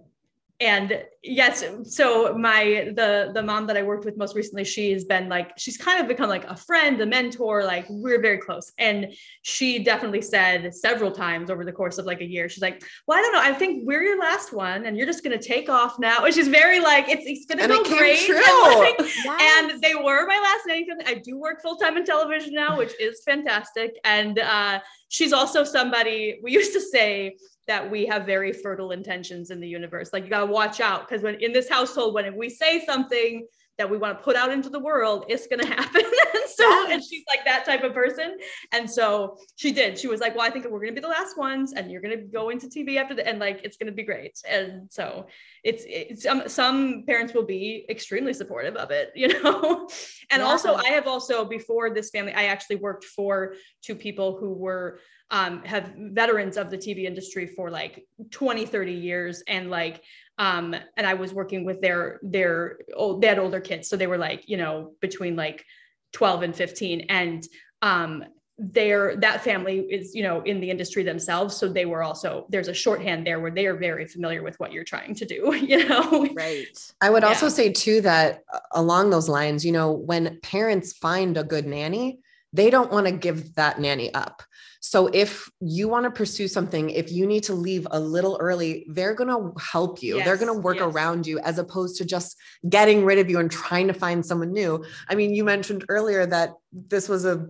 and 0.60 1.04
yes 1.24 1.64
so 1.84 2.34
my 2.36 2.92
the 2.96 3.30
the 3.36 3.44
mom 3.44 3.68
that 3.68 3.78
i 3.78 3.84
worked 3.84 4.06
with 4.06 4.18
most 4.18 4.36
recently 4.36 4.64
she's 4.64 5.06
been 5.06 5.30
like 5.30 5.52
she's 5.58 5.78
kind 5.78 6.02
of 6.02 6.08
become 6.08 6.30
like 6.30 6.46
a 6.46 6.56
friend 6.56 7.00
a 7.00 7.06
mentor 7.06 7.64
like 7.64 7.86
we're 7.90 8.20
very 8.22 8.40
close 8.40 8.72
and 8.80 9.14
she 9.44 9.84
definitely 9.84 10.22
said 10.22 10.74
several 10.74 11.12
times 11.12 11.52
over 11.52 11.64
the 11.64 11.72
course 11.72 12.00
of 12.00 12.06
like 12.06 12.22
a 12.22 12.26
year 12.26 12.50
she's 12.50 12.64
like 12.64 12.84
well 13.06 13.20
i 13.20 13.22
don't 13.22 13.34
know 13.34 13.42
i 13.42 13.54
think 13.54 13.84
we're 13.86 14.02
your 14.02 14.20
last 14.20 14.52
one 14.52 14.86
and 14.88 14.98
you're 14.98 15.06
just 15.06 15.24
going 15.24 15.38
to 15.38 15.48
take 15.48 15.70
off 15.70 16.00
now 16.00 16.26
and 16.26 16.34
she's 16.34 16.48
very 16.48 16.80
like 16.80 17.08
it's, 17.08 17.26
it's 17.28 17.46
going 17.46 17.60
to 17.60 17.68
go 17.68 17.82
it 17.82 17.88
great 17.88 18.20
true. 18.26 18.38
and, 18.38 18.80
like, 18.80 18.96
Yes. 19.00 19.72
and 19.74 19.82
they 19.82 19.96
were 19.96 20.26
my 20.26 20.40
last 20.40 20.66
nanny. 20.68 20.88
I 21.06 21.16
do 21.16 21.38
work 21.38 21.62
full 21.62 21.76
time 21.76 21.98
in 21.98 22.06
television 22.06 22.54
now, 22.54 22.78
which 22.78 22.94
is 23.00 23.22
fantastic. 23.26 23.98
And 24.04 24.40
uh, 24.40 24.80
she's 25.10 25.34
also 25.34 25.64
somebody 25.64 26.40
we 26.44 26.52
used 26.52 26.74
to 26.74 26.82
say 26.82 27.38
that 27.68 27.90
we 27.92 28.06
have 28.06 28.26
very 28.26 28.54
fertile 28.54 28.92
intentions 28.92 29.52
in 29.52 29.60
the 29.60 29.68
universe. 29.68 30.12
Like 30.14 30.24
you 30.24 30.30
got 30.30 30.46
to 30.46 30.52
watch 30.52 30.80
out 30.80 31.08
because 31.08 31.22
when 31.24 31.36
in 31.36 31.52
this 31.52 31.70
household, 31.70 32.14
when 32.14 32.36
we 32.36 32.50
say 32.50 32.84
something 32.86 33.46
that 33.78 33.88
we 33.88 33.98
want 33.98 34.18
to 34.18 34.24
put 34.24 34.36
out 34.36 34.52
into 34.52 34.70
the 34.70 34.80
world, 34.80 35.26
it's 35.30 35.46
to 35.60 35.68
happen. 35.76 36.02
and 36.02 36.44
so, 36.48 36.88
and 36.92 37.04
she's 37.04 37.24
like 37.28 37.46
that 37.46 37.64
type 37.64 37.84
of 37.84 37.94
person. 37.94 38.38
And 38.72 38.90
so 38.90 39.38
she 39.56 39.72
did. 39.72 40.00
She 40.00 40.08
was 40.08 40.20
like, 40.20 40.36
"Well, 40.36 40.46
I 40.46 40.50
think 40.50 40.66
we're 40.66 40.80
to 40.96 41.00
be 41.02 41.06
the 41.06 41.08
last 41.08 41.38
ones, 41.38 41.74
and 41.74 41.92
you're 41.92 42.02
to 42.18 42.24
go 42.26 42.50
into 42.50 42.68
TV 42.68 42.98
after 42.98 43.14
the, 43.14 43.28
and 43.28 43.38
like 43.38 43.62
it's 43.64 43.78
to 43.88 43.94
be 43.94 44.04
great." 44.04 44.40
And 44.50 44.92
so 44.92 45.28
it's, 45.64 45.84
it's 45.88 46.24
some 46.24 46.48
some 46.48 47.04
parents 47.06 47.34
will 47.34 47.46
be 47.46 47.86
extremely 47.90 48.34
supportive 48.34 48.76
of 48.78 48.90
it, 48.92 49.12
you 49.16 49.28
know. 49.44 49.88
and 50.32 50.42
Yeah. 50.42 50.46
also, 50.48 50.74
I 50.74 50.88
have 50.90 51.06
also 51.08 51.46
before 51.46 51.94
this 51.94 52.10
family, 52.10 52.34
I 52.34 52.46
actually 52.46 52.78
worked 52.78 53.06
for 53.06 53.54
two 53.84 53.96
people 53.96 54.38
who 54.40 54.54
were 54.54 55.00
um, 55.30 55.62
have 55.64 55.94
veterans 55.98 56.58
of 56.58 56.70
the 56.70 56.78
TV 56.78 57.04
industry 57.04 57.48
for 57.48 57.70
like 57.70 58.06
20, 58.32 58.66
30 58.66 58.94
years. 58.94 59.44
And 59.48 59.70
like, 59.70 60.04
um, 60.38 60.76
and 60.96 61.08
I 61.08 61.14
was 61.14 61.34
working 61.34 61.66
with 61.66 61.82
their, 61.82 62.20
their 62.24 62.80
old, 62.96 63.22
they 63.22 63.28
had 63.28 63.40
older 63.40 63.60
kids. 63.60 63.90
So 63.90 63.98
they 63.98 64.08
were 64.08 64.18
like, 64.18 64.48
you 64.48 64.58
know, 64.58 64.94
between 65.02 65.36
like 65.36 65.66
12 66.14 66.44
and 66.44 66.56
15. 66.56 67.08
And, 67.10 67.48
um, 67.82 68.26
their 68.60 69.16
that 69.18 69.44
family 69.44 69.82
is 69.82 70.16
you 70.16 70.24
know 70.24 70.42
in 70.42 70.60
the 70.60 70.68
industry 70.68 71.04
themselves 71.04 71.56
so 71.56 71.70
they 71.70 71.86
were 71.86 72.02
also 72.02 72.48
there's 72.50 72.68
a 72.68 72.74
shorthand 72.74 73.24
there 73.24 73.40
where 73.40 73.52
they 73.52 73.68
are 73.68 73.76
very 73.76 74.08
familiar 74.08 74.42
with 74.42 74.60
what 74.60 74.72
you're 74.72 74.84
trying 74.84 75.14
to 75.14 75.26
do 75.26 75.54
you 75.62 75.88
know 75.88 76.28
right. 76.36 76.94
I 77.00 77.12
would 77.12 77.24
also 77.24 77.50
say 77.50 77.72
too 77.72 78.02
that 78.02 78.44
uh, 78.52 78.60
along 78.72 79.10
those 79.10 79.30
lines, 79.30 79.66
you 79.66 79.72
know, 79.72 79.92
when 79.92 80.40
parents 80.42 80.94
find 80.94 81.38
a 81.38 81.44
good 81.44 81.66
nanny, 81.66 82.20
they 82.54 82.70
don't 82.70 82.92
want 82.92 83.08
to 83.08 83.12
give 83.12 83.56
that 83.56 83.80
nanny 83.80 84.14
up. 84.14 84.44
So 84.90 85.08
if 85.08 85.50
you 85.60 85.90
want 85.90 86.06
to 86.06 86.12
pursue 86.12 86.48
something, 86.48 86.90
if 86.92 87.12
you 87.12 87.28
need 87.28 87.44
to 87.44 87.54
leave 87.54 87.86
a 87.92 88.00
little 88.00 88.38
early, 88.40 88.86
they're 88.90 89.14
going 89.16 89.30
to 89.30 89.52
help 89.62 90.02
you. 90.02 90.24
they're 90.24 90.38
going 90.38 90.54
to 90.54 90.62
work 90.62 90.78
yes. 90.78 90.86
around 90.94 91.28
you 91.28 91.40
as 91.40 91.60
opposed 91.60 91.98
to 91.98 92.06
just 92.06 92.38
getting 92.70 93.04
rid 93.04 93.20
of 93.20 93.30
you 93.30 93.40
and 93.40 93.52
trying 93.52 93.88
to 93.88 93.94
find 93.94 94.26
someone 94.26 94.52
new. 94.54 94.84
I 95.10 95.16
mean, 95.16 95.34
you 95.34 95.44
mentioned 95.44 95.84
earlier 95.90 96.26
that 96.26 96.54
this 96.72 97.10
was 97.10 97.26
a 97.26 97.48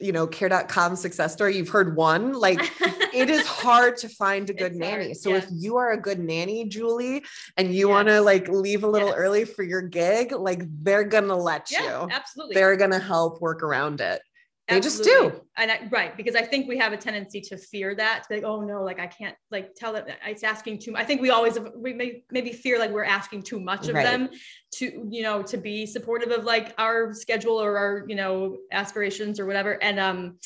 you 0.00 0.10
know, 0.12 0.26
care.com 0.26 0.96
success 0.96 1.32
story. 1.32 1.56
You've 1.56 1.68
heard 1.68 1.96
one, 1.96 2.32
like 2.32 2.58
it 3.14 3.30
is 3.30 3.46
hard 3.46 3.96
to 3.98 4.08
find 4.08 4.50
a 4.50 4.52
good 4.52 4.72
It's 4.72 4.76
nanny. 4.76 5.04
hard, 5.04 5.16
So 5.16 5.30
yeah. 5.30 5.36
if 5.36 5.46
you 5.52 5.76
are 5.76 5.92
a 5.92 6.00
good 6.00 6.18
nanny, 6.18 6.68
Julie, 6.68 7.24
and 7.56 7.72
you 7.72 7.88
want 7.88 8.08
to 8.08 8.20
like 8.20 8.48
leave 8.48 8.82
a 8.84 8.88
little 8.88 9.08
Yes. 9.08 9.16
early 9.16 9.44
for 9.44 9.62
your 9.62 9.80
gig, 9.82 10.32
like 10.32 10.62
they're 10.82 11.04
gonna 11.04 11.36
let 11.36 11.70
yeah 11.70 12.02
you. 12.02 12.08
absolutely 12.10 12.54
They're 12.54 12.76
gonna 12.76 12.98
help 12.98 13.40
work 13.40 13.62
around 13.62 14.00
it. 14.00 14.20
They 14.66 14.80
just 14.80 15.04
do. 15.04 15.40
And 15.58 15.70
I, 15.70 15.86
right, 15.90 16.16
because 16.16 16.34
I 16.34 16.42
think 16.42 16.66
we 16.66 16.78
have 16.78 16.92
a 16.92 16.96
tendency 16.96 17.40
to 17.42 17.58
fear 17.58 17.94
that, 17.96 18.22
to 18.22 18.28
be 18.30 18.34
like, 18.36 18.44
oh 18.44 18.62
no, 18.62 18.82
like 18.82 18.98
I 18.98 19.06
can't 19.06 19.36
like 19.50 19.74
tell 19.74 19.92
them 19.92 20.06
it's 20.26 20.42
asking 20.42 20.78
too 20.78 20.92
much. 20.92 21.02
I 21.02 21.04
think 21.04 21.20
we 21.20 21.30
always 21.30 21.58
we 21.76 21.92
may 21.92 22.24
maybe 22.30 22.52
fear 22.52 22.78
like 22.78 22.90
we're 22.90 23.04
asking 23.04 23.42
too 23.42 23.60
much 23.60 23.88
of 23.88 23.94
Right. 23.94 24.04
them 24.04 24.30
to, 24.76 25.06
you 25.10 25.22
know, 25.22 25.42
to 25.42 25.58
be 25.58 25.84
supportive 25.84 26.30
of 26.30 26.44
like 26.44 26.74
our 26.78 27.12
schedule 27.12 27.60
or 27.60 27.76
our, 27.76 28.04
you 28.08 28.14
know, 28.14 28.56
aspirations 28.72 29.38
or 29.38 29.44
whatever. 29.44 29.82
And 29.82 30.00
um 30.00 30.38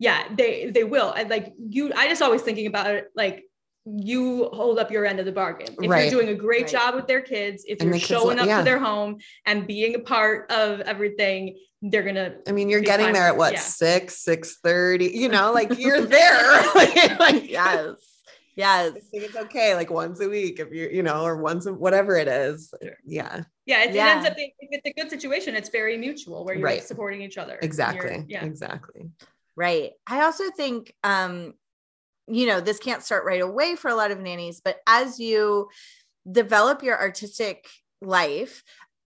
yeah, 0.00 0.24
they 0.36 0.70
they 0.70 0.82
will. 0.82 1.12
And 1.12 1.30
like 1.30 1.52
you, 1.68 1.92
I 1.94 2.08
just 2.08 2.20
always 2.20 2.42
thinking 2.42 2.66
about 2.66 2.90
it 2.90 3.06
like 3.14 3.44
you 3.84 4.48
hold 4.52 4.78
up 4.78 4.90
your 4.90 5.04
end 5.04 5.18
of 5.18 5.26
the 5.26 5.32
bargain. 5.32 5.74
If 5.82 5.90
Right. 5.90 6.02
you're 6.10 6.20
doing 6.22 6.28
a 6.34 6.38
great 6.38 6.62
Right. 6.62 6.70
job 6.72 6.94
with 6.94 7.06
their 7.06 7.20
kids, 7.20 7.64
if 7.66 7.80
And 7.80 7.88
you're 7.88 7.94
the 7.94 7.98
kids 7.98 8.08
showing 8.08 8.38
up 8.38 8.46
yeah. 8.46 8.58
to 8.58 8.64
their 8.64 8.78
home 8.78 9.18
and 9.46 9.66
being 9.66 9.94
a 9.96 9.98
part 9.98 10.50
of 10.52 10.80
everything, 10.82 11.58
they're 11.82 12.04
gonna 12.04 12.36
I 12.46 12.52
mean, 12.52 12.68
you're 12.68 12.80
getting 12.80 13.06
fine 13.06 13.14
there 13.14 13.26
at 13.26 13.36
what 13.36 13.54
yeah. 13.54 13.58
six, 13.60 14.18
six 14.18 14.58
thirty. 14.62 15.06
You 15.06 15.28
know, 15.28 15.52
like 15.52 15.68
you're 15.78 16.00
there. 16.02 16.62
like, 16.74 17.18
like, 17.18 17.50
Yes. 17.50 17.96
Yes. 18.54 18.92
I 18.94 19.00
think 19.00 19.24
it's 19.24 19.36
okay, 19.36 19.74
like 19.74 19.90
once 19.90 20.20
a 20.20 20.28
week, 20.28 20.60
if 20.60 20.72
you, 20.72 20.88
you 20.92 21.02
know, 21.02 21.24
or 21.24 21.36
once, 21.38 21.64
a- 21.66 21.72
whatever 21.72 22.16
it 22.16 22.28
is. 22.28 22.72
Yeah, 23.04 23.42
Yeah, 23.66 23.82
it, 23.84 23.94
Yeah. 23.94 24.12
it 24.12 24.16
ends 24.16 24.28
up 24.28 24.36
being 24.36 24.52
if 24.60 24.68
it's 24.70 24.86
a 24.86 24.92
good 25.00 25.10
situation, 25.10 25.56
it's 25.56 25.70
very 25.70 25.96
mutual 25.96 26.44
where 26.44 26.54
you're 26.54 26.64
Right. 26.64 26.84
supporting 26.84 27.22
each 27.22 27.38
other. 27.38 27.58
exactly. 27.62 28.24
Yeah. 28.28 28.44
Exactly. 28.44 29.10
Right. 29.56 29.92
I 30.06 30.22
also 30.22 30.50
think 30.50 30.94
um 31.02 31.54
you 32.28 32.46
know, 32.46 32.60
this 32.60 32.78
can't 32.78 33.02
start 33.02 33.24
right 33.24 33.42
away 33.42 33.76
for 33.76 33.88
a 33.88 33.94
lot 33.94 34.10
of 34.10 34.20
nannies, 34.20 34.60
but 34.64 34.78
as 34.86 35.18
you 35.18 35.68
develop 36.30 36.82
your 36.82 36.98
artistic 36.98 37.68
life, 38.00 38.62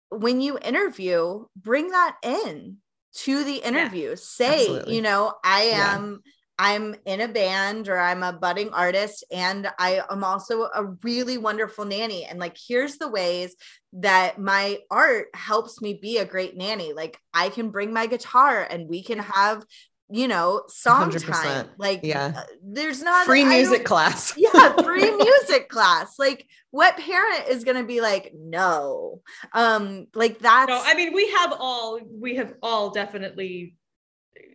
when 0.10 0.42
you 0.42 0.58
interview, 0.60 1.46
bring 1.56 1.90
that 1.90 2.18
in 2.24 2.78
to 3.16 3.44
the 3.44 3.58
interview. 3.58 4.16
Say, 4.16 4.68
absolutely. 4.68 4.96
you 4.96 5.02
know, 5.02 5.34
I 5.44 5.64
Yeah. 5.64 5.96
am 5.96 6.22
I'm 6.60 6.96
in 7.06 7.20
a 7.20 7.28
band 7.28 7.90
or 7.90 7.98
I'm 7.98 8.22
a 8.22 8.32
budding 8.32 8.70
artist 8.70 9.24
and 9.32 9.68
I 9.80 10.02
am 10.10 10.24
also 10.24 10.64
a 10.64 10.86
really 11.02 11.40
wonderful 11.40 11.84
nanny. 11.84 12.26
And 12.26 12.38
like, 12.40 12.56
here's 12.68 12.98
the 12.98 13.10
ways 13.10 13.56
that 13.94 14.38
my 14.40 14.78
art 14.92 15.28
helps 15.34 15.82
me 15.82 15.98
be 16.00 16.20
a 16.20 16.26
great 16.26 16.56
nanny. 16.56 16.94
Like, 16.94 17.18
I 17.34 17.50
can 17.50 17.72
bring 17.72 17.92
my 17.92 18.06
guitar 18.06 18.66
and 18.70 18.88
we 18.88 19.04
can 19.04 19.18
have, 19.18 19.66
you 20.10 20.28
know, 20.28 20.64
song 20.68 21.10
100%. 21.12 21.26
time. 21.44 21.70
Like, 21.78 22.02
Yeah. 22.04 22.34
uh, 22.36 22.42
there's 22.64 23.02
not 23.02 23.26
Free 23.26 23.46
music 23.46 23.84
class. 23.86 24.34
yeah, 24.38 24.74
free 24.84 25.10
music 25.16 25.70
class. 25.70 26.20
Like, 26.20 26.46
what 26.72 26.98
parent 26.98 27.48
is 27.50 27.64
going 27.64 27.78
to 27.78 27.84
be 27.84 28.02
like, 28.02 28.32
no? 28.36 29.22
Um, 29.54 30.08
like 30.16 30.40
that's 30.40 30.70
No, 30.70 30.82
I 30.84 30.94
mean 30.96 31.14
we 31.14 31.30
have 31.32 31.54
all 31.60 32.00
we 32.20 32.36
have 32.36 32.54
all 32.62 32.90
definitely. 32.90 33.76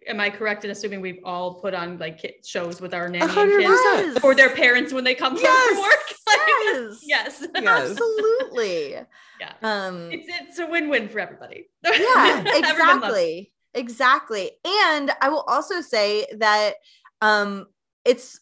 Am 0.08 0.18
I 0.20 0.30
correct 0.30 0.64
in 0.64 0.70
assuming 0.70 1.00
we've 1.02 1.20
all 1.24 1.60
put 1.60 1.74
on 1.74 1.98
like 1.98 2.18
kid 2.18 2.34
shows 2.44 2.80
with 2.80 2.94
our 2.94 3.08
nanny 3.08 3.24
and 3.24 3.32
kids 3.32 3.64
percent. 3.66 4.24
or 4.24 4.34
their 4.34 4.50
parents 4.50 4.92
when 4.92 5.04
they 5.04 5.14
come 5.14 5.34
home 5.34 5.42
Yes. 5.42 5.68
from 5.68 5.78
work? 5.82 6.04
Like, 6.28 6.38
yes, 6.46 7.00
yes, 7.04 7.46
Yes. 7.54 7.90
absolutely. 7.90 8.92
yeah. 9.40 9.52
Um, 9.62 10.10
It's 10.12 10.26
it's 10.28 10.58
a 10.58 10.66
win-win 10.66 11.08
for 11.08 11.20
everybody. 11.20 11.68
yeah 11.84 11.90
Everyone 11.94 12.50
loves 12.52 12.68
exactly 12.70 13.52
exactly. 13.74 14.50
And 14.64 15.10
i 15.20 15.28
will 15.28 15.44
also 15.46 15.80
say 15.80 16.26
that 16.38 16.74
um 17.20 17.66
it's 18.04 18.40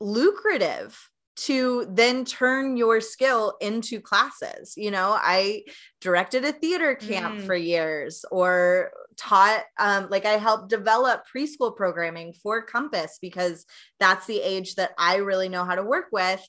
lucrative 0.00 0.98
to 1.36 1.86
then 1.88 2.24
turn 2.24 2.76
your 2.76 3.00
skill 3.00 3.56
into 3.60 4.00
classes. 4.00 4.74
You 4.76 4.90
know 4.90 5.16
i 5.18 5.62
directed 6.00 6.44
a 6.44 6.52
theater 6.52 6.94
camp 6.94 7.38
Mm. 7.40 7.46
for 7.46 7.54
years 7.54 8.24
or 8.30 8.90
taught 9.16 9.64
um 9.80 10.08
like 10.10 10.24
i 10.24 10.36
helped 10.38 10.68
develop 10.70 11.22
preschool 11.34 11.74
programming 11.76 12.32
for 12.32 12.62
compass 12.62 13.18
because 13.20 13.66
that's 13.98 14.26
the 14.26 14.40
age 14.40 14.76
that 14.76 14.92
i 14.96 15.16
really 15.16 15.48
know 15.48 15.64
how 15.64 15.74
to 15.74 15.82
work 15.82 16.06
with 16.12 16.40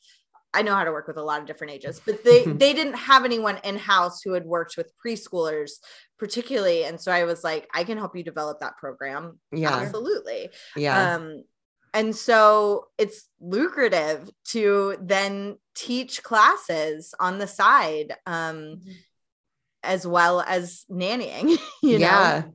I 0.54 0.62
know 0.64 0.74
how 0.74 0.84
to 0.84 0.92
work 0.92 1.08
with 1.08 1.18
a 1.18 1.24
lot 1.24 1.42
of 1.42 1.48
different 1.48 1.74
ages, 1.74 2.02
but 2.06 2.24
they 2.26 2.44
they 2.46 2.74
didn't 2.74 2.96
have 2.96 3.26
anyone 3.26 3.60
in 3.64 3.78
house 3.78 4.22
who 4.22 4.34
had 4.34 4.46
worked 4.46 4.78
with 4.78 4.92
preschoolers 5.06 5.72
particularly, 6.18 6.84
and 6.84 7.00
so 7.00 7.12
I 7.12 7.24
was 7.24 7.44
like, 7.44 7.68
I 7.74 7.84
can 7.86 7.98
help 7.98 8.16
you 8.16 8.24
develop 8.24 8.60
that 8.60 8.78
program. 8.78 9.40
Yeah. 9.54 9.74
absolutely. 9.74 10.50
Yeah. 10.76 11.16
Um, 11.16 11.44
and 11.94 12.16
so 12.16 12.88
it's 12.98 13.28
lucrative 13.40 14.30
to 14.50 14.98
then 15.02 15.58
teach 15.76 16.22
classes 16.22 17.16
on 17.20 17.40
the 17.40 17.48
side, 17.48 18.16
um, 18.26 18.56
Mhm. 18.56 18.96
as 19.84 20.06
well 20.06 20.42
as 20.42 20.86
nannying. 20.92 21.58
You 21.82 21.98
yeah. 22.00 22.44
know, 22.46 22.54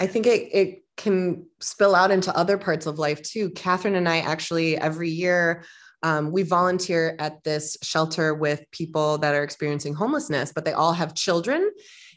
I 0.00 0.06
think 0.06 0.26
it 0.26 0.48
it 0.52 0.78
can 0.96 1.46
spill 1.60 1.94
out 1.94 2.10
into 2.10 2.36
other 2.36 2.58
parts 2.58 2.86
of 2.86 2.98
life 2.98 3.22
too. 3.22 3.50
Catherine 3.50 3.94
and 3.94 4.08
I 4.08 4.18
actually 4.18 4.76
every 4.76 5.10
year 5.10 5.64
um, 6.02 6.32
we 6.32 6.42
volunteer 6.42 7.16
at 7.18 7.42
this 7.44 7.76
shelter 7.82 8.34
with 8.34 8.70
people 8.70 9.18
that 9.18 9.34
are 9.34 9.42
experiencing 9.42 9.94
homelessness, 9.94 10.52
but 10.52 10.64
they 10.64 10.72
all 10.72 10.92
have 10.92 11.14
children. 11.14 11.70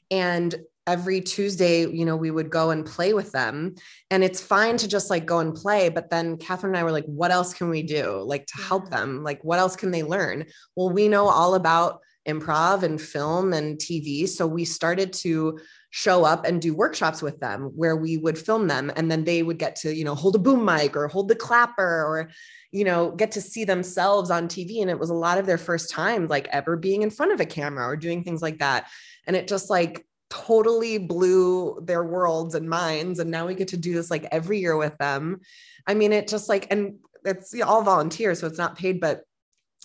And 0.09 0.55
every 0.87 1.19
Tuesday, 1.21 1.87
you 1.87 2.05
know, 2.05 2.15
we 2.15 2.29
would 2.29 2.49
go 2.49 2.69
and 2.69 2.85
play 2.85 3.13
with 3.13 3.31
them. 3.31 3.75
And 4.11 4.23
it's 4.23 4.41
fine 4.41 4.77
to 4.77 4.87
just 4.87 5.09
like 5.09 5.25
go 5.25 5.39
and 5.39 5.53
play. 5.53 5.89
But 5.89 6.09
then 6.09 6.37
Catherine 6.37 6.73
and 6.73 6.79
I 6.79 6.83
were 6.83 6.91
like, 6.91 7.05
what 7.05 7.31
else 7.31 7.53
can 7.53 7.69
we 7.69 7.81
do? 7.81 8.21
Like 8.25 8.45
to 8.47 8.57
help 8.61 8.89
them? 8.89 9.23
Like, 9.23 9.43
what 9.43 9.59
else 9.59 9.75
can 9.75 9.91
they 9.91 10.03
learn? 10.03 10.45
Well, 10.75 10.89
we 10.89 11.07
know 11.07 11.27
all 11.27 11.55
about 11.55 12.01
improv 12.27 12.83
and 12.83 13.01
film 13.01 13.53
and 13.53 13.77
TV. 13.77 14.27
So 14.27 14.47
we 14.47 14.65
started 14.65 15.13
to 15.13 15.59
show 15.95 16.25
up 16.25 16.45
and 16.45 16.61
do 16.61 16.73
workshops 16.73 17.21
with 17.21 17.39
them 17.39 17.71
where 17.73 17.95
we 17.95 18.17
would 18.17 18.37
film 18.37 18.67
them 18.67 18.91
and 18.97 19.09
then 19.09 19.23
they 19.23 19.41
would 19.41 19.57
get 19.57 19.77
to, 19.77 19.95
you 19.95 20.03
know, 20.03 20.13
hold 20.13 20.35
a 20.35 20.37
boom 20.37 20.65
mic 20.65 20.93
or 20.93 21.07
hold 21.07 21.29
the 21.29 21.35
clapper 21.35 22.03
or, 22.03 22.29
you 22.73 22.83
know, 22.83 23.11
get 23.11 23.31
to 23.31 23.39
see 23.39 23.63
themselves 23.63 24.29
on 24.29 24.49
TV. 24.49 24.81
And 24.81 24.89
it 24.89 24.99
was 24.99 25.09
a 25.09 25.13
lot 25.13 25.37
of 25.37 25.45
their 25.45 25.57
first 25.57 25.89
time, 25.89 26.27
like 26.27 26.49
ever 26.49 26.75
being 26.75 27.01
in 27.01 27.09
front 27.09 27.31
of 27.31 27.39
a 27.39 27.45
camera 27.45 27.87
or 27.87 27.95
doing 27.95 28.25
things 28.25 28.41
like 28.41 28.59
that. 28.59 28.89
And 29.25 29.37
it 29.37 29.47
just 29.47 29.69
like 29.69 30.05
totally 30.29 30.97
blew 30.97 31.79
their 31.81 32.03
worlds 32.03 32.55
and 32.55 32.67
minds. 32.67 33.19
And 33.19 33.31
now 33.31 33.47
we 33.47 33.55
get 33.55 33.69
to 33.69 33.77
do 33.77 33.93
this 33.93 34.11
like 34.11 34.27
every 34.33 34.59
year 34.59 34.75
with 34.75 34.97
them. 34.97 35.39
I 35.87 35.93
mean, 35.93 36.11
it 36.11 36.27
just 36.27 36.49
like, 36.49 36.67
and 36.71 36.95
it's 37.23 37.57
all 37.61 37.83
volunteer, 37.83 38.35
so 38.35 38.47
it's 38.47 38.57
not 38.57 38.77
paid, 38.77 38.99
but 38.99 39.21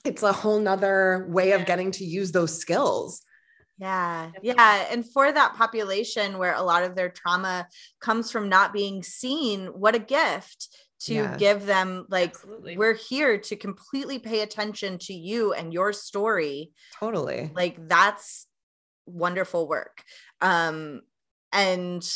it's 0.04 0.24
a 0.24 0.32
whole 0.32 0.58
nother 0.58 1.28
way 1.30 1.52
of 1.52 1.66
getting 1.66 1.92
to 1.92 2.04
use 2.04 2.32
those 2.32 2.58
skills. 2.58 3.22
Yeah. 3.80 4.30
Yeah. 4.42 4.86
And 4.90 5.10
for 5.10 5.32
that 5.32 5.54
population 5.54 6.36
where 6.38 6.54
a 6.54 6.62
lot 6.62 6.82
of 6.82 6.94
their 6.94 7.08
trauma 7.08 7.66
comes 8.00 8.30
from 8.30 8.48
not 8.48 8.74
being 8.74 9.02
seen, 9.02 9.68
what 9.68 9.94
a 9.94 9.98
gift 9.98 10.68
to 11.00 11.14
yeah. 11.14 11.36
give 11.38 11.64
them 11.64 12.04
like 12.10 12.34
Absolutely. 12.34 12.76
we're 12.76 12.94
here 12.94 13.38
to 13.38 13.56
completely 13.56 14.18
pay 14.18 14.42
attention 14.42 14.98
to 14.98 15.14
you 15.14 15.54
and 15.54 15.72
your 15.72 15.94
story. 15.94 16.72
Totally. 16.98 17.50
Like 17.54 17.88
that's 17.88 18.46
wonderful 19.06 19.66
work. 19.66 20.02
Um 20.42 21.00
and 21.52 22.06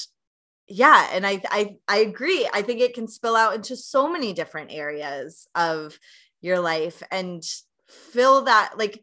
yeah, 0.69 1.09
and 1.13 1.27
I 1.27 1.41
I 1.51 1.77
I 1.89 1.99
agree. 1.99 2.49
I 2.53 2.61
think 2.61 2.81
it 2.81 2.95
can 2.95 3.09
spill 3.09 3.37
out 3.37 3.55
into 3.55 3.75
so 3.75 4.11
many 4.11 4.35
different 4.35 4.71
areas 4.71 5.47
of 5.55 5.99
your 6.43 6.61
life 6.61 7.03
and 7.11 7.43
fill 7.89 8.43
that 8.43 8.75
like 8.77 9.03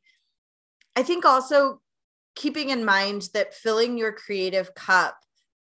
I 0.96 1.02
think 1.02 1.26
also 1.26 1.82
keeping 2.36 2.70
in 2.70 2.86
mind 2.86 3.30
that 3.34 3.54
filling 3.54 3.98
your 3.98 4.12
creative 4.12 4.74
cup 4.74 5.18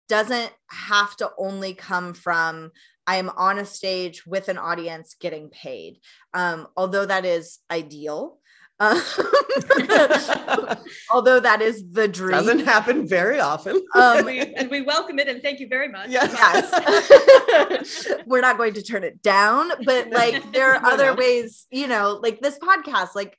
doesn't 0.09 0.51
have 0.69 1.15
to 1.17 1.31
only 1.37 1.73
come 1.73 2.13
from 2.13 2.71
I 3.05 3.17
am 3.17 3.29
on 3.29 3.59
a 3.59 3.65
stage 3.65 4.25
with 4.25 4.47
an 4.47 4.57
audience 4.57 5.15
getting 5.19 5.49
paid. 5.49 5.99
Um, 6.33 6.67
although 6.77 7.05
that 7.05 7.25
is 7.25 7.59
ideal. 7.69 8.39
Uh, 8.79 8.99
although 11.11 11.39
that 11.39 11.61
is 11.61 11.83
the 11.91 12.07
dream. 12.07 12.31
Doesn't 12.31 12.65
happen 12.65 13.07
very 13.07 13.39
often. 13.39 13.75
Um, 13.93 14.17
and, 14.17 14.25
we, 14.25 14.39
and, 14.39 14.69
we, 14.69 14.81
welcome 14.81 15.19
it 15.19 15.27
and 15.27 15.41
thank 15.41 15.59
you 15.59 15.67
very 15.67 15.89
much. 15.89 16.09
Yes. 16.09 16.33
yes. 16.33 18.07
We're 18.25 18.41
not 18.41 18.57
going 18.57 18.73
to 18.73 18.81
turn 18.81 19.03
it 19.03 19.21
down, 19.21 19.71
but 19.85 20.09
like 20.09 20.51
there 20.53 20.73
are 20.73 20.85
other 20.85 21.13
ways, 21.13 21.67
you 21.71 21.87
know, 21.87 22.19
like 22.21 22.41
this 22.41 22.57
podcast, 22.57 23.09
like 23.15 23.37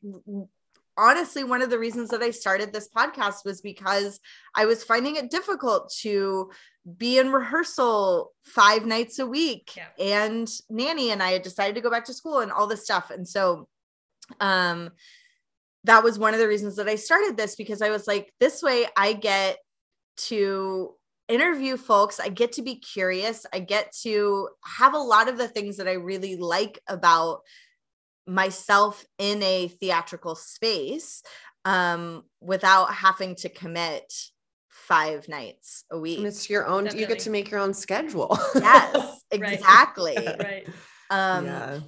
honestly, 0.96 1.44
one 1.44 1.62
of 1.62 1.70
the 1.70 1.78
reasons 1.78 2.10
that 2.10 2.22
I 2.22 2.30
started 2.30 2.72
this 2.72 2.88
podcast 2.88 3.44
was 3.44 3.60
because 3.60 4.20
I 4.54 4.66
was 4.66 4.84
finding 4.84 5.16
it 5.16 5.30
difficult 5.30 5.92
to 6.00 6.50
be 6.98 7.18
in 7.18 7.32
rehearsal 7.32 8.32
five 8.44 8.84
nights 8.84 9.18
a 9.18 9.26
week 9.26 9.72
yeah. 9.76 9.86
and 9.98 10.48
nanny 10.68 11.10
and 11.10 11.22
I 11.22 11.30
had 11.30 11.42
decided 11.42 11.74
to 11.76 11.80
go 11.80 11.90
back 11.90 12.04
to 12.06 12.14
school 12.14 12.40
and 12.40 12.52
all 12.52 12.66
this 12.66 12.84
stuff. 12.84 13.10
And 13.10 13.26
so 13.26 13.68
um 14.40 14.90
that 15.84 16.04
was 16.04 16.18
one 16.18 16.34
of 16.34 16.40
the 16.40 16.48
reasons 16.48 16.76
that 16.76 16.88
I 16.88 16.96
started 16.96 17.36
this 17.36 17.56
because 17.56 17.82
I 17.82 17.90
was 17.90 18.06
like, 18.06 18.32
this 18.40 18.62
way 18.62 18.86
I 18.96 19.12
get 19.14 19.58
to 20.16 20.94
interview 21.28 21.76
folks. 21.76 22.20
I 22.20 22.28
get 22.28 22.52
to 22.52 22.62
be 22.62 22.76
curious. 22.76 23.46
I 23.52 23.60
get 23.60 23.92
to 24.02 24.48
have 24.64 24.94
a 24.94 24.98
lot 24.98 25.28
of 25.28 25.38
the 25.38 25.48
things 25.48 25.76
that 25.78 25.88
I 25.88 25.92
really 25.92 26.36
like 26.36 26.78
about 26.88 27.40
myself 28.26 29.04
in 29.18 29.42
a 29.42 29.68
theatrical 29.68 30.34
space 30.34 31.22
um, 31.64 32.24
without 32.40 32.92
having 32.92 33.34
to 33.36 33.48
commit 33.48 34.12
five 34.68 35.28
nights 35.28 35.84
a 35.90 35.98
week. 35.98 36.18
And 36.18 36.26
it's 36.26 36.50
your 36.50 36.66
own, 36.66 36.84
Definitely. 36.84 37.00
you 37.00 37.08
get 37.08 37.18
to 37.20 37.30
make 37.30 37.50
your 37.50 37.60
own 37.60 37.74
schedule. 37.74 38.38
yes, 38.54 39.22
exactly. 39.30 40.16
right. 40.40 40.66
Um, 41.10 41.46
yeah. 41.46 41.80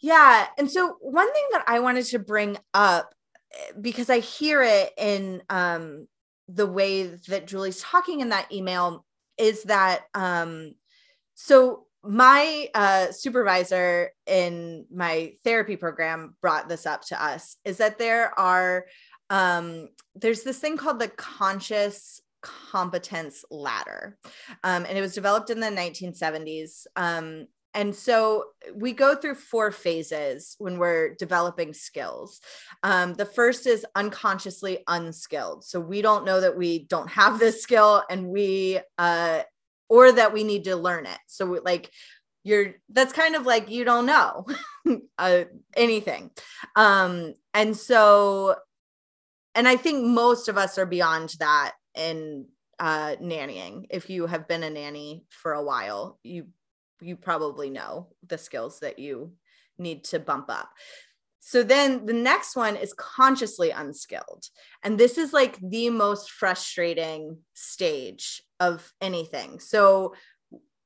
yeah. 0.00 0.46
And 0.58 0.70
so, 0.70 0.96
one 1.00 1.32
thing 1.32 1.44
that 1.52 1.64
I 1.66 1.80
wanted 1.80 2.06
to 2.06 2.18
bring 2.18 2.58
up 2.74 3.14
eh, 3.52 3.72
because 3.80 4.10
I 4.10 4.18
hear 4.18 4.62
it 4.62 4.92
in 4.98 5.42
um, 5.48 6.06
the 6.48 6.66
way 6.66 7.04
that 7.28 7.46
Julie's 7.46 7.80
talking 7.80 8.20
in 8.20 8.30
that 8.30 8.52
email 8.52 9.04
is 9.38 9.64
that 9.64 10.02
um, 10.14 10.74
so 11.34 11.85
my 12.08 12.68
uh, 12.74 13.12
supervisor 13.12 14.10
in 14.26 14.86
my 14.92 15.34
therapy 15.44 15.76
program 15.76 16.34
brought 16.40 16.68
this 16.68 16.86
up 16.86 17.02
to 17.06 17.22
us 17.22 17.56
is 17.64 17.78
that 17.78 17.98
there 17.98 18.38
are 18.38 18.86
um, 19.30 19.88
there's 20.14 20.42
this 20.42 20.58
thing 20.58 20.76
called 20.76 21.00
the 21.00 21.08
conscious 21.08 22.20
competence 22.42 23.44
ladder 23.50 24.16
um, 24.62 24.84
and 24.84 24.96
it 24.96 25.00
was 25.00 25.14
developed 25.14 25.50
in 25.50 25.58
the 25.58 25.66
1970s 25.66 26.86
um, 26.94 27.46
and 27.76 27.94
so 27.94 28.44
we 28.74 28.92
go 28.92 29.14
through 29.14 29.34
four 29.34 29.70
phases 29.70 30.56
when 30.58 30.78
we're 30.78 31.14
developing 31.16 31.74
skills. 31.74 32.40
Um, 32.82 33.12
the 33.12 33.26
first 33.26 33.66
is 33.66 33.84
unconsciously 33.94 34.78
unskilled. 34.88 35.62
So 35.62 35.78
we 35.78 36.00
don't 36.00 36.24
know 36.24 36.40
that 36.40 36.56
we 36.56 36.84
don't 36.84 37.10
have 37.10 37.38
this 37.38 37.62
skill 37.62 38.02
and 38.08 38.28
we 38.28 38.80
uh, 38.96 39.42
or 39.88 40.12
that 40.12 40.32
we 40.32 40.44
need 40.44 40.64
to 40.64 40.76
learn 40.76 41.06
it. 41.06 41.18
So 41.26 41.58
like 41.64 41.90
you're 42.44 42.74
that's 42.90 43.12
kind 43.12 43.34
of 43.34 43.44
like 43.44 43.70
you 43.70 43.84
don't 43.84 44.06
know 44.06 44.46
uh, 45.18 45.44
anything. 45.76 46.30
Um 46.74 47.34
and 47.54 47.76
so 47.76 48.56
and 49.54 49.66
I 49.66 49.76
think 49.76 50.04
most 50.04 50.48
of 50.48 50.58
us 50.58 50.78
are 50.78 50.86
beyond 50.86 51.34
that 51.40 51.72
in 51.94 52.46
uh 52.78 53.16
nannying. 53.16 53.86
If 53.90 54.10
you 54.10 54.26
have 54.26 54.48
been 54.48 54.62
a 54.62 54.70
nanny 54.70 55.24
for 55.30 55.52
a 55.52 55.64
while, 55.64 56.18
you 56.22 56.46
you 57.00 57.16
probably 57.16 57.70
know 57.70 58.08
the 58.26 58.38
skills 58.38 58.80
that 58.80 58.98
you 58.98 59.32
need 59.78 60.04
to 60.04 60.18
bump 60.18 60.46
up. 60.48 60.70
So 61.40 61.62
then 61.62 62.06
the 62.06 62.12
next 62.12 62.56
one 62.56 62.74
is 62.74 62.92
consciously 62.94 63.70
unskilled. 63.70 64.46
And 64.82 64.98
this 64.98 65.16
is 65.16 65.32
like 65.32 65.58
the 65.60 65.90
most 65.90 66.32
frustrating 66.32 67.38
stage 67.54 68.42
of 68.60 68.92
anything. 69.00 69.60
So 69.60 70.14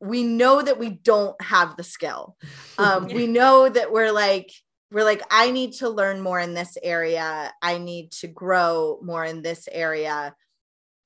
we 0.01 0.23
know 0.25 0.63
that 0.63 0.79
we 0.79 0.91
don't 0.91 1.41
have 1.43 1.77
the 1.77 1.85
skill. 1.85 2.37
Um, 2.79 3.09
we 3.09 3.27
know 3.27 3.69
that 3.69 3.93
we're 3.93 4.11
like, 4.11 4.51
we're 4.91 5.05
like, 5.05 5.21
I 5.31 5.51
need 5.51 5.75
to 5.75 5.91
learn 5.91 6.23
more 6.23 6.41
in 6.41 6.55
this 6.55 6.79
area. 6.83 7.53
I 7.61 7.77
need 7.77 8.13
to 8.13 8.27
grow 8.27 8.99
more 9.03 9.23
in 9.23 9.43
this 9.43 9.69
area, 9.71 10.35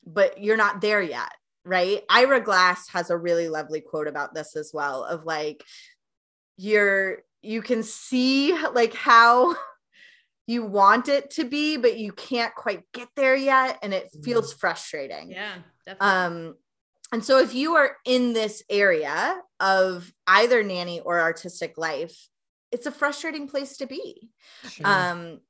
but 0.07 0.41
you're 0.41 0.57
not 0.57 0.81
there 0.81 1.03
yet. 1.03 1.33
Right. 1.65 2.03
Ira 2.09 2.41
Glass 2.41 2.89
has 2.91 3.11
a 3.11 3.17
really 3.17 3.49
lovely 3.49 3.81
quote 3.81 4.07
about 4.07 4.35
this 4.35 4.55
as 4.55 4.71
well 4.73 5.03
of 5.03 5.25
like, 5.25 5.65
you're 6.57 7.25
you 7.43 7.63
can 7.63 7.83
see 7.83 8.57
like 8.73 8.95
how 8.95 9.55
you 10.47 10.65
want 10.65 11.09
it 11.09 11.31
to 11.31 11.45
be 11.45 11.77
but 11.77 11.99
you 11.99 12.13
can't 12.13 12.55
quite 12.55 12.83
get 12.93 13.09
there 13.17 13.37
yet 13.37 13.79
and 13.83 13.95
it 13.95 14.11
feels 14.23 14.51
mm-hmm. 14.51 14.59
frustrating 14.59 15.31
yeah 15.31 15.57
definitely. 15.87 16.09
um 16.09 16.55
and 17.13 17.25
so 17.25 17.39
if 17.39 17.55
you 17.55 17.77
are 17.77 17.97
in 18.05 18.33
this 18.33 18.63
area 18.69 19.41
of 19.61 20.13
either 20.27 20.63
nanny 20.63 21.01
or 21.01 21.21
artistic 21.21 21.79
life 21.79 22.29
it's 22.73 22.87
a 22.87 22.93
frustrating 22.93 23.47
place 23.49 23.77
to 23.77 23.87
be 23.87 24.31
sure. 24.69 24.87
um 24.87 25.41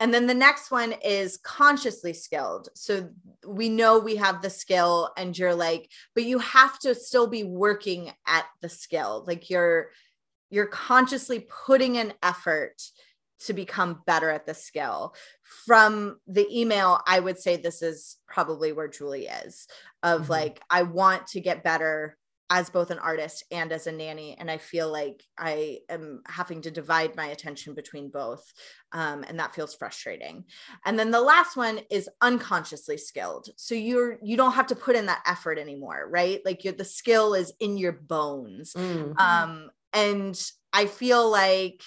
and 0.00 0.14
then 0.14 0.26
the 0.26 0.34
next 0.34 0.70
one 0.70 0.94
is 1.04 1.38
consciously 1.38 2.12
skilled. 2.12 2.68
So 2.74 3.08
we 3.44 3.68
know 3.68 3.98
we 3.98 4.16
have 4.16 4.42
the 4.42 4.50
skill, 4.50 5.10
and 5.16 5.36
you're 5.36 5.54
like, 5.54 5.90
but 6.14 6.24
you 6.24 6.38
have 6.38 6.78
to 6.80 6.94
still 6.94 7.26
be 7.26 7.42
working 7.42 8.12
at 8.26 8.46
the 8.60 8.68
skill. 8.68 9.24
Like 9.26 9.50
you're 9.50 9.90
you're 10.50 10.66
consciously 10.66 11.46
putting 11.66 11.98
an 11.98 12.14
effort 12.22 12.80
to 13.46 13.52
become 13.52 14.02
better 14.06 14.30
at 14.30 14.46
the 14.46 14.54
skill. 14.54 15.14
From 15.66 16.18
the 16.26 16.46
email, 16.50 17.00
I 17.06 17.20
would 17.20 17.38
say 17.38 17.56
this 17.56 17.82
is 17.82 18.16
probably 18.26 18.72
where 18.72 18.88
Julie 18.88 19.26
is 19.26 19.66
of 20.02 20.22
mm-hmm. 20.22 20.32
like, 20.32 20.62
I 20.70 20.82
want 20.82 21.28
to 21.28 21.40
get 21.40 21.62
better 21.62 22.16
as 22.50 22.70
both 22.70 22.90
an 22.90 22.98
artist 22.98 23.44
and 23.50 23.70
as 23.72 23.86
a 23.86 23.92
nanny. 23.92 24.34
And 24.38 24.50
I 24.50 24.56
feel 24.56 24.90
like 24.90 25.22
I 25.38 25.80
am 25.90 26.22
having 26.26 26.62
to 26.62 26.70
divide 26.70 27.14
my 27.14 27.26
attention 27.26 27.74
between 27.74 28.08
both. 28.08 28.42
Um, 28.90 29.22
and 29.28 29.38
that 29.38 29.54
feels 29.54 29.74
frustrating. 29.74 30.44
And 30.86 30.98
then 30.98 31.10
the 31.10 31.20
last 31.20 31.58
one 31.58 31.80
is 31.90 32.08
unconsciously 32.22 32.96
skilled. 32.96 33.50
So 33.56 33.74
you're, 33.74 34.18
you 34.22 34.38
don't 34.38 34.52
have 34.52 34.68
to 34.68 34.76
put 34.76 34.96
in 34.96 35.06
that 35.06 35.22
effort 35.26 35.58
anymore, 35.58 36.08
right? 36.10 36.40
Like 36.42 36.64
you're, 36.64 36.72
the 36.72 36.86
skill 36.86 37.34
is 37.34 37.52
in 37.60 37.76
your 37.76 37.92
bones. 37.92 38.72
Mm-hmm. 38.72 39.18
Um, 39.18 39.70
and 39.92 40.42
I 40.72 40.86
feel 40.86 41.30
like, 41.30 41.82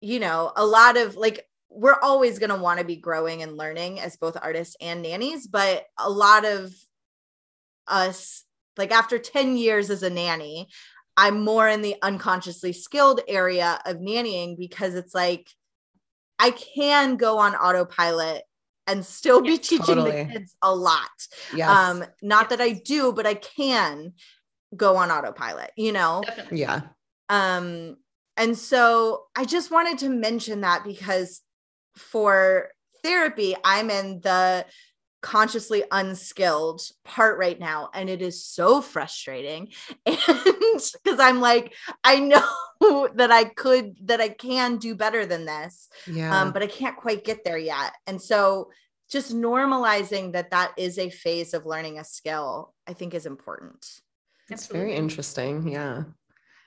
you 0.00 0.20
know, 0.20 0.52
a 0.56 0.64
lot 0.64 0.96
of 0.96 1.16
like, 1.16 1.46
we're 1.68 1.98
always 2.02 2.38
going 2.38 2.50
to 2.50 2.56
want 2.56 2.80
to 2.80 2.84
be 2.84 2.96
growing 2.96 3.42
and 3.42 3.56
learning 3.56 4.00
as 4.00 4.16
both 4.16 4.36
artists 4.40 4.76
and 4.80 5.02
nannies, 5.02 5.46
but 5.46 5.84
a 5.98 6.10
lot 6.10 6.44
of 6.44 6.72
us, 7.86 8.44
like 8.76 8.90
after 8.92 9.18
10 9.18 9.56
years 9.56 9.90
as 9.90 10.02
a 10.02 10.10
nanny, 10.10 10.68
I'm 11.16 11.42
more 11.44 11.68
in 11.68 11.82
the 11.82 11.96
unconsciously 12.02 12.72
skilled 12.72 13.20
area 13.28 13.78
of 13.84 13.96
nannying 13.98 14.56
because 14.58 14.94
it's 14.94 15.14
like 15.14 15.48
I 16.38 16.50
can 16.52 17.16
go 17.16 17.38
on 17.38 17.54
autopilot 17.54 18.42
and 18.86 19.04
still 19.04 19.42
be 19.42 19.50
Yeah, 19.52 19.56
teaching 19.58 19.78
totally. 19.84 20.24
the 20.24 20.32
kids 20.32 20.56
a 20.62 20.74
lot. 20.74 21.10
Yes. 21.54 21.68
Um, 21.68 22.04
not 22.22 22.50
that 22.50 22.60
I 22.60 22.72
do, 22.72 23.12
but 23.12 23.26
I 23.26 23.34
can 23.34 24.14
go 24.74 24.96
on 24.96 25.10
autopilot, 25.10 25.70
you 25.76 25.92
know? 25.92 26.22
Definitely. 26.24 26.58
yeah. 26.60 26.80
Um, 27.28 27.96
and 28.40 28.56
so 28.58 29.24
I 29.36 29.44
just 29.44 29.70
wanted 29.70 29.98
to 29.98 30.08
mention 30.08 30.62
that 30.62 30.82
because 30.84 31.42
for 31.96 32.70
therapy, 33.02 33.54
I'm 33.62 33.90
in 33.90 34.20
the 34.20 34.66
consciously 35.22 35.82
unskilled 35.90 36.80
part 37.04 37.38
right 37.38 37.60
now, 37.60 37.90
and 37.92 38.08
it 38.08 38.22
is 38.22 38.44
so 38.44 38.80
frustrating. 38.80 39.68
And 40.06 40.80
because 41.04 41.20
I'm 41.20 41.40
like, 41.40 41.74
I 42.02 42.20
know 42.20 43.08
that 43.16 43.30
I 43.30 43.44
could, 43.44 43.96
that 44.06 44.20
I 44.20 44.30
can 44.30 44.78
do 44.78 44.94
better 44.94 45.26
than 45.26 45.44
this, 45.44 45.88
Yeah. 46.06 46.40
um, 46.40 46.52
but 46.52 46.62
I 46.62 46.66
can't 46.68 46.96
quite 46.96 47.22
get 47.24 47.44
there 47.44 47.58
yet. 47.58 47.92
And 48.06 48.20
so 48.20 48.70
just 49.10 49.34
normalizing 49.34 50.32
that 50.32 50.52
that 50.52 50.72
is 50.78 50.98
a 50.98 51.10
phase 51.10 51.52
of 51.52 51.66
learning 51.66 51.98
a 51.98 52.04
skill, 52.04 52.72
I 52.86 52.94
think 52.94 53.12
is 53.12 53.26
important. 53.26 53.84
it's 54.48 54.68
very 54.68 54.94
interesting. 54.94 55.68
Yeah. 55.68 56.04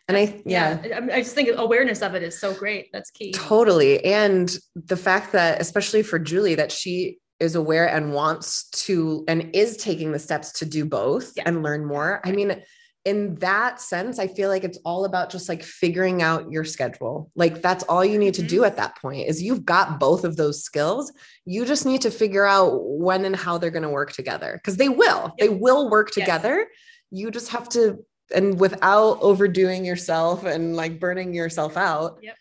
And 0.07 0.17
I, 0.17 0.41
yeah, 0.45 0.81
yeah. 0.85 1.07
I, 1.13 1.21
just 1.21 1.33
think 1.33 1.49
awareness 1.55 2.01
of 2.01 2.13
it 2.13 2.23
is 2.23 2.37
so 2.37 2.53
great. 2.53 2.89
That's 2.91 3.09
key. 3.09 3.31
Totally. 3.31 4.03
And 4.03 4.55
the 4.75 4.97
fact 4.97 5.31
that, 5.31 5.61
especially 5.61 6.03
for 6.03 6.19
Julie, 6.19 6.55
that 6.55 6.71
she 6.71 7.19
is 7.39 7.55
aware 7.55 7.87
and 7.87 8.13
wants 8.13 8.69
to 8.69 9.23
and 9.27 9.49
is 9.55 9.77
taking 9.77 10.11
the 10.11 10.19
steps 10.19 10.51
to 10.53 10.65
do 10.65 10.85
both 10.85 11.33
Yeah. 11.35 11.43
and 11.45 11.63
learn 11.63 11.85
more. 11.85 12.19
I 12.25 12.31
mean, 12.31 12.61
in 13.05 13.35
that 13.35 13.81
sense, 13.81 14.17
I 14.17 14.27
feel 14.27 14.49
like 14.49 14.63
it's 14.63 14.79
all 14.85 15.03
about 15.05 15.29
just 15.29 15.49
like 15.49 15.61
figuring 15.61 16.21
out 16.21 16.51
your 16.51 16.63
schedule. 16.63 17.29
Like 17.35 17.61
that's 17.61 17.83
all 17.85 18.03
you 18.03 18.17
need 18.17 18.33
to 18.35 18.43
do 18.43 18.57
mm-hmm. 18.57 18.65
at 18.65 18.77
that 18.77 18.97
point 18.97 19.27
is 19.27 19.41
you've 19.41 19.65
got 19.65 19.99
both 19.99 20.23
of 20.23 20.37
those 20.37 20.63
skills. 20.63 21.11
You 21.45 21.65
just 21.65 21.85
need 21.85 22.01
to 22.01 22.11
figure 22.11 22.45
out 22.45 22.79
when 22.83 23.25
and 23.25 23.35
how 23.35 23.57
they're 23.57 23.71
going 23.71 23.83
to 23.83 23.89
work 23.89 24.13
together 24.13 24.53
because 24.53 24.77
they 24.77 24.89
will. 24.89 25.33
They 25.39 25.49
will 25.49 25.89
work 25.89 26.11
Yes. 26.15 26.25
together. 26.25 26.67
You 27.11 27.29
just 27.29 27.49
have 27.49 27.67
to 27.69 28.05
and 28.33 28.59
without 28.59 29.19
overdoing 29.21 29.85
yourself 29.85 30.45
and 30.45 30.75
like 30.75 30.99
burning 30.99 31.33
yourself 31.33 31.77
out. 31.77 32.19
Yep. 32.21 32.35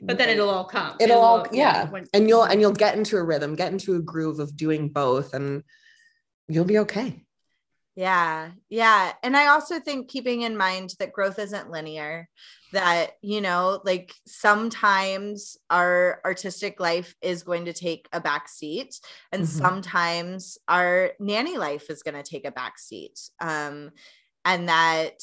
But 0.00 0.18
then 0.18 0.28
it'll 0.28 0.50
all 0.50 0.64
come. 0.66 0.96
It'll 1.00 1.18
all 1.20 1.38
all- 1.40 1.48
yeah, 1.52 1.88
when- 1.88 2.06
and 2.12 2.28
you'll 2.28 2.42
and 2.42 2.60
you'll 2.60 2.72
get 2.72 2.96
into 2.96 3.16
a 3.16 3.22
rhythm, 3.22 3.54
get 3.54 3.72
into 3.72 3.94
a 3.96 4.00
groove 4.00 4.40
of 4.40 4.56
doing 4.56 4.88
both, 4.90 5.32
and 5.32 5.62
you'll 6.48 6.66
be 6.66 6.78
okay. 6.80 7.22
Yeah. 7.94 8.50
Yeah. 8.68 9.14
And 9.22 9.34
I 9.34 9.46
also 9.46 9.80
think 9.80 10.08
keeping 10.10 10.42
in 10.42 10.54
mind 10.54 10.92
that 10.98 11.14
growth 11.14 11.38
isn't 11.38 11.70
linear, 11.70 12.28
that, 12.74 13.12
you 13.22 13.40
know, 13.40 13.80
like 13.84 14.12
sometimes 14.26 15.56
our 15.70 16.20
artistic 16.22 16.78
life 16.78 17.14
is 17.22 17.42
going 17.42 17.64
to 17.64 17.72
take 17.72 18.06
a 18.12 18.20
back 18.20 18.50
seat, 18.50 19.00
and 19.32 19.44
Mhm. 19.44 19.46
sometimes 19.46 20.58
our 20.68 21.12
nanny 21.18 21.56
life 21.56 21.88
is 21.88 22.02
going 22.02 22.22
to 22.22 22.22
take 22.22 22.44
a 22.44 22.50
back 22.50 22.78
seat. 22.78 23.18
Um, 23.40 23.92
and 24.46 24.70
that, 24.70 25.20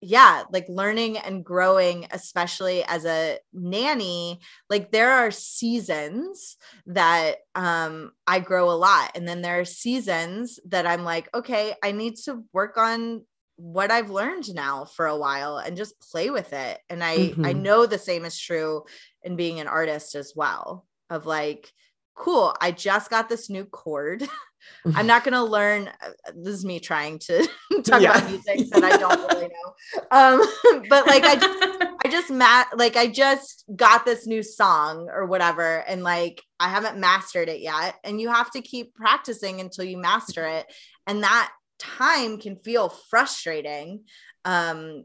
yeah, 0.00 0.44
like 0.52 0.66
learning 0.68 1.18
and 1.18 1.44
growing, 1.44 2.06
especially 2.12 2.84
as 2.84 3.04
a 3.04 3.38
nanny, 3.52 4.38
like 4.70 4.92
there 4.92 5.10
are 5.10 5.32
seasons 5.32 6.56
that 6.86 7.38
um 7.56 8.12
I 8.26 8.38
grow 8.38 8.70
a 8.70 8.78
lot. 8.78 9.10
And 9.16 9.26
then 9.26 9.42
there 9.42 9.58
are 9.60 9.64
seasons 9.64 10.60
that 10.68 10.86
I'm 10.86 11.02
like 11.04 11.28
okay 11.34 11.74
I 11.82 11.90
need 11.92 12.14
to 12.26 12.44
work 12.52 12.76
on 12.78 13.24
what 13.56 13.90
I've 13.90 14.10
learned 14.10 14.54
now 14.54 14.84
for 14.84 15.06
a 15.06 15.16
while 15.18 15.58
and 15.58 15.76
just 15.76 16.00
play 16.00 16.30
with 16.30 16.52
it. 16.52 16.78
And 16.88 17.02
I 17.02 17.34
I 17.42 17.52
Mhm. 17.52 17.54
know 17.54 17.84
the 17.84 17.98
same 17.98 18.24
is 18.24 18.38
true 18.38 18.84
in 19.24 19.34
being 19.34 19.58
an 19.58 19.66
artist 19.66 20.14
as 20.14 20.32
well 20.36 20.86
of 21.10 21.26
like 21.26 21.72
cool 22.14 22.54
I 22.60 22.70
just 22.70 23.10
got 23.10 23.28
this 23.28 23.50
new 23.50 23.64
chord 23.64 24.22
I'm 24.94 25.06
not 25.06 25.24
going 25.24 25.34
to 25.34 25.42
learn 25.42 25.88
uh, 25.88 26.10
this 26.34 26.54
is 26.54 26.64
me 26.64 26.80
trying 26.80 27.18
to 27.20 27.46
talk 27.84 28.00
Yeah. 28.00 28.16
about 28.16 28.30
music 28.30 28.70
that 28.70 28.84
I 28.84 28.96
don't 28.96 29.32
really 29.32 29.48
know 29.56 30.02
um 30.10 30.86
but 30.88 31.06
like 31.06 31.24
I 31.24 31.36
just 31.36 31.64
I 32.04 32.08
just 32.10 32.30
ma- 32.30 32.64
like 32.76 32.96
I 32.96 33.06
just 33.06 33.64
got 33.74 34.04
this 34.04 34.26
new 34.26 34.42
song 34.42 35.08
or 35.12 35.26
whatever 35.26 35.78
and 35.88 36.02
like 36.02 36.42
I 36.60 36.68
haven't 36.68 36.98
mastered 36.98 37.48
it 37.48 37.60
yet 37.60 37.96
and 38.04 38.20
you 38.20 38.28
have 38.30 38.50
to 38.52 38.60
keep 38.62 38.94
practicing 38.94 39.60
until 39.60 39.84
you 39.84 39.98
master 39.98 40.46
it 40.46 40.66
and 41.06 41.22
that 41.22 41.50
time 41.78 42.38
can 42.38 42.56
feel 42.56 42.88
frustrating 42.88 44.04
um 44.44 45.04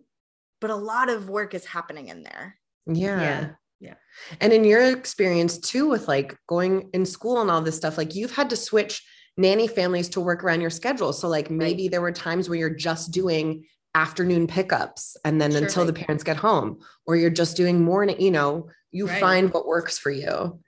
but 0.62 0.70
a 0.72 0.76
lot 0.76 1.10
of 1.10 1.30
work 1.30 1.54
is 1.54 1.66
happening 1.66 2.08
in 2.08 2.24
there 2.24 2.58
Yeah. 2.88 3.22
Yeah. 3.22 3.49
Yeah. 3.80 3.95
And 4.39 4.54
in 4.54 4.64
your 4.64 4.82
experience 4.95 5.58
too, 5.58 5.89
with 5.89 6.08
like 6.08 6.38
going 6.47 6.89
in 6.93 7.06
school 7.06 7.41
and 7.41 7.51
all 7.51 7.62
this 7.62 7.76
stuff, 7.76 7.97
like 7.97 8.16
you've 8.16 8.34
had 8.34 8.49
to 8.51 8.56
switch 8.56 9.04
nanny 9.38 9.68
families 9.68 10.10
to 10.10 10.22
work 10.22 10.44
around 10.44 10.62
your 10.62 10.70
schedule. 10.70 11.14
So 11.14 11.28
like 11.28 11.50
maybe 11.50 11.88
there 11.88 12.02
were 12.02 12.12
times 12.12 12.50
where 12.50 12.58
you're 12.60 12.70
just 12.70 13.12
doing 13.12 13.66
afternoon 13.96 14.48
pickups 14.48 15.18
and 15.26 15.40
then 15.42 15.52
Sure. 15.52 15.62
until 15.64 15.86
the 15.86 15.94
parents 15.94 16.24
get 16.24 16.38
home, 16.38 16.80
or 17.06 17.16
you're 17.16 17.30
just 17.30 17.58
doing 17.58 17.84
morning, 17.84 18.20
you 18.20 18.32
know, 18.32 18.70
you 18.92 19.08
Right. 19.08 19.20
find 19.20 19.54
what 19.54 19.68
works 19.68 19.98
for 19.98 20.12
you. 20.12 20.60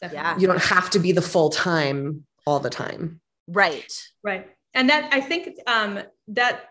Definitely. 0.00 0.14
Yeah. 0.16 0.38
You 0.38 0.46
don't 0.46 0.62
have 0.62 0.90
to 0.90 0.98
be 0.98 1.12
the 1.12 1.22
full 1.22 1.50
time 1.50 2.26
all 2.46 2.60
the 2.60 2.70
time. 2.70 3.20
right 3.46 3.92
Right. 4.22 4.48
And 4.72 4.88
that 4.88 5.12
I 5.12 5.20
think 5.20 5.58
um, 5.66 6.00
that 6.28 6.70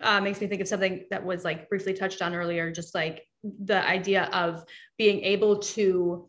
uh, 0.00 0.20
makes 0.20 0.40
me 0.40 0.46
think 0.46 0.60
of 0.62 0.68
something 0.68 1.04
that 1.10 1.24
was 1.24 1.44
like 1.44 1.68
briefly 1.68 1.92
touched 1.94 2.22
on 2.22 2.34
earlier, 2.34 2.70
just 2.70 2.94
like 2.94 3.26
the 3.42 3.84
idea 3.86 4.24
of 4.32 4.64
being 4.98 5.20
able 5.22 5.58
to 5.58 6.28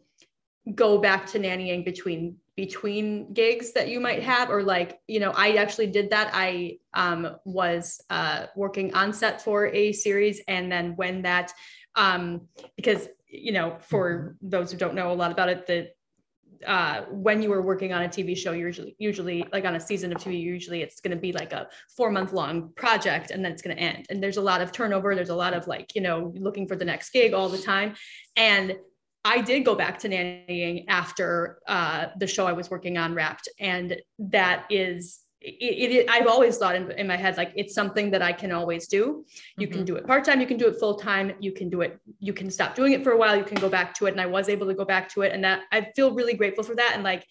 go 0.74 0.98
back 0.98 1.28
to 1.28 1.40
nannying 1.40 1.86
between 1.86 2.38
between 2.56 3.34
gigs 3.34 3.74
that 3.74 3.90
you 3.90 4.00
might 4.00 4.22
have 4.22 4.50
or 4.50 4.62
like 4.62 5.00
you 5.08 5.20
know 5.20 5.32
i 5.32 5.54
actually 5.54 5.88
did 5.88 6.10
that 6.10 6.30
i 6.34 6.78
um, 6.94 7.36
was 7.46 8.00
uh, 8.10 8.46
working 8.56 8.94
on 8.94 9.12
set 9.12 9.42
for 9.42 9.68
a 9.68 9.92
series 9.92 10.42
and 10.48 10.72
then 10.72 10.96
when 10.96 11.22
that 11.22 11.52
um, 11.96 12.42
because 12.76 13.08
you 13.28 13.52
know 13.52 13.78
for 13.80 14.36
those 14.42 14.72
who 14.72 14.78
don't 14.78 14.94
know 14.94 15.12
a 15.12 15.14
lot 15.14 15.32
about 15.32 15.50
it 15.50 15.66
the 15.66 15.90
uh, 16.68 17.04
when 17.10 17.42
you 17.42 17.50
were 17.50 17.62
working 17.62 17.94
on 17.94 18.04
a 18.04 18.08
TV 18.08 18.38
show, 18.38 18.52
usually, 18.52 18.96
usually 19.00 19.46
like 19.52 19.66
on 19.66 19.76
a 19.76 19.80
season 19.80 20.12
of 20.12 20.20
TV, 20.20 20.40
usually 20.40 20.82
it's 20.82 21.02
going 21.02 21.16
to 21.16 21.20
be 21.20 21.34
like 21.34 21.52
a 21.52 21.68
four 21.96 22.10
month 22.10 22.34
long 22.34 22.72
project 22.76 23.32
and 23.32 23.44
then 23.44 23.52
it's 23.52 23.62
going 23.62 23.76
to 23.76 23.82
end. 23.82 24.06
And 24.10 24.22
there's 24.22 24.38
a 24.38 24.42
lot 24.42 24.62
of 24.62 24.72
turnover. 24.72 25.16
There's 25.16 25.30
a 25.30 25.36
lot 25.36 25.54
of 25.54 25.68
like, 25.68 25.96
you 25.96 26.02
know, 26.02 26.32
looking 26.36 26.68
for 26.68 26.76
the 26.76 26.86
next 26.86 27.12
gig 27.12 27.34
all 27.34 27.50
the 27.50 27.58
time. 27.58 27.96
And 28.36 28.78
I 29.26 29.42
did 29.42 29.64
go 29.64 29.76
back 29.76 30.00
to 30.00 30.10
nannying 30.10 30.86
after 30.88 31.60
uh, 31.68 32.08
the 32.18 32.28
show 32.28 32.46
I 32.46 32.52
was 32.54 32.70
working 32.70 32.98
on 32.98 33.14
wrapped. 33.14 33.48
And 33.60 33.96
that 34.20 34.66
is, 34.70 35.22
it, 35.40 35.92
it, 35.92 36.10
I've 36.10 36.28
always 36.28 36.58
thought 36.58 36.76
in, 36.76 36.92
in 36.92 37.08
my 37.08 37.16
head, 37.16 37.38
like 37.38 37.54
it's 37.56 37.74
something 37.74 38.12
that 38.12 38.22
I 38.22 38.34
can 38.34 38.52
always 38.52 38.88
do. 38.88 39.26
You 39.58 39.68
can 39.68 39.86
do 39.86 39.96
it 39.96 40.06
part-time, 40.06 40.42
you 40.42 40.48
can 40.48 40.58
do 40.58 40.68
it 40.68 40.78
full-time, 40.78 41.34
you 41.40 41.52
can 41.52 41.70
do 41.70 41.82
it, 41.82 42.00
you 42.20 42.34
can 42.34 42.50
stop 42.50 42.76
doing 42.76 42.94
it 42.94 43.04
for 43.04 43.12
a 43.12 43.18
while, 43.18 43.36
you 43.36 43.44
can 43.44 43.60
go 43.60 43.70
back 43.70 43.94
to 43.96 44.06
it. 44.08 44.12
And 44.12 44.22
I 44.22 44.26
was 44.26 44.50
able 44.50 44.68
to 44.68 44.74
go 44.74 44.86
back 44.86 45.10
to 45.14 45.22
it. 45.22 45.32
And 45.34 45.44
that 45.44 45.62
I 45.72 45.88
feel 45.96 46.14
really 46.14 46.34
grateful 46.34 46.64
for 46.64 46.76
that. 46.76 46.92
And 46.94 47.04
like 47.04 47.26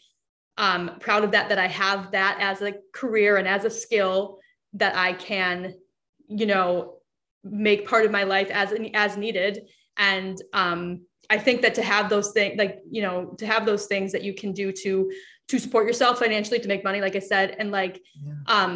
um 0.59 0.97
proud 1.01 1.25
of 1.25 1.31
that, 1.31 1.49
that 1.49 1.59
I 1.59 1.69
have 1.69 2.11
that 2.13 2.39
as 2.41 2.61
a 2.63 2.75
career 2.93 3.37
and 3.37 3.49
as 3.49 3.65
a 3.65 3.71
skill 3.71 4.39
that 4.75 4.95
I 4.95 5.15
can, 5.15 5.75
you 6.29 6.47
know, 6.47 6.99
make 7.45 7.89
part 7.89 8.05
of 8.05 8.11
my 8.11 8.25
life 8.25 8.51
as 8.51 8.75
as 8.95 9.17
needed. 9.17 9.69
And 9.97 10.41
um 10.53 11.03
I 11.33 11.39
think 11.39 11.63
that 11.63 11.75
to 11.77 11.83
have 11.83 12.11
those 12.11 12.31
things, 12.33 12.59
like, 12.59 12.75
you 12.97 13.01
know, 13.01 13.35
to 13.39 13.47
have 13.47 13.65
those 13.65 13.87
things 13.87 14.13
that 14.13 14.23
you 14.23 14.35
can 14.35 14.53
do 14.53 14.67
to 14.83 15.11
to 15.49 15.59
support 15.59 15.87
yourself 15.87 16.19
financially, 16.19 16.61
to 16.61 16.69
make 16.69 16.85
money, 16.85 17.01
like 17.01 17.17
I 17.17 17.25
said, 17.35 17.57
and 17.59 17.71
like 17.81 17.95
Yeah. 18.27 18.35
um 18.57 18.73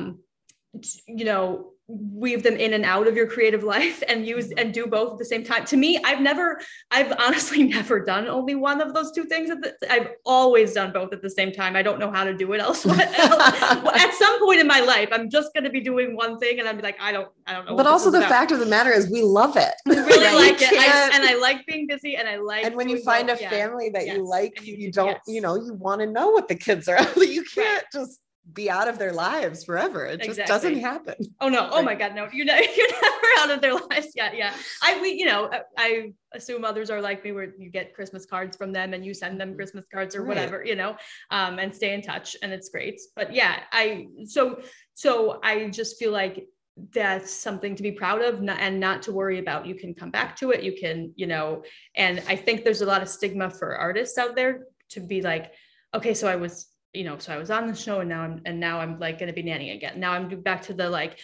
you 1.20 1.26
know 1.30 1.72
weave 1.88 2.42
them 2.42 2.56
in 2.56 2.74
and 2.74 2.84
out 2.84 3.06
of 3.06 3.14
your 3.14 3.28
creative 3.28 3.62
life 3.62 4.02
and 4.08 4.26
use 4.26 4.48
mm-hmm. 4.48 4.58
and 4.58 4.74
do 4.74 4.86
both 4.88 5.12
at 5.12 5.18
the 5.18 5.24
same 5.24 5.44
time 5.44 5.64
to 5.64 5.76
me 5.76 6.00
i've 6.04 6.20
never 6.20 6.60
i've 6.90 7.12
honestly 7.20 7.62
never 7.76 8.04
done 8.04 8.26
only 8.26 8.56
one 8.56 8.80
of 8.80 8.92
those 8.92 9.12
two 9.12 9.24
things 9.24 9.50
at 9.50 9.62
the, 9.62 9.72
i've 9.92 10.08
always 10.24 10.72
done 10.72 10.92
both 10.92 11.12
at 11.12 11.22
the 11.22 11.30
same 11.30 11.52
time 11.52 11.76
i 11.76 11.82
don't 11.82 12.00
know 12.00 12.10
how 12.10 12.24
to 12.24 12.34
do 12.34 12.52
it 12.54 12.60
elsewhere 12.60 12.96
at 13.00 14.14
some 14.18 14.44
point 14.44 14.58
in 14.58 14.66
my 14.66 14.80
life 14.80 15.08
i'm 15.12 15.30
just 15.30 15.54
going 15.54 15.62
to 15.62 15.70
be 15.70 15.80
doing 15.80 16.16
one 16.16 16.38
thing 16.38 16.58
and 16.58 16.68
i'm 16.68 16.78
like 16.80 17.00
i 17.00 17.12
don't 17.12 17.28
i 17.46 17.52
don't 17.52 17.66
know 17.66 17.76
But 17.76 17.86
also 17.86 18.10
the 18.10 18.18
about. 18.18 18.30
fact 18.30 18.50
of 18.50 18.58
the 18.58 18.66
matter 18.66 18.90
is 18.90 19.08
we 19.10 19.22
love 19.22 19.56
it. 19.56 19.74
I 19.88 19.94
really 19.94 20.34
like 20.50 20.60
it 20.60 20.72
I, 20.72 21.10
and 21.14 21.24
i 21.24 21.34
like 21.36 21.64
being 21.66 21.86
busy 21.86 22.16
and 22.16 22.28
i 22.28 22.36
like 22.36 22.64
and 22.64 22.74
when 22.74 22.88
you 22.88 23.00
find 23.02 23.30
a. 23.30 23.36
Yeah. 23.40 23.50
family 23.50 23.90
that 23.90 24.06
Yes. 24.06 24.16
you 24.16 24.28
like, 24.28 24.66
you, 24.66 24.74
you 24.74 24.86
do- 24.86 24.92
don't, 24.92 25.08
yes. 25.08 25.20
you 25.26 25.40
know, 25.40 25.56
you 25.56 25.74
want 25.74 26.00
to 26.00 26.06
know 26.06 26.30
what 26.30 26.48
the 26.48 26.54
kids 26.54 26.88
are. 26.88 26.98
you 27.16 27.44
can't 27.44 27.84
just 27.92 28.20
be 28.52 28.70
out 28.70 28.86
of 28.88 28.98
their 28.98 29.12
lives 29.12 29.64
forever. 29.64 30.06
It 30.06 30.22
just 30.22 30.40
doesn't 30.46 30.78
happen. 30.78 31.14
Oh 31.40 31.48
no! 31.48 31.68
Oh 31.72 31.82
my 31.82 31.94
God! 31.94 32.14
No, 32.14 32.28
you're 32.32 32.46
never 32.46 32.62
you're 32.76 32.92
never 33.02 33.26
out 33.38 33.50
of 33.50 33.60
their 33.60 33.74
lives. 33.74 34.12
Yeah, 34.14 34.32
yeah. 34.32 34.54
I 34.82 35.00
we 35.00 35.10
you 35.12 35.26
know 35.26 35.50
I 35.76 36.12
assume 36.32 36.64
others 36.64 36.90
are 36.90 37.00
like 37.00 37.24
me, 37.24 37.32
where 37.32 37.52
you 37.58 37.70
get 37.70 37.94
Christmas 37.94 38.24
cards 38.24 38.56
from 38.56 38.72
them 38.72 38.94
and 38.94 39.04
you 39.04 39.14
send 39.14 39.40
them 39.40 39.54
Christmas 39.54 39.84
cards 39.92 40.14
or 40.14 40.22
Right. 40.22 40.28
whatever, 40.28 40.64
you 40.64 40.76
know, 40.76 40.96
um, 41.30 41.58
and 41.58 41.74
stay 41.74 41.92
in 41.94 42.02
touch, 42.02 42.36
and 42.42 42.52
it's 42.52 42.68
great. 42.68 43.00
But 43.16 43.34
yeah, 43.34 43.60
I 43.72 44.08
so 44.24 44.60
so 44.94 45.40
I 45.42 45.68
just 45.68 45.98
feel 45.98 46.12
like 46.12 46.46
that's 46.92 47.32
something 47.32 47.74
to 47.74 47.82
be 47.82 47.92
proud 47.92 48.20
of 48.22 48.46
and 48.46 48.78
not 48.78 49.02
to 49.02 49.12
worry 49.12 49.38
about. 49.38 49.66
You 49.66 49.74
can 49.74 49.94
come 49.94 50.10
back 50.10 50.36
to 50.36 50.50
it. 50.50 50.62
You 50.62 50.74
can 50.78 51.12
you 51.16 51.26
know, 51.26 51.64
and 51.96 52.22
I 52.28 52.36
think 52.36 52.64
there's 52.64 52.82
a 52.82 52.86
lot 52.86 53.02
of 53.02 53.08
stigma 53.08 53.50
for 53.50 53.76
artists 53.76 54.18
out 54.18 54.36
there 54.36 54.66
to 54.90 55.00
be 55.00 55.20
like 55.20 55.52
okay, 55.94 56.14
so 56.14 56.28
I 56.28 56.36
was 56.36 56.66
you 56.96 57.04
know, 57.04 57.18
so 57.18 57.32
I 57.32 57.36
was 57.38 57.50
on 57.50 57.66
the 57.66 57.74
show 57.74 58.00
and 58.00 58.08
now 58.08 58.22
I'm 58.22 58.40
and 58.46 58.58
now 58.58 58.80
I'm 58.80 58.98
like 58.98 59.18
gonna 59.18 59.32
be 59.32 59.42
nanny 59.42 59.70
again. 59.72 60.00
Now 60.00 60.12
I'm 60.12 60.28
back 60.40 60.62
to 60.62 60.72
the 60.74 60.88
like 60.88 61.18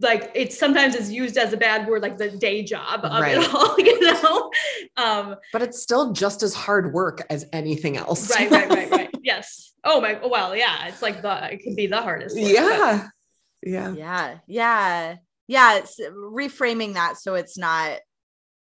like 0.00 0.30
it's 0.34 0.58
sometimes 0.58 0.94
it's 0.94 1.10
used 1.10 1.36
as 1.36 1.52
a 1.52 1.56
bad 1.56 1.86
word, 1.86 2.02
like 2.02 2.16
the 2.18 2.30
day 2.30 2.64
job 2.64 3.04
of 3.04 3.20
Right. 3.20 3.36
it 3.38 3.54
all, 3.54 3.78
you 3.88 4.00
know. 4.00 4.50
Um 4.96 5.36
But 5.52 5.62
it's 5.62 5.82
still 5.82 6.12
just 6.12 6.42
as 6.42 6.54
hard 6.54 6.92
work 6.92 7.22
as 7.30 7.44
anything 7.52 7.96
else. 7.96 8.30
right, 8.34 8.50
right, 8.50 8.68
right, 8.68 8.90
right. 8.90 9.10
Yes. 9.22 9.72
Oh 9.84 10.00
my 10.00 10.18
well, 10.26 10.56
yeah, 10.56 10.86
it's 10.88 11.02
like 11.02 11.22
the 11.22 11.52
it 11.52 11.60
can 11.62 11.76
be 11.76 11.86
the 11.86 12.00
hardest. 12.00 12.34
work, 12.36 12.44
but- 12.46 12.52
yeah. 12.52 13.08
Yeah. 13.64 13.94
Yeah. 13.94 14.38
Yeah. 14.48 15.16
Yeah. 15.46 15.76
It's 15.78 16.00
reframing 16.00 16.94
that 16.94 17.18
so 17.18 17.34
it's 17.34 17.56
not 17.58 17.98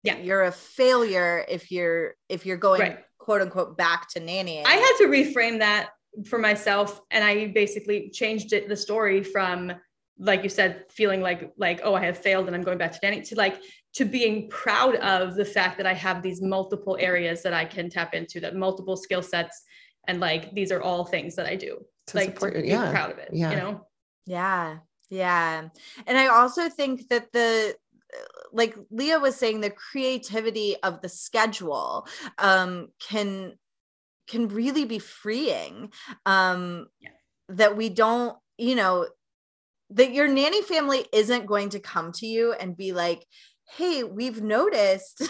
Yeah. 0.03 0.17
you're 0.17 0.43
a 0.43 0.51
failure 0.51 1.43
if 1.47 1.71
you're 1.71 2.15
if 2.29 2.45
you're 2.45 2.57
going 2.57 2.81
Right. 2.81 2.99
quote 3.17 3.41
unquote 3.41 3.77
back 3.77 4.09
to 4.13 4.19
nannying. 4.19 4.65
I 4.65 4.73
had 4.73 4.93
to 4.99 5.05
reframe 5.07 5.59
that 5.59 5.89
for 6.25 6.39
myself, 6.39 7.01
and 7.11 7.23
I 7.23 7.47
basically 7.47 8.09
changed 8.09 8.53
it 8.53 8.67
the 8.67 8.75
story 8.75 9.23
from 9.23 9.73
like 10.19 10.43
you 10.43 10.49
said, 10.49 10.85
feeling 10.91 11.21
like 11.21 11.51
like 11.57 11.81
oh 11.83 11.95
I 11.95 12.05
have 12.05 12.17
failed 12.17 12.45
and 12.47 12.55
I'm 12.55 12.61
going 12.61 12.77
back 12.77 12.91
to 12.91 12.99
danny 13.01 13.21
to 13.21 13.35
like 13.35 13.59
to 13.93 14.05
being 14.05 14.49
proud 14.49 14.95
of 14.97 15.35
the 15.35 15.45
fact 15.45 15.77
that 15.77 15.87
I 15.87 15.93
have 15.93 16.21
these 16.21 16.41
multiple 16.41 16.95
areas 16.99 17.41
that 17.43 17.53
I 17.53 17.65
can 17.65 17.89
tap 17.89 18.13
into, 18.13 18.39
that 18.41 18.55
multiple 18.55 18.95
skill 18.95 19.23
sets, 19.23 19.63
and 20.07 20.19
like 20.19 20.53
these 20.53 20.71
are 20.71 20.81
all 20.81 21.05
things 21.05 21.35
that 21.37 21.47
I 21.47 21.55
do. 21.55 21.79
To 22.07 22.17
like 22.17 22.33
support 22.35 22.53
to 22.55 22.61
be 22.61 22.67
Yeah. 22.67 22.91
proud 22.91 23.11
of 23.11 23.17
it. 23.17 23.29
Yeah. 23.33 23.51
You 23.51 23.57
know. 23.57 23.87
Yeah. 24.27 24.77
Yeah. 25.09 25.69
And 26.05 26.17
I 26.17 26.27
also 26.27 26.69
think 26.69 27.07
that 27.09 27.31
the 27.31 27.75
like 28.51 28.75
Leah 28.91 29.19
was 29.19 29.35
saying 29.35 29.61
the 29.61 29.71
creativity 29.71 30.75
of 30.83 31.01
the 31.01 31.09
schedule 31.09 32.05
um 32.37 32.89
can 32.99 33.53
can 34.31 34.47
really 34.49 34.85
be 34.85 34.99
freeing. 34.99 35.91
Um 36.25 36.87
Yeah. 36.99 37.11
that 37.49 37.77
we 37.77 37.89
don't, 37.89 38.37
you 38.57 38.75
know, 38.75 39.07
that 39.91 40.13
your 40.13 40.27
nanny 40.27 40.61
family 40.61 41.05
isn't 41.13 41.45
going 41.45 41.69
to 41.69 41.79
come 41.79 42.11
to 42.13 42.25
you 42.25 42.53
and 42.53 42.77
be 42.77 42.93
like, 42.93 43.25
"Hey, 43.69 44.03
we've 44.03 44.41
noticed 44.41 45.21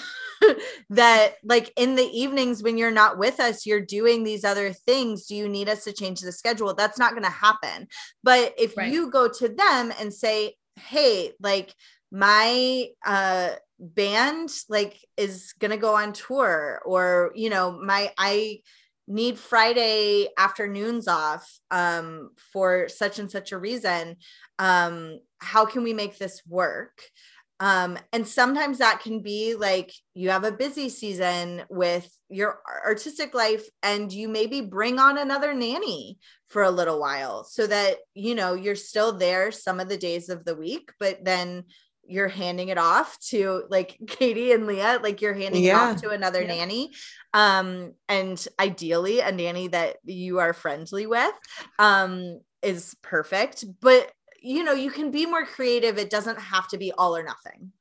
that 0.89 1.35
like 1.43 1.71
in 1.77 1.95
the 1.95 2.05
evenings 2.05 2.61
when 2.63 2.77
you're 2.77 2.91
not 2.91 3.17
with 3.17 3.39
us, 3.39 3.65
you're 3.65 3.81
doing 3.81 4.23
these 4.23 4.43
other 4.43 4.73
things. 4.73 5.25
Do 5.27 5.35
you 5.35 5.49
need 5.49 5.69
us 5.69 5.83
to 5.85 5.93
change 5.93 6.21
the 6.21 6.31
schedule?" 6.31 6.73
That's 6.75 6.99
not 6.99 7.11
going 7.11 7.23
to 7.23 7.29
happen. 7.29 7.87
But 8.23 8.53
if 8.57 8.77
Right. 8.77 8.91
you 8.91 9.09
go 9.11 9.27
to 9.29 9.49
them 9.49 9.93
and 9.99 10.13
say, 10.13 10.55
"Hey, 10.75 11.33
like 11.41 11.73
my 12.11 12.87
uh 13.05 13.51
band 13.79 14.49
like 14.69 14.97
is 15.17 15.53
going 15.59 15.71
to 15.71 15.77
go 15.77 15.95
on 15.95 16.13
tour 16.13 16.81
or 16.85 17.31
you 17.35 17.49
know, 17.49 17.71
my 17.71 18.13
I 18.17 18.59
need 19.07 19.37
Friday 19.37 20.29
afternoons 20.37 21.07
off 21.07 21.49
um 21.71 22.31
for 22.53 22.87
such 22.89 23.19
and 23.19 23.29
such 23.31 23.51
a 23.51 23.57
reason. 23.57 24.17
Um 24.59 25.19
how 25.39 25.65
can 25.65 25.83
we 25.83 25.93
make 25.93 26.17
this 26.17 26.41
work?" 26.47 27.01
Um, 27.61 27.99
and 28.11 28.27
sometimes 28.27 28.79
that 28.79 29.01
can 29.03 29.19
be 29.21 29.53
like 29.53 29.93
you 30.15 30.31
have 30.31 30.43
a 30.43 30.51
busy 30.51 30.89
season 30.89 31.61
with 31.69 32.09
your 32.27 32.59
artistic 32.83 33.35
life 33.35 33.63
and 33.83 34.11
you 34.11 34.27
maybe 34.29 34.61
bring 34.61 34.97
on 34.97 35.19
another 35.19 35.53
nanny 35.53 36.17
for 36.49 36.63
a 36.63 36.71
little 36.71 36.99
while 36.99 37.43
so 37.43 37.67
that 37.67 37.97
you 38.15 38.33
know 38.33 38.55
you're 38.55 38.75
still 38.75 39.13
there 39.13 39.51
some 39.51 39.79
of 39.79 39.89
the 39.89 39.97
days 39.97 40.29
of 40.29 40.43
the 40.43 40.55
week 40.55 40.91
but 40.99 41.23
then 41.23 41.63
you're 42.11 42.27
handing 42.27 42.67
it 42.69 42.77
off 42.77 43.17
to 43.19 43.63
like 43.69 43.97
Katie 44.07 44.51
and 44.51 44.67
Leah 44.67 44.99
like 45.01 45.21
you're 45.21 45.33
handing 45.33 45.63
it 45.63 45.73
off 45.75 46.01
to 46.01 46.09
another 46.09 46.41
Yeah. 46.41 46.47
nanny 46.47 46.91
um 47.33 47.93
and 48.09 48.45
ideally 48.59 49.21
a 49.21 49.31
nanny 49.31 49.67
that 49.69 49.97
you 50.03 50.39
are 50.39 50.53
friendly 50.53 51.05
with 51.07 51.33
um 51.79 52.39
is 52.61 52.95
perfect 53.01 53.63
but 53.79 54.11
you 54.41 54.63
know 54.63 54.73
you 54.73 54.91
can 54.91 55.11
be 55.11 55.25
more 55.25 55.45
creative 55.45 55.97
it 55.97 56.09
doesn't 56.09 56.39
have 56.39 56.67
to 56.69 56.77
be 56.77 56.91
all 56.97 57.15
or 57.15 57.23
nothing 57.23 57.71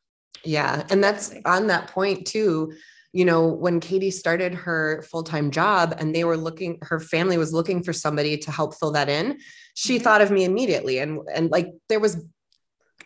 Yeah. 0.44 0.86
And 0.90 1.04
that's 1.04 1.34
on 1.44 1.66
that 1.66 1.88
point 1.88 2.26
too. 2.26 2.72
You 3.12 3.24
know, 3.24 3.46
when 3.48 3.80
Katie 3.80 4.10
started 4.12 4.54
her 4.54 5.02
full 5.10 5.22
time 5.24 5.50
job 5.50 5.94
and 5.98 6.14
they 6.14 6.24
were 6.24 6.36
looking, 6.36 6.78
her 6.82 7.00
family 7.00 7.36
was 7.36 7.52
looking 7.52 7.82
for 7.82 7.92
somebody 7.92 8.38
to 8.38 8.50
help 8.50 8.74
fill 8.78 8.92
that 8.92 9.08
in, 9.08 9.38
she 9.74 9.98
Mhm. 9.98 10.02
thought 10.02 10.22
of 10.22 10.30
me 10.30 10.44
immediately. 10.44 10.98
And, 11.00 11.18
and 11.34 11.50
like 11.50 11.68
there 11.88 12.00
was, 12.00 12.24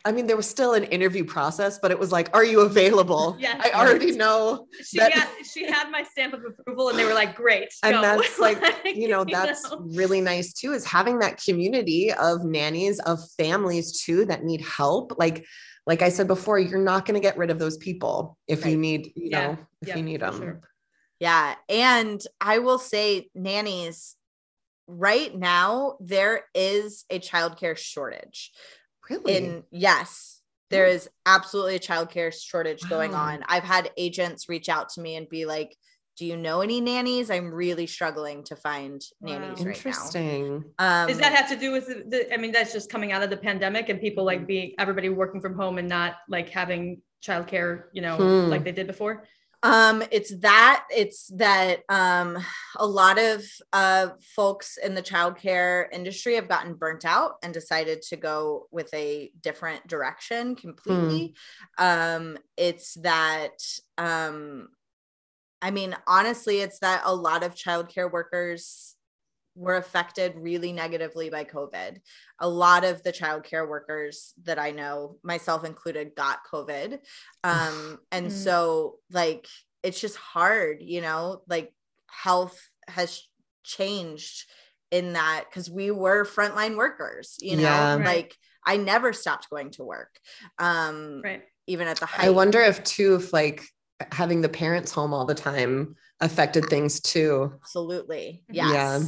I 0.07 0.13
mean, 0.13 0.27
there 0.27 0.37
was 0.37 0.49
still 0.49 0.75
an 0.75 0.85
interview 0.85 1.25
process, 1.25 1.79
but 1.79 1.91
it 1.91 1.99
was 1.99 2.13
like, 2.13 2.29
are 2.37 2.45
you 2.45 2.61
available? 2.61 3.37
Yes. 3.45 3.61
I 3.65 3.71
already 3.79 4.13
know. 4.13 4.67
She 4.83 4.99
That- 4.99 5.13
had 5.13 5.29
she 5.51 5.65
had 5.67 5.91
my 5.91 6.03
stamp 6.03 6.35
of 6.35 6.43
approval, 6.45 6.89
and 6.91 6.99
they 6.99 7.05
were 7.05 7.15
like, 7.15 7.35
"Great." 7.35 7.69
And 7.83 7.95
go." 7.95 8.03
that's 8.03 8.39
like, 8.47 8.59
you 8.85 9.09
know, 9.09 9.25
that's 9.25 9.71
know? 9.71 9.79
really 9.81 10.21
nice 10.21 10.53
too, 10.53 10.73
is 10.73 10.85
having 10.85 11.19
that 11.21 11.43
community 11.43 12.13
of 12.13 12.45
nannies, 12.45 13.01
of 13.01 13.19
families 13.39 14.01
too 14.03 14.25
that 14.27 14.45
need 14.45 14.61
help. 14.63 15.19
Like, 15.19 15.45
like 15.87 16.03
I 16.03 16.09
said 16.11 16.27
before, 16.27 16.59
you're 16.59 16.79
not 16.83 17.07
going 17.07 17.15
to 17.15 17.21
get 17.27 17.37
rid 17.39 17.51
of 17.51 17.59
those 17.59 17.77
people 17.77 18.39
if 18.47 18.65
you 18.67 18.77
need, 18.77 19.07
you 19.17 19.31
Yeah. 19.31 19.47
know, 19.47 19.59
if 19.83 19.89
Yeah, 19.89 19.97
you 19.97 20.03
need 20.03 20.21
for 20.21 20.31
them. 20.31 20.41
sure. 20.41 20.61
Yeah. 21.21 21.55
And 21.69 22.23
I 22.41 22.59
will 22.59 22.79
say, 22.79 23.29
nannies, 23.35 24.17
right 24.87 25.35
now, 25.35 25.97
there 26.01 26.45
is 26.55 27.05
a 27.11 27.19
childcare 27.19 27.77
shortage. 27.77 28.53
Really? 29.11 29.37
In 29.37 29.65
yes, 29.71 30.41
there 30.71 30.87
is 30.87 31.09
absolutely 31.27 31.77
a 31.77 31.81
childcare 31.81 32.33
shortage 32.33 32.89
going 32.89 33.15
on. 33.15 33.45
I've 33.47 33.63
had 33.63 33.91
agents 33.97 34.49
reach 34.49 34.69
out 34.69 34.89
to 34.91 35.01
me 35.01 35.17
and 35.17 35.29
be 35.29 35.45
like, 35.47 35.77
do 36.17 36.25
you 36.25 36.37
know 36.37 36.61
any 36.61 36.81
nannies? 36.81 37.29
I'm 37.31 37.53
really 37.53 37.87
struggling 37.87 38.45
to 38.45 38.57
find 38.57 39.03
Wow. 39.21 39.33
nannies 39.33 39.59
right 39.59 39.65
now. 39.65 39.71
Interesting. 39.71 40.65
Um, 40.79 41.09
Does 41.09 41.19
that 41.19 41.33
have 41.33 41.49
to 41.51 41.57
do 41.57 41.73
with 41.73 41.87
the, 41.89 42.05
the? 42.09 42.33
I 42.33 42.37
mean, 42.37 42.53
that's 42.53 42.73
just 42.73 42.89
coming 42.91 43.11
out 43.13 43.23
of 43.23 43.31
the 43.31 43.37
pandemic 43.37 43.89
and 43.89 44.01
people 44.01 44.25
like 44.25 44.47
being 44.47 44.75
everybody 44.79 45.09
working 45.09 45.41
from 45.41 45.57
home 45.57 45.79
and 45.79 45.89
not 45.89 46.15
like 46.29 46.49
having 46.51 47.03
childcare, 47.25 47.85
you 47.93 48.01
know, 48.03 48.17
Hmm. 48.17 48.51
like 48.51 48.65
they 48.65 48.73
did 48.73 48.87
before. 48.87 49.25
Um, 49.65 50.03
it's 50.13 50.37
that 50.41 50.85
it's 50.95 51.29
that 51.37 51.85
um 51.89 52.39
a 52.77 52.87
lot 52.87 53.19
of 53.19 53.43
uh 53.73 54.09
folks 54.37 54.77
in 54.77 54.95
the 54.95 55.03
childcare 55.03 55.87
industry 55.91 56.35
have 56.35 56.49
gotten 56.49 56.75
burnt 56.75 57.07
out 57.07 57.37
and 57.43 57.53
decided 57.55 58.03
to 58.03 58.17
go 58.17 58.69
with 58.71 58.93
a 58.93 59.33
different 59.41 59.87
direction 59.89 60.55
completely. 60.55 61.35
Um, 61.79 62.39
it's 62.59 62.95
that 62.97 63.59
um 63.97 64.69
I 65.63 65.71
mean, 65.71 65.97
honestly, 66.07 66.61
it's 66.61 66.81
that 66.81 67.03
a 67.07 67.15
lot 67.15 67.43
of 67.43 67.55
childcare 67.55 68.13
workers 68.13 68.94
were 69.55 69.77
affected 69.77 70.35
really 70.37 70.73
negatively 70.73 71.31
by 71.31 71.45
COVID. 71.45 72.01
A 72.41 72.49
lot 72.49 72.85
of 72.85 73.03
the 73.03 73.13
childcare 73.13 73.69
workers 73.69 74.35
that 74.45 74.59
I 74.59 74.71
know, 74.73 75.19
myself 75.23 75.65
included, 75.65 76.15
got 76.17 76.41
COVID. 76.53 76.99
Um, 77.45 77.99
and 78.11 78.27
Mm. 78.29 78.33
so, 78.33 78.99
like, 79.11 79.47
it's 79.83 80.01
just 80.01 80.17
hard, 80.17 80.79
you 80.83 81.01
know, 81.03 81.43
like, 81.49 81.73
health 82.11 82.59
has 82.89 83.23
changed 83.65 84.45
in 84.91 85.13
that 85.15 85.45
because 85.49 85.71
we 85.71 85.91
were 85.91 86.25
frontline 86.25 86.77
workers, 86.77 87.37
you 87.41 87.57
know, 87.57 87.63
Yeah. 87.63 87.97
Right. 87.97 88.07
like, 88.07 88.37
I 88.67 88.77
never 88.79 89.13
stopped 89.13 89.51
going 89.51 89.71
to 89.73 89.85
work. 89.85 90.19
Um, 90.59 91.21
Right. 91.23 91.43
even 91.67 91.87
at 91.89 91.99
the 92.01 92.07
height. 92.07 92.27
I 92.27 92.31
wonder 92.31 92.61
if 92.61 92.83
too, 92.85 93.17
if 93.17 93.33
like 93.33 93.63
having 94.13 94.41
the 94.41 94.49
parents 94.49 94.91
home 94.93 95.13
all 95.15 95.25
the 95.27 95.35
time 95.35 95.97
affected 96.21 96.65
things 96.71 97.01
too. 97.01 97.53
Absolutely. 97.63 98.45
Yeah. 98.49 99.01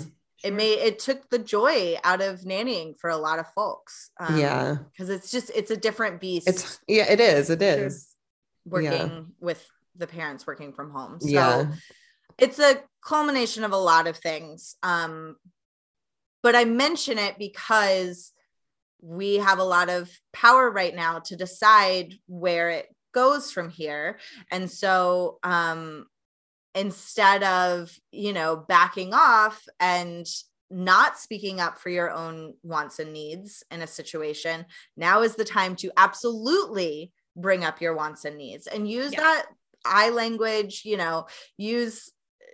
It 0.45 0.53
may 0.53 0.72
it 0.72 0.99
took 0.99 1.28
the 1.30 1.39
joy 1.39 1.97
out 2.05 2.20
of 2.20 2.41
nannying 2.41 2.99
for 2.99 3.11
a 3.11 3.16
lot 3.16 3.39
of 3.39 3.47
folks. 3.55 4.11
yeah. 4.34 4.76
Because 4.93 5.11
it's 5.11 5.30
just 5.30 5.51
it's 5.55 5.70
a 5.70 5.76
different 5.76 6.20
beast 6.20 6.49
It's, 6.49 6.78
yeah, 6.87 7.11
it 7.11 7.20
is. 7.20 7.51
It 7.51 7.62
is. 7.62 8.09
working 8.64 9.32
with 9.41 9.64
the 9.97 10.07
parents 10.07 10.47
working 10.47 10.72
from 10.72 10.91
home. 10.91 11.20
So 11.20 11.28
yeah. 11.28 11.66
it's 12.39 12.59
a 12.59 12.82
culmination 13.05 13.64
of 13.64 13.72
a 13.72 13.76
lot 13.76 14.07
of 14.07 14.16
things. 14.16 14.76
Um, 14.82 15.37
but 16.43 16.55
I 16.55 16.64
mention 16.64 17.18
it 17.18 17.39
because 17.39 18.32
we 19.01 19.37
have 19.37 19.59
a 19.59 19.64
lot 19.64 19.89
of 19.89 20.11
power 20.32 20.70
right 20.70 20.95
now 20.95 21.20
to 21.20 21.37
decide 21.37 22.14
where 22.26 22.70
it 22.70 22.87
goes 23.12 23.51
from 23.51 23.70
here. 23.70 24.18
And 24.51 24.70
so 24.70 25.39
um, 25.43 26.07
instead 26.77 27.43
of, 27.43 27.91
you 28.12 28.33
know, 28.33 28.55
backing 28.68 29.14
off 29.14 29.66
and 29.81 30.27
not 30.70 31.18
speaking 31.18 31.59
up 31.59 31.79
for 31.79 31.89
your 31.89 32.11
own 32.11 32.55
wants 32.62 32.99
and 32.99 33.12
needs 33.12 33.64
in 33.70 33.81
a 33.83 33.87
situation, 33.87 34.66
now 34.97 35.22
is 35.22 35.35
the 35.37 35.45
time 35.45 35.74
to 35.77 35.91
absolutely 35.97 37.11
bring 37.35 37.64
up 37.64 37.81
your 37.81 37.95
wants 37.95 38.24
and 38.24 38.37
needs 38.37 38.66
and 38.66 38.89
use 38.89 39.12
Yeah. 39.12 39.20
that 39.20 39.47
I 39.85 40.11
language, 40.11 40.83
you 40.85 40.97
know, 40.97 41.27
use 41.57 42.12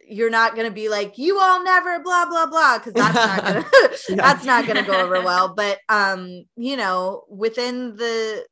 you're 0.08 0.30
not 0.30 0.54
going 0.56 0.66
to 0.66 0.74
be 0.74 0.88
like 0.88 1.16
you 1.16 1.38
all 1.38 1.62
never 1.62 2.00
blah 2.00 2.26
blah 2.26 2.46
blah 2.46 2.78
cuz 2.80 2.92
that's 2.92 3.14
not 3.14 3.44
going 3.44 3.62
to 4.06 4.14
that's 4.16 4.44
not 4.44 4.66
going 4.66 4.76
to 4.76 4.82
go 4.82 5.00
over 5.00 5.20
well, 5.22 5.54
but 5.54 5.78
um 5.88 6.44
you 6.56 6.76
know, 6.76 7.24
within 7.28 7.96
the 7.96 8.44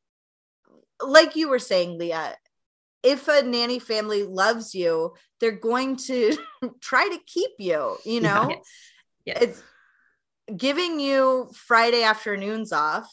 like 1.02 1.36
you 1.36 1.48
were 1.48 1.58
saying 1.58 1.98
Leah, 1.98 2.36
if 3.02 3.28
a 3.28 3.42
nanny 3.42 3.78
family 3.78 4.22
loves 4.22 4.74
you, 4.74 5.14
they're 5.38 5.52
going 5.52 5.96
to 5.96 6.36
try 6.80 7.08
to 7.08 7.18
keep 7.26 7.52
you, 7.58 7.96
you 8.04 8.20
know? 8.20 8.48
Yes. 8.50 8.66
Yes. 9.26 9.42
it's 9.42 9.62
giving 10.56 10.98
you 10.98 11.50
Friday 11.54 12.02
afternoons 12.02 12.72
off 12.72 13.06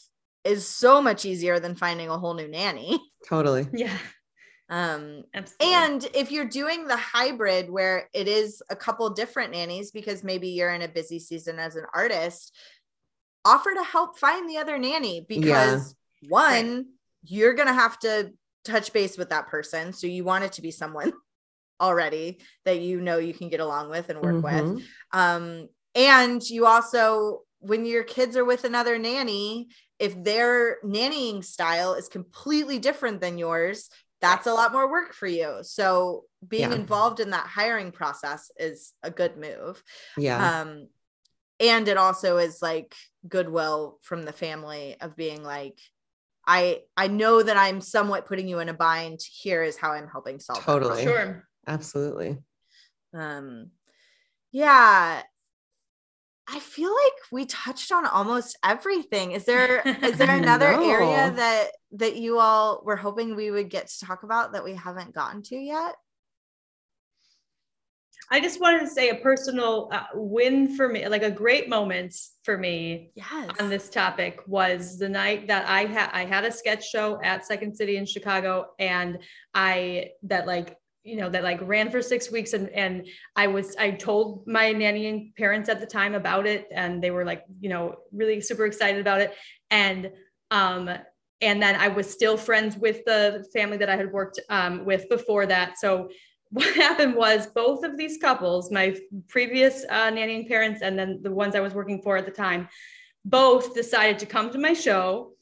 is 0.44 0.66
so 0.66 1.02
much 1.02 1.24
easier 1.24 1.60
than 1.60 1.74
finding 1.74 2.08
a 2.08 2.18
whole 2.18 2.34
new 2.34 2.48
nanny. 2.48 2.98
Totally. 3.28 3.68
yeah. 3.72 3.96
Um, 4.70 5.24
Absolutely. 5.34 5.74
and 5.74 6.08
if 6.14 6.30
you're 6.30 6.44
doing 6.44 6.86
the 6.86 6.96
hybrid 6.96 7.70
where 7.70 8.08
it 8.12 8.28
is 8.28 8.62
a 8.70 8.76
couple 8.76 9.08
different 9.10 9.52
nannies 9.52 9.90
because 9.90 10.22
maybe 10.22 10.48
you're 10.48 10.72
in 10.72 10.82
a 10.82 10.88
busy 10.88 11.18
season 11.18 11.58
as 11.58 11.76
an 11.76 11.84
artist, 11.94 12.54
offer 13.44 13.72
to 13.72 13.82
help 13.82 14.18
find 14.18 14.48
the 14.48 14.58
other 14.58 14.78
nanny 14.78 15.24
because 15.26 15.94
one, 16.28 16.86
you're 17.24 17.54
going 17.54 17.68
to 17.68 17.74
have 17.74 17.98
to 18.00 18.32
touch 18.64 18.92
base 18.92 19.16
with 19.16 19.30
that 19.30 19.48
person. 19.48 19.92
So 19.92 20.06
you 20.06 20.24
want 20.24 20.44
it 20.44 20.52
to 20.52 20.62
be 20.62 20.70
someone 20.70 21.12
already 21.80 22.40
that 22.64 22.80
you 22.80 23.00
know 23.00 23.18
you 23.18 23.32
can 23.32 23.48
get 23.48 23.60
along 23.60 23.90
with 23.90 24.08
and 24.10 24.20
work 24.20 24.42
with. 24.42 24.64
Mhm. 24.64 24.82
Um, 25.12 25.68
and 25.94 26.42
you 26.48 26.66
also, 26.66 27.42
when 27.60 27.84
your 27.84 28.04
kids 28.04 28.36
are 28.36 28.44
with 28.44 28.64
another 28.64 28.98
nanny, 28.98 29.68
if 29.98 30.22
their 30.22 30.78
nannying 30.84 31.44
style 31.44 31.94
is 31.94 32.08
completely 32.08 32.78
different 32.78 33.20
than 33.20 33.38
yours, 33.38 33.90
that's 34.20 34.46
a 34.46 34.52
lot 34.52 34.72
more 34.72 34.90
work 34.90 35.14
for 35.14 35.26
you. 35.26 35.58
So 35.62 36.24
being 36.46 36.70
Yeah. 36.70 36.76
involved 36.76 37.20
in 37.20 37.30
that 37.30 37.46
hiring 37.46 37.92
process 37.92 38.50
is 38.56 38.92
a 39.02 39.10
good 39.10 39.36
move. 39.36 39.82
Yeah. 40.16 40.60
Um, 40.60 40.88
and 41.60 41.88
it 41.88 41.96
also 41.96 42.36
is 42.38 42.62
like 42.62 42.94
goodwill 43.28 43.98
from 44.02 44.22
the 44.22 44.32
family 44.32 44.96
of 45.00 45.16
being 45.16 45.42
like, 45.42 45.78
I 46.48 46.80
I 46.96 47.06
know 47.08 47.42
that 47.42 47.58
I'm 47.58 47.80
somewhat 47.82 48.26
putting 48.26 48.48
you 48.48 48.58
in 48.58 48.70
a 48.70 48.74
bind. 48.74 49.20
Here 49.20 49.62
is 49.62 49.76
how 49.76 49.92
I'm 49.92 50.08
helping 50.08 50.40
solve. 50.40 50.64
Totally. 50.64 51.02
sure. 51.02 51.44
Absolutely. 51.66 52.38
um 53.14 53.70
yeah 54.52 55.22
i 56.48 56.58
feel 56.60 56.90
like 56.90 57.12
we 57.30 57.44
touched 57.44 57.92
on 57.92 58.06
almost 58.06 58.56
everything 58.64 59.32
is 59.32 59.44
there 59.44 59.82
is 60.02 60.16
there 60.16 60.30
I 60.36 60.36
another 60.36 60.68
area 60.68 61.30
that 61.36 61.68
that 61.92 62.16
you 62.16 62.38
all 62.38 62.82
were 62.84 62.96
hoping 62.96 63.36
we 63.36 63.50
would 63.50 63.68
get 63.68 63.88
to 63.88 64.06
talk 64.06 64.22
about 64.22 64.52
that 64.52 64.64
we 64.64 64.74
haven't 64.74 65.14
gotten 65.14 65.42
to 65.44 65.56
yet 65.56 65.94
I 68.30 68.40
just 68.40 68.60
wanted 68.60 68.80
to 68.80 68.88
say 68.88 69.08
a 69.08 69.14
personal 69.14 69.88
uh, 69.90 70.04
win 70.14 70.76
for 70.76 70.88
me, 70.88 71.08
like 71.08 71.22
a 71.22 71.30
great 71.30 71.68
moment 71.68 72.14
for 72.42 72.58
me 72.58 73.10
yes. 73.14 73.50
on 73.58 73.70
this 73.70 73.88
topic 73.88 74.40
was 74.46 74.98
the 74.98 75.08
night 75.08 75.46
that 75.48 75.66
I 75.66 75.84
had 75.86 76.10
I 76.12 76.24
had 76.24 76.44
a 76.44 76.52
sketch 76.52 76.88
show 76.88 77.18
at 77.22 77.46
Second 77.46 77.74
City 77.74 77.96
in 77.96 78.04
Chicago, 78.04 78.66
and 78.78 79.18
I 79.54 80.10
that 80.24 80.46
like 80.46 80.76
you 81.04 81.16
know 81.16 81.30
that 81.30 81.42
like 81.42 81.58
ran 81.62 81.90
for 81.90 82.02
six 82.02 82.30
weeks, 82.30 82.52
and 82.52 82.68
and 82.70 83.06
I 83.34 83.46
was 83.46 83.74
I 83.76 83.92
told 83.92 84.46
my 84.46 84.74
nannying 84.74 85.34
parents 85.36 85.70
at 85.70 85.80
the 85.80 85.86
time 85.86 86.14
about 86.14 86.46
it, 86.46 86.66
and 86.70 87.02
they 87.02 87.10
were 87.10 87.24
like 87.24 87.44
you 87.60 87.70
know 87.70 87.96
really 88.12 88.42
super 88.42 88.66
excited 88.66 89.00
about 89.00 89.22
it, 89.22 89.34
and 89.70 90.10
um 90.50 90.90
and 91.40 91.62
then 91.62 91.76
I 91.76 91.88
was 91.88 92.10
still 92.10 92.36
friends 92.36 92.76
with 92.76 93.04
the 93.04 93.46
family 93.52 93.76
that 93.78 93.88
I 93.88 93.96
had 93.96 94.12
worked 94.12 94.40
um, 94.50 94.84
with 94.84 95.08
before 95.08 95.46
that, 95.46 95.78
so 95.78 96.08
what 96.50 96.74
happened 96.74 97.14
was 97.14 97.46
both 97.46 97.84
of 97.84 97.96
these 97.98 98.18
couples, 98.18 98.70
my 98.70 98.96
previous 99.28 99.84
uh, 99.90 100.10
nannying 100.10 100.48
parents 100.48 100.82
and 100.82 100.98
then 100.98 101.20
the 101.22 101.30
ones 101.30 101.54
I 101.54 101.60
was 101.60 101.74
working 101.74 102.00
for 102.02 102.16
at 102.16 102.24
the 102.24 102.32
time, 102.32 102.68
both 103.24 103.74
decided 103.74 104.18
to 104.20 104.26
come 104.26 104.50
to 104.52 104.58
my 104.58 104.72
show. 104.72 105.32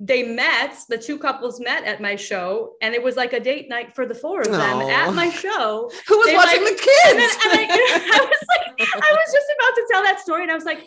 They 0.00 0.22
met, 0.24 0.76
the 0.88 0.98
two 0.98 1.18
couples 1.18 1.60
met 1.60 1.84
at 1.84 2.00
my 2.00 2.16
show, 2.16 2.72
and 2.82 2.94
it 2.94 3.02
was 3.02 3.16
like 3.16 3.32
a 3.32 3.40
date 3.40 3.68
night 3.68 3.94
for 3.94 4.06
the 4.06 4.14
four 4.14 4.40
of 4.40 4.50
them 4.50 4.80
at 4.82 5.14
my 5.14 5.30
show. 5.30 5.90
Who 6.08 6.18
was 6.18 6.26
They, 6.26 6.34
watching 6.34 6.64
like- 6.64 6.76
the 6.76 6.82
kids? 6.82 7.36
And 7.44 7.52
then 7.52 7.70
and 7.70 7.70
I, 7.70 8.18
I 8.18 8.24
was 8.24 8.44
like, 8.48 8.88
I 8.94 9.12
was 9.12 9.32
just 9.32 9.46
about 9.58 9.74
to 9.76 9.86
tell 9.92 10.02
that 10.02 10.20
story, 10.20 10.42
and 10.42 10.50
I 10.50 10.54
was 10.54 10.64
like, 10.64 10.82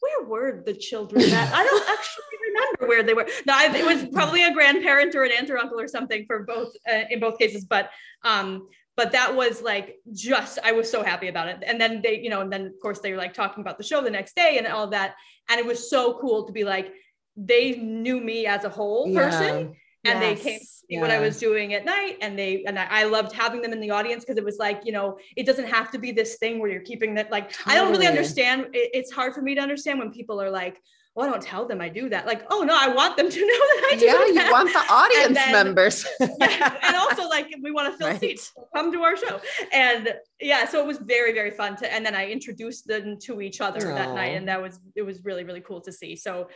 where 0.00 0.24
were 0.26 0.62
the 0.64 0.74
children 0.74 1.22
at? 1.22 1.52
I 1.52 1.64
don't 1.64 1.88
actually 1.88 2.24
remember 2.48 2.86
where 2.88 3.02
they 3.02 3.14
were. 3.14 3.26
No, 3.46 3.52
I, 3.54 3.76
it 3.76 3.84
was 3.84 4.08
probably 4.12 4.44
a 4.44 4.52
grandparent 4.52 5.14
or 5.14 5.24
an 5.24 5.32
aunt 5.38 5.50
or 5.50 5.58
uncle 5.58 5.78
or 5.80 5.88
something 5.88 6.24
for 6.26 6.44
both 6.44 6.72
uh, 6.90 7.02
in 7.10 7.20
both 7.20 7.38
cases. 7.38 7.64
But 7.64 7.90
um, 8.24 8.68
but 8.98 9.12
that 9.12 9.32
was 9.32 9.62
like 9.62 10.00
just 10.12 10.58
I 10.64 10.72
was 10.72 10.90
so 10.90 11.04
happy 11.04 11.28
about 11.28 11.46
it. 11.46 11.62
And 11.64 11.80
then 11.80 12.02
they, 12.02 12.18
you 12.18 12.30
know, 12.30 12.40
and 12.40 12.52
then 12.52 12.66
of 12.66 12.80
course 12.82 12.98
they 12.98 13.12
were 13.12 13.16
like 13.16 13.32
talking 13.32 13.60
about 13.60 13.78
the 13.78 13.84
show 13.84 14.02
the 14.02 14.10
next 14.10 14.34
day 14.34 14.58
and 14.58 14.66
all 14.66 14.88
that. 14.88 15.14
And 15.48 15.60
it 15.60 15.64
was 15.64 15.88
so 15.88 16.18
cool 16.20 16.44
to 16.48 16.52
be 16.52 16.64
like, 16.64 16.92
they 17.36 17.76
knew 17.76 18.20
me 18.20 18.46
as 18.46 18.64
a 18.64 18.68
whole 18.68 19.14
person 19.14 19.76
and 20.04 20.20
they 20.20 20.34
came 20.34 20.58
to 20.58 20.64
Yes. 20.64 20.84
see 20.90 20.98
what 20.98 21.12
I 21.12 21.20
was 21.20 21.38
doing 21.38 21.74
at 21.74 21.84
night. 21.84 22.16
And 22.22 22.36
they 22.36 22.64
and 22.64 22.76
I, 22.76 22.86
I 22.90 23.04
loved 23.04 23.32
having 23.32 23.62
them 23.62 23.72
in 23.72 23.78
the 23.78 23.92
audience 23.92 24.24
because 24.24 24.36
it 24.36 24.44
was 24.44 24.58
like, 24.58 24.80
you 24.84 24.90
know, 24.90 25.18
it 25.36 25.46
doesn't 25.46 25.68
have 25.68 25.92
to 25.92 25.98
be 25.98 26.10
this 26.10 26.38
thing 26.38 26.58
where 26.58 26.68
you're 26.68 26.80
keeping 26.80 27.14
that. 27.14 27.30
Like, 27.30 27.52
I 27.66 27.76
don't 27.76 27.92
really 27.92 28.08
understand. 28.08 28.62
It, 28.72 28.90
it's 28.94 29.12
hard 29.12 29.32
for 29.32 29.42
me 29.42 29.54
to 29.54 29.60
understand 29.60 30.00
when 30.00 30.10
people 30.10 30.42
are 30.42 30.50
like, 30.50 30.76
well, 31.18 31.26
I 31.26 31.30
don't 31.32 31.42
tell 31.42 31.66
them 31.66 31.80
I 31.80 31.88
do 31.88 32.08
that. 32.10 32.26
Like, 32.26 32.44
oh 32.48 32.62
no, 32.62 32.76
I 32.80 32.88
want 32.94 33.16
them 33.16 33.28
to 33.28 33.40
know 33.40 33.46
that 33.46 33.88
I 33.92 33.96
do 33.96 34.06
yeah, 34.06 34.12
that. 34.12 34.44
you 34.46 34.52
want 34.52 34.72
the 34.72 34.78
audience 34.92 35.34
then- 35.34 35.52
members. 35.52 36.06
Yeah, 36.40 36.78
and 36.82 36.94
also 36.96 37.28
like 37.28 37.48
we 37.62 37.72
want 37.72 37.92
to 37.92 37.98
fill 37.98 38.06
Right. 38.08 38.20
seats 38.20 38.52
come 38.74 38.92
to 38.92 39.02
our 39.02 39.16
show 39.16 39.40
and 39.72 40.14
yeah 40.40 40.66
so 40.66 40.80
it 40.80 40.86
was 40.86 40.98
very 40.98 41.32
very 41.32 41.50
fun 41.50 41.76
to 41.76 41.92
and 41.92 42.04
then 42.06 42.14
i 42.14 42.26
introduced 42.30 42.86
them 42.86 43.18
to 43.26 43.40
each 43.40 43.60
other 43.60 43.80
that 43.80 44.14
night 44.14 44.34
and 44.38 44.46
that 44.48 44.60
was 44.62 44.78
it 44.94 45.02
was 45.02 45.24
really 45.24 45.44
really 45.44 45.60
cool 45.60 45.80
to 45.82 45.92
see 45.92 46.14
so 46.16 46.48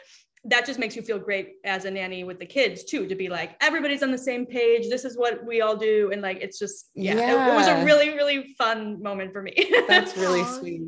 that 0.45 0.65
just 0.67 0.79
makes 0.79 0.95
you 0.97 1.03
feel 1.03 1.19
great 1.19 1.47
as 1.65 1.85
a 1.85 1.91
nanny 1.91 2.23
with 2.25 2.39
the 2.39 2.47
kids 2.47 2.85
too 2.85 3.07
to 3.07 3.15
be 3.15 3.29
like 3.29 3.51
everybody's 3.61 4.03
on 4.03 4.11
the 4.13 4.19
same 4.19 4.47
page 4.47 4.89
this 4.89 5.05
is 5.05 5.17
what 5.19 5.45
we 5.45 5.61
all 5.61 5.77
do 5.77 6.11
and 6.13 6.23
like 6.23 6.39
it's 6.41 6.59
just 6.59 6.91
yeah, 6.95 7.13
It, 7.15 7.53
it 7.53 7.55
was 7.55 7.67
a 7.69 7.85
really 7.85 8.11
really 8.11 8.55
fun 8.57 9.03
moment 9.03 9.33
for 9.33 9.43
me 9.43 9.55
That's 9.89 10.17
really 10.17 10.45
sweet. 10.45 10.83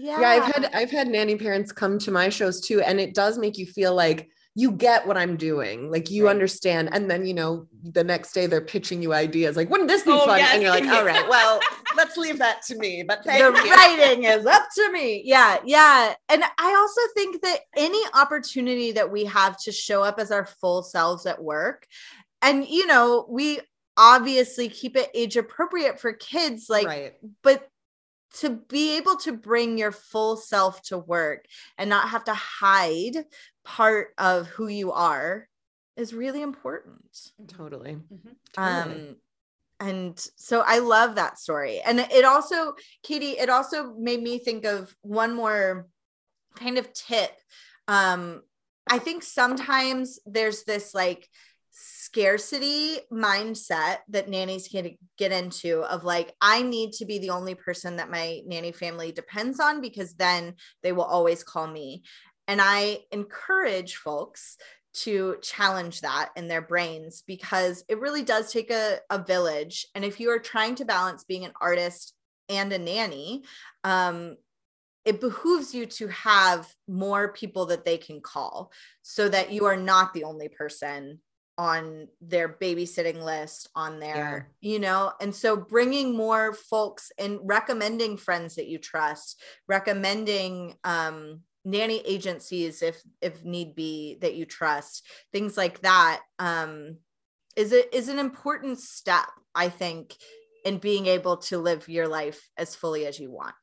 Yeah 0.00 0.20
yeah 0.20 0.28
i've 0.28 0.44
had 0.54 0.70
i've 0.74 0.90
had 0.90 1.08
nanny 1.08 1.36
parents 1.36 1.72
come 1.72 1.98
to 1.98 2.10
my 2.10 2.28
shows 2.28 2.60
too 2.60 2.80
and 2.80 2.98
it 3.00 3.14
does 3.14 3.38
make 3.38 3.58
you 3.58 3.66
feel 3.66 3.94
like 3.94 4.28
you 4.54 4.72
get 4.72 5.06
what 5.06 5.16
i'm 5.16 5.36
doing 5.36 5.90
like 5.90 6.10
you 6.10 6.24
Right. 6.24 6.30
understand 6.32 6.88
and 6.92 7.08
then 7.10 7.24
you 7.24 7.34
know 7.34 7.66
the 7.82 8.02
next 8.02 8.32
day 8.32 8.46
they're 8.46 8.60
pitching 8.60 9.00
you 9.02 9.12
ideas 9.12 9.56
like 9.56 9.70
wouldn't 9.70 9.88
this 9.88 10.02
be 10.02 10.10
Oh, 10.10 10.26
fun 10.26 10.38
yes. 10.38 10.54
and 10.54 10.62
you're 10.62 10.70
like 10.72 10.86
all 10.86 11.04
right 11.04 11.28
well 11.28 11.60
let's 11.96 12.16
leave 12.16 12.38
that 12.38 12.62
to 12.62 12.76
me 12.76 13.04
but 13.06 13.22
thank 13.24 13.38
the 13.56 13.62
you 13.64 13.72
writing 13.72 14.24
is 14.24 14.46
up 14.46 14.66
to 14.74 14.92
me. 14.92 15.22
Yeah, 15.24 15.58
yeah. 15.64 16.14
And 16.28 16.42
I 16.58 16.74
also 16.74 17.00
think 17.14 17.42
that 17.42 17.60
any 17.76 18.00
opportunity 18.14 18.92
that 18.92 19.10
we 19.10 19.24
have 19.24 19.56
to 19.62 19.72
show 19.72 20.02
up 20.02 20.18
as 20.20 20.30
our 20.30 20.46
full 20.46 20.82
selves 20.82 21.26
at 21.26 21.42
work, 21.42 21.86
and 22.42 22.66
you 22.68 22.86
know, 22.86 23.26
we 23.28 23.58
obviously 23.96 24.68
keep 24.68 24.96
it 24.96 25.10
age 25.14 25.36
appropriate 25.36 25.98
for 26.00 26.12
kids, 26.12 26.66
like, 26.68 26.86
right 26.86 27.14
but 27.42 27.66
to 28.34 28.50
be 28.50 28.96
able 28.96 29.16
to 29.16 29.32
bring 29.32 29.78
your 29.78 29.92
full 29.92 30.36
self 30.36 30.82
to 30.82 30.98
work 30.98 31.46
and 31.76 31.88
not 31.88 32.10
have 32.10 32.24
to 32.24 32.34
hide 32.34 33.24
part 33.64 34.08
of 34.18 34.46
who 34.48 34.68
you 34.68 34.92
are 34.92 35.48
is 35.96 36.14
really 36.14 36.42
important. 36.42 37.32
totally 37.48 37.96
Mhm. 37.96 38.36
Totally. 38.52 38.94
Um, 38.94 39.16
and 39.80 40.18
so 40.36 40.62
I 40.66 40.78
love 40.78 41.14
that 41.14 41.38
story. 41.38 41.80
And 41.80 42.00
it 42.00 42.24
also, 42.24 42.74
Katie, 43.02 43.38
it 43.38 43.48
also 43.48 43.94
made 43.94 44.22
me 44.22 44.38
think 44.38 44.64
of 44.64 44.94
one 45.02 45.34
more 45.34 45.86
kind 46.56 46.78
of 46.78 46.92
tip. 46.92 47.30
Um, 47.86 48.42
I 48.90 48.98
think 48.98 49.22
sometimes 49.22 50.18
there's 50.26 50.64
this 50.64 50.94
like 50.94 51.28
scarcity 51.80 52.98
mindset 53.12 53.98
that 54.08 54.28
nannies 54.28 54.66
can 54.66 54.96
get 55.16 55.30
into 55.30 55.82
of 55.82 56.02
like, 56.02 56.34
I 56.40 56.62
need 56.62 56.92
to 56.94 57.04
be 57.04 57.18
the 57.18 57.30
only 57.30 57.54
person 57.54 57.96
that 57.96 58.10
my 58.10 58.40
nanny 58.46 58.72
family 58.72 59.12
depends 59.12 59.60
on 59.60 59.80
because 59.80 60.14
then 60.14 60.54
they 60.82 60.90
will 60.90 61.04
always 61.04 61.44
call 61.44 61.68
me. 61.68 62.02
And 62.48 62.60
I 62.60 63.00
encourage 63.12 63.96
folks 63.96 64.56
to 64.94 65.36
challenge 65.42 66.00
that 66.00 66.30
in 66.34 66.48
their 66.48 66.62
brains 66.62 67.22
because 67.26 67.84
it 67.88 68.00
really 68.00 68.22
does 68.22 68.52
take 68.52 68.72
a, 68.72 68.98
a 69.10 69.22
village. 69.22 69.86
And 69.94 70.04
if 70.04 70.18
you 70.18 70.30
are 70.30 70.40
trying 70.40 70.74
to 70.76 70.84
balance 70.84 71.22
being 71.24 71.44
an 71.44 71.52
artist 71.60 72.14
and 72.48 72.72
a 72.72 72.78
nanny, 72.78 73.44
um, 73.84 74.36
it 75.04 75.20
behooves 75.20 75.74
you 75.74 75.86
to 75.86 76.08
have 76.08 76.66
more 76.88 77.32
people 77.32 77.66
that 77.66 77.84
they 77.84 77.98
can 77.98 78.20
call 78.20 78.72
so 79.02 79.28
that 79.28 79.52
you 79.52 79.66
are 79.66 79.76
not 79.76 80.12
the 80.12 80.24
only 80.24 80.48
person 80.48 81.20
on 81.58 82.06
their 82.20 82.48
babysitting 82.48 83.22
list 83.22 83.68
on 83.74 83.98
their 83.98 84.48
you 84.60 84.78
know 84.78 85.12
and 85.20 85.34
so 85.34 85.56
bringing 85.56 86.16
more 86.16 86.52
folks 86.52 87.10
and 87.18 87.38
recommending 87.42 88.16
friends 88.16 88.54
that 88.54 88.68
you 88.68 88.78
trust 88.78 89.42
recommending 89.66 90.74
um 90.84 91.40
nanny 91.64 92.00
agencies 92.06 92.80
if 92.80 93.02
if 93.20 93.44
need 93.44 93.74
be 93.74 94.16
that 94.20 94.36
you 94.36 94.46
trust 94.46 95.04
things 95.32 95.56
like 95.56 95.80
that 95.80 96.20
um 96.38 96.96
is 97.56 97.72
it 97.72 97.92
is 97.92 98.08
an 98.08 98.20
important 98.20 98.78
step 98.78 99.28
i 99.54 99.68
think 99.68 100.14
in 100.64 100.78
being 100.78 101.06
able 101.06 101.36
to 101.36 101.58
live 101.58 101.88
your 101.88 102.06
life 102.06 102.48
as 102.56 102.76
fully 102.76 103.04
as 103.04 103.18
you 103.18 103.30
want 103.30 103.56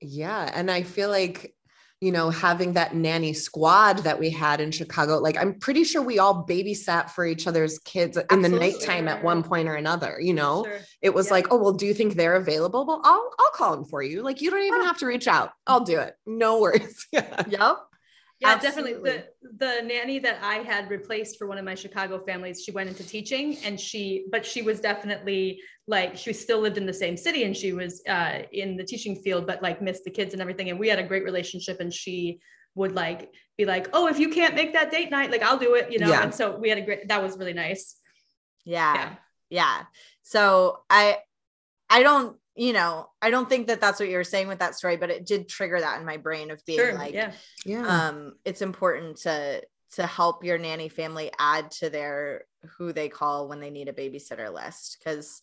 Yeah. 0.00 0.50
And 0.54 0.70
I 0.70 0.82
feel 0.82 1.10
like 1.10 1.54
you 2.00 2.10
know, 2.10 2.30
having 2.30 2.72
that 2.72 2.94
nanny 2.94 3.34
squad 3.34 3.98
that 3.98 4.18
we 4.18 4.30
had 4.30 4.58
in 4.60 4.70
Chicago. 4.70 5.18
Like, 5.18 5.36
I'm 5.36 5.58
pretty 5.58 5.84
sure 5.84 6.00
we 6.00 6.18
all 6.18 6.46
babysat 6.46 7.10
for 7.10 7.26
each 7.26 7.46
other's 7.46 7.78
kids 7.80 8.16
in 8.30 8.40
the 8.40 8.48
nighttime 8.48 9.06
at 9.06 9.22
one 9.22 9.42
point 9.42 9.68
or 9.68 9.74
another, 9.74 10.16
you 10.18 10.32
know? 10.32 10.64
Sure. 10.64 10.78
It 11.02 11.12
was 11.14 11.26
Yeah. 11.26 11.32
like, 11.34 11.46
oh, 11.50 11.56
well, 11.56 11.72
do 11.74 11.84
you 11.84 11.92
think 11.92 12.14
they're 12.14 12.36
available? 12.36 12.86
Well, 12.86 13.02
I'll, 13.04 13.30
I'll 13.38 13.50
call 13.52 13.76
them 13.76 13.84
for 13.84 14.02
you. 14.02 14.22
Like, 14.22 14.40
you 14.40 14.50
don't 14.50 14.62
even 14.62 14.82
have 14.82 14.96
to 14.98 15.06
reach 15.06 15.28
out. 15.28 15.50
I'll 15.66 15.84
do 15.84 15.98
it. 15.98 16.14
No 16.26 16.60
worries. 16.60 17.06
Yeah. 17.12 17.42
Yep. 17.48 17.76
Yeah, 18.40 18.58
definitely. 18.58 18.94
The 18.94 19.24
the 19.58 19.82
nanny 19.82 20.18
that 20.20 20.38
I 20.42 20.56
had 20.56 20.88
replaced 20.90 21.38
for 21.38 21.46
one 21.46 21.58
of 21.58 21.64
my 21.64 21.74
Chicago 21.74 22.18
families, 22.18 22.62
she 22.64 22.72
went 22.72 22.88
into 22.88 23.04
teaching 23.04 23.58
and 23.64 23.78
she, 23.78 24.24
but 24.30 24.46
she 24.46 24.62
was 24.62 24.80
definitely 24.80 25.60
like 25.86 26.16
she 26.16 26.32
still 26.32 26.60
lived 26.60 26.78
in 26.78 26.86
the 26.86 26.92
same 26.94 27.16
city 27.16 27.44
and 27.44 27.54
she 27.54 27.72
was 27.72 28.02
uh, 28.08 28.42
in 28.52 28.76
the 28.76 28.84
teaching 28.84 29.14
field, 29.16 29.46
but 29.46 29.62
like 29.62 29.82
missed 29.82 30.04
the 30.04 30.10
kids 30.10 30.32
and 30.32 30.40
everything. 30.40 30.70
And 30.70 30.78
we 30.78 30.88
had 30.88 30.98
a 30.98 31.02
great 31.02 31.24
relationship. 31.24 31.80
And 31.80 31.92
she 31.92 32.40
would 32.76 32.92
like 32.92 33.30
be 33.58 33.66
like, 33.66 33.88
"Oh, 33.92 34.06
if 34.06 34.18
you 34.18 34.30
can't 34.30 34.54
make 34.54 34.72
that 34.72 34.90
date 34.90 35.10
night, 35.10 35.30
like 35.30 35.42
I'll 35.42 35.58
do 35.58 35.74
it," 35.74 35.92
you 35.92 35.98
know. 35.98 36.08
Yeah. 36.08 36.22
And 36.22 36.34
so 36.34 36.56
we 36.56 36.70
had 36.70 36.78
a 36.78 36.82
great. 36.82 37.08
That 37.08 37.22
was 37.22 37.36
really 37.36 37.52
nice. 37.52 37.96
Yeah. 38.64 38.94
Yeah. 38.94 39.14
Yeah. 39.50 39.82
So 40.22 40.78
I 40.88 41.18
I 41.90 42.02
don't, 42.04 42.36
you 42.56 42.72
know, 42.72 43.08
I 43.22 43.30
don't 43.30 43.48
think 43.48 43.68
that 43.68 43.80
that's 43.80 44.00
what 44.00 44.08
you 44.08 44.16
were 44.16 44.24
saying 44.24 44.48
with 44.48 44.58
that 44.58 44.74
story, 44.74 44.96
but 44.96 45.10
it 45.10 45.24
did 45.24 45.48
trigger 45.48 45.80
that 45.80 45.98
in 46.00 46.06
my 46.06 46.16
brain 46.16 46.50
of 46.50 46.64
being 46.66 46.78
Sure. 46.78 46.94
like 46.94 47.14
yeah. 47.14 47.32
Yeah. 47.64 47.86
um 48.08 48.34
it's 48.44 48.62
important 48.62 49.18
to 49.18 49.62
to 49.92 50.06
help 50.06 50.44
your 50.44 50.58
nanny 50.58 50.88
family 50.88 51.30
add 51.38 51.70
to 51.72 51.90
their 51.90 52.44
who 52.76 52.92
they 52.92 53.08
call 53.08 53.48
when 53.48 53.60
they 53.60 53.70
need 53.70 53.88
a 53.88 53.92
babysitter 53.92 54.52
list 54.52 54.98
because 54.98 55.40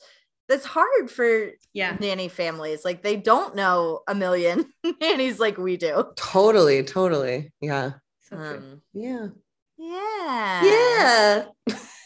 that's 0.47 0.65
hard 0.65 1.09
for 1.11 1.51
Yeah. 1.73 1.97
nanny 1.99 2.27
families 2.29 2.85
like 2.85 3.03
they 3.03 3.17
don't 3.17 3.55
know 3.55 4.01
a 4.07 4.15
million 4.15 4.65
nannies 5.01 5.39
like 5.39 5.57
we 5.57 5.75
do 5.77 6.05
totally. 6.15 6.83
Totally. 6.83 7.51
Yeah. 7.61 7.91
So 8.29 8.37
um 8.37 8.81
Yeah. 8.93 9.27
Yeah 9.77 10.63
Yeah. 10.63 11.45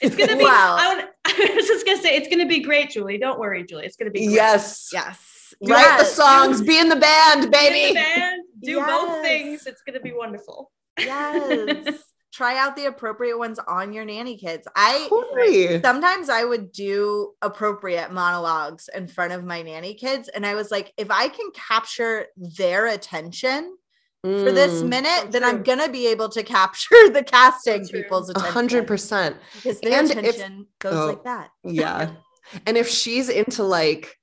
It's 0.01 0.15
gonna 0.15 0.35
be. 0.35 0.43
Wow. 0.43 0.77
I, 0.79 0.95
would, 0.95 1.05
I 1.25 1.53
was 1.55 1.67
just 1.67 1.85
gonna 1.85 2.01
say 2.01 2.15
it's 2.15 2.27
gonna 2.27 2.47
be 2.47 2.59
great, 2.61 2.89
Julie. 2.89 3.19
Don't 3.19 3.39
worry, 3.39 3.63
Julie. 3.63 3.85
It's 3.85 3.95
gonna 3.95 4.09
be 4.11 4.25
great. 4.25 4.33
Yes. 4.35 4.89
yes 4.91 5.53
Write 5.63 5.99
the 5.99 6.05
songs. 6.05 6.61
Be 6.61 6.79
in 6.79 6.89
the 6.89 6.95
band, 6.95 7.41
Be 7.41 7.45
in 7.45 7.51
baby. 7.51 7.87
the 7.89 7.93
band, 7.93 8.41
do 8.63 8.81
both 8.83 9.21
things. 9.21 9.67
It's 9.67 9.81
gonna 9.83 9.99
be 9.99 10.11
wonderful. 10.11 10.71
yes 10.97 12.03
try 12.33 12.57
out 12.57 12.77
the 12.77 12.85
appropriate 12.85 13.37
ones 13.37 13.59
on 13.67 13.91
your 13.91 14.05
nanny 14.05 14.37
kids 14.37 14.65
i 14.73 15.05
Totally. 15.09 15.81
sometimes 15.81 16.29
I 16.29 16.45
would 16.45 16.71
do 16.71 17.33
appropriate 17.41 18.13
monologues 18.13 18.89
in 18.95 19.07
front 19.09 19.33
of 19.33 19.43
my 19.43 19.61
nanny 19.63 19.95
kids. 19.95 20.29
And 20.29 20.45
I 20.45 20.55
was 20.55 20.71
like, 20.71 20.93
if 20.95 21.11
I 21.11 21.27
can 21.27 21.51
capture 21.53 22.27
their 22.37 22.87
attention 22.87 23.75
for 24.23 24.51
this 24.51 24.81
Mm, 24.83 24.89
minute, 24.89 25.21
So 25.23 25.27
then 25.31 25.43
I'm 25.43 25.63
going 25.63 25.79
to 25.79 25.89
be 25.89 26.07
able 26.07 26.29
to 26.29 26.43
capture 26.43 27.09
the 27.09 27.23
casting 27.23 27.85
So 27.85 27.91
true. 27.91 28.03
people's 28.03 28.29
A 28.29 28.33
attention. 28.33 28.53
hundred 28.53 28.87
percent. 28.87 29.37
Because 29.55 29.79
their 29.81 29.99
And 29.99 30.11
if- 30.11 30.17
attention 30.35 30.67
goes 30.79 30.93
oh. 30.93 31.07
like 31.07 31.23
that. 31.23 31.49
Yeah. 31.63 32.11
and 32.67 32.77
if 32.77 32.87
she's 32.87 33.29
into 33.29 33.63
like, 33.63 34.15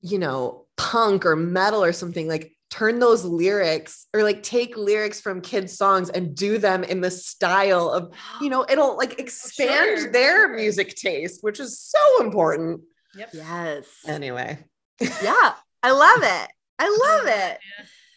you 0.00 0.18
know, 0.18 0.66
punk 0.76 1.24
or 1.24 1.36
metal 1.36 1.84
or 1.84 1.92
something, 1.92 2.26
like 2.28 2.50
turn 2.70 2.98
those 2.98 3.24
lyrics 3.24 4.06
or 4.12 4.24
like 4.24 4.42
take 4.42 4.76
lyrics 4.76 5.20
from 5.20 5.40
kids' 5.40 5.76
songs 5.78 6.10
and 6.10 6.34
do 6.34 6.58
them 6.58 6.82
in 6.82 7.00
the 7.00 7.10
style 7.10 7.90
of, 7.90 8.12
you 8.40 8.50
know, 8.50 8.66
it'll 8.68 8.96
like 8.96 9.18
expand 9.20 10.00
Sure, 10.00 10.10
their 10.12 10.48
music 10.56 10.96
taste, 10.96 11.44
which 11.44 11.60
is 11.60 11.78
so 11.78 12.20
important. 12.24 12.80
Yep. 13.16 13.30
Yes. 13.34 13.86
Anyway. 14.08 14.58
yeah. 15.00 15.54
I 15.84 15.92
love 15.92 16.22
it. 16.24 16.48
I 16.80 16.88
love 16.88 17.26
it. 17.28 17.58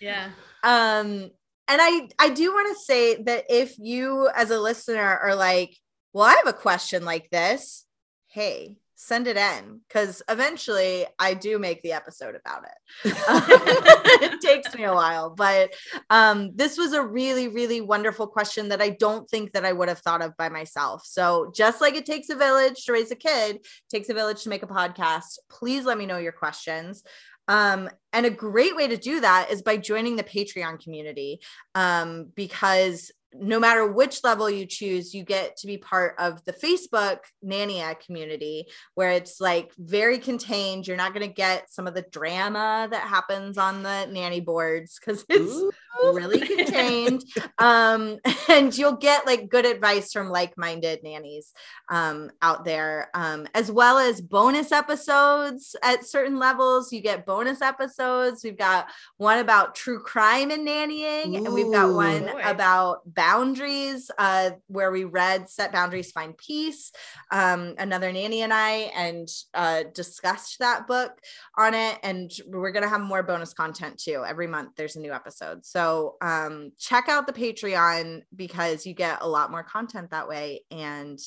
Yeah. 0.01 0.29
Um 0.63 1.29
and 1.69 1.81
i 1.81 2.07
i 2.19 2.29
do 2.29 2.51
want 2.51 2.75
to 2.75 2.83
say 2.83 3.21
that 3.23 3.45
if 3.49 3.77
you 3.77 4.29
as 4.35 4.51
a 4.51 4.59
listener 4.59 5.01
are 5.01 5.35
like 5.35 5.75
well 6.13 6.25
i 6.25 6.33
have 6.33 6.47
a 6.47 6.53
question 6.53 7.05
like 7.05 7.29
this 7.29 7.85
hey 8.27 8.75
send 8.99 9.27
it 9.27 9.37
in 9.37 9.79
because 9.87 10.23
eventually 10.27 11.05
i 11.19 11.35
do 11.35 11.59
make 11.59 11.83
the 11.83 11.91
episode 11.91 12.35
about 12.35 12.63
it. 12.63 13.13
It 14.23 14.41
takes 14.41 14.73
me 14.73 14.85
a 14.85 14.93
while 14.93 15.29
but 15.29 15.71
um 16.09 16.51
this 16.55 16.79
was 16.79 16.93
a 16.93 17.05
really 17.05 17.47
really 17.47 17.79
wonderful 17.79 18.25
question 18.25 18.69
that 18.69 18.81
i 18.81 18.89
don't 18.89 19.29
think 19.29 19.51
that 19.51 19.65
i 19.65 19.71
would 19.71 19.87
have 19.87 19.99
thought 19.99 20.23
of 20.23 20.35
by 20.35 20.49
myself. 20.49 21.03
So 21.05 21.51
just 21.55 21.79
like 21.79 21.93
it 21.93 22.07
takes 22.07 22.29
a 22.29 22.35
village 22.35 22.85
to 22.85 22.91
raise 22.91 23.11
a 23.11 23.15
kid 23.15 23.59
takes 23.91 24.09
a 24.09 24.15
village 24.15 24.41
to 24.43 24.49
make 24.49 24.63
a 24.63 24.67
podcast 24.67 25.37
please 25.47 25.85
let 25.85 25.99
me 25.99 26.07
know 26.07 26.17
your 26.17 26.31
questions 26.31 27.03
um, 27.47 27.89
and 28.13 28.25
a 28.25 28.31
great 28.31 28.75
way 28.75 28.87
to 28.87 28.97
do 28.97 29.21
that 29.21 29.51
is 29.51 29.61
by 29.61 29.77
joining 29.77 30.15
the 30.15 30.23
Patreon 30.23 30.81
community 30.81 31.39
um, 31.75 32.31
because 32.35 33.11
no 33.33 33.59
matter 33.59 33.85
which 33.85 34.23
level 34.23 34.49
you 34.49 34.65
choose, 34.65 35.13
you 35.13 35.23
get 35.23 35.57
to 35.57 35.67
be 35.67 35.77
part 35.77 36.15
of 36.17 36.43
the 36.45 36.53
Facebook 36.53 37.19
Nania 37.43 37.99
community 37.99 38.67
where 38.95 39.11
it's 39.11 39.41
like 39.41 39.71
very 39.77 40.17
contained. 40.17 40.87
You're 40.87 40.97
not 40.97 41.13
going 41.13 41.27
to 41.27 41.33
get 41.33 41.71
some 41.71 41.87
of 41.87 41.93
the 41.93 42.05
drama 42.11 42.87
that 42.89 43.01
happens 43.01 43.57
on 43.57 43.83
the 43.83 44.05
nanny 44.05 44.39
boards 44.39 44.97
because 44.99 45.25
it's 45.29 45.51
Ooh. 45.51 45.71
really 46.01 46.39
contained. 46.39 47.23
um, 47.57 48.17
and 48.49 48.75
you'll 48.77 48.95
get 48.95 49.25
like 49.25 49.49
good 49.49 49.65
advice 49.65 50.13
from 50.13 50.29
like-minded 50.29 51.03
nannies 51.03 51.53
um, 51.89 52.31
out 52.41 52.63
there, 52.65 53.09
um, 53.13 53.47
as 53.53 53.71
well 53.71 53.97
as 53.97 54.21
bonus 54.21 54.71
episodes 54.71 55.75
at 55.83 56.05
certain 56.05 56.39
levels. 56.39 56.93
You 56.93 57.01
get 57.01 57.25
bonus 57.25 57.61
episodes. 57.61 58.43
We've 58.43 58.57
got 58.57 58.87
one 59.17 59.39
about 59.39 59.75
true 59.75 59.99
crime 59.99 60.51
and 60.51 60.67
nannying, 60.67 61.35
and 61.35 61.53
we've 61.53 61.71
got 61.71 61.93
one 61.93 62.25
Boy. 62.25 62.41
about 62.43 63.13
boundaries, 63.27 64.09
uh, 64.17 64.51
where 64.67 64.89
we 64.89 65.03
read 65.03 65.49
"Set 65.49 65.73
Boundaries, 65.73 66.11
Find 66.11 66.37
Peace." 66.37 66.93
Um, 67.29 67.75
another 67.77 68.11
nanny 68.11 68.41
and 68.41 68.53
I, 68.53 68.91
and 68.95 69.27
uh, 69.53 69.83
discussed 69.93 70.59
that 70.59 70.87
book 70.87 71.11
on 71.57 71.73
it, 71.73 71.99
and 72.03 72.31
we're 72.47 72.71
gonna 72.71 72.87
have 72.87 73.01
more 73.01 73.23
bonus 73.23 73.53
content 73.53 73.99
too. 73.99 74.23
Every 74.25 74.47
month, 74.47 74.71
there's 74.77 74.95
a 74.95 75.01
new 75.01 75.11
episode. 75.11 75.65
So 75.65 76.15
um, 76.21 76.71
check 76.79 77.09
out 77.09 77.27
the 77.27 77.33
Patreon 77.33 78.21
because 78.33 78.85
you 78.85 78.93
get 78.93 79.21
a 79.21 79.27
lot 79.27 79.51
more 79.51 79.63
content 79.63 80.11
that 80.11 80.29
way, 80.29 80.61
and 80.71 81.19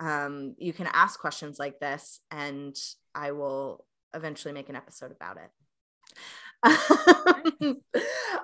um, 0.00 0.54
you 0.58 0.72
can 0.72 0.88
ask 0.92 1.20
questions 1.20 1.58
like 1.58 1.78
this, 1.78 2.20
and 2.32 2.74
I 3.14 3.30
will 3.30 3.86
eventually 4.12 4.54
make 4.54 4.68
an 4.68 4.76
episode 4.76 5.12
about 5.12 5.36
it. 5.36 5.50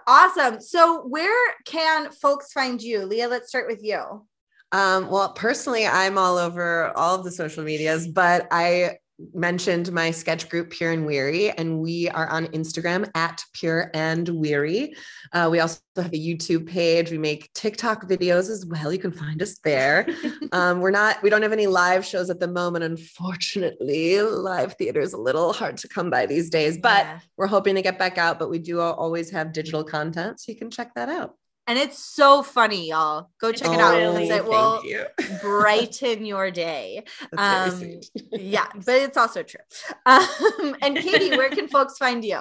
Awesome. 0.07 0.61
So, 0.61 1.03
where 1.03 1.55
can 1.65 2.11
folks 2.13 2.53
find 2.53 2.83
you, 2.83 3.05
Leah? 3.05 3.29
Let's 3.29 3.49
start 3.49 3.67
with 3.69 3.83
you. 3.83 4.27
Um, 4.73 5.09
well, 5.11 5.33
personally, 5.33 5.87
I'm 5.87 6.19
all 6.19 6.37
over 6.37 6.97
all 6.97 7.17
of 7.17 7.25
the 7.25 7.33
social 7.33 7.65
medias, 7.65 8.07
but 8.07 8.47
I 8.51 8.99
mentioned 9.35 9.93
my 9.93 10.11
sketch 10.11 10.49
group 10.49 10.71
Pure 10.71 10.93
and 10.93 11.07
Weary, 11.07 11.51
and 11.51 11.81
we 11.81 12.09
are 12.11 12.29
on 12.29 12.47
Instagram 12.49 13.11
at 13.15 13.43
Pure 13.53 13.91
and 13.95 14.29
Weary. 14.29 14.95
Uh, 15.33 15.49
we 15.51 15.61
also 15.61 15.81
have 15.97 16.07
a 16.13 16.17
YouTube 16.17 16.67
page. 16.67 17.11
We 17.11 17.19
make 17.19 17.53
TikTok 17.55 18.09
videos 18.09 18.51
as 18.51 18.65
well. 18.67 18.93
You 18.93 18.99
can 18.99 19.13
find 19.13 19.43
us 19.43 19.59
there. 19.65 20.07
um, 20.53 20.81
we're 20.81 20.91
not, 20.91 21.23
we 21.23 21.31
don't 21.31 21.43
have 21.43 21.53
any 21.53 21.67
live 21.67 22.05
shows 22.05 22.31
at 22.31 22.41
the 22.41 22.49
moment, 22.49 22.85
unfortunately. 22.85 24.21
Live 24.23 24.75
theater 24.75 25.01
is 25.01 25.13
a 25.13 25.21
little 25.21 25.53
hard 25.53 25.77
to 25.79 25.89
come 25.89 26.11
by 26.11 26.27
these 26.27 26.51
days, 26.51 26.79
but 26.79 27.05
Yeah. 27.05 27.21
we're 27.37 27.47
hoping 27.47 27.75
to 27.75 27.83
get 27.83 27.99
back 27.99 28.19
out. 28.19 28.39
But 28.39 28.51
we 28.51 28.59
do 28.59 28.81
always 28.81 29.31
have 29.31 29.53
digital 29.53 29.85
content, 29.85 30.41
so 30.41 30.53
you 30.53 30.59
can 30.59 30.71
check 30.71 30.95
that 30.95 31.09
out. 31.09 31.37
And 31.71 31.79
it's 31.79 32.01
so 32.05 32.43
funny, 32.43 32.89
y'all. 32.89 33.31
Go 33.41 33.53
check 33.53 33.71
it 33.71 33.79
out 33.79 33.97
really- 33.97 34.25
because 34.25 34.39
it 34.39 34.43
thank 34.43 34.49
will 34.49 34.85
you. 34.85 35.07
brighten 35.41 36.27
your 36.27 36.51
day. 36.51 37.05
Um, 37.39 38.01
yeah, 38.33 38.67
but 38.75 38.97
it's 38.97 39.17
also 39.17 39.45
true. 39.45 39.61
Um, 40.05 40.75
and 40.83 40.97
Katie, 40.97 41.37
where 41.37 41.49
can 41.49 41.69
folks 41.77 41.97
find 41.97 42.25
you? 42.25 42.41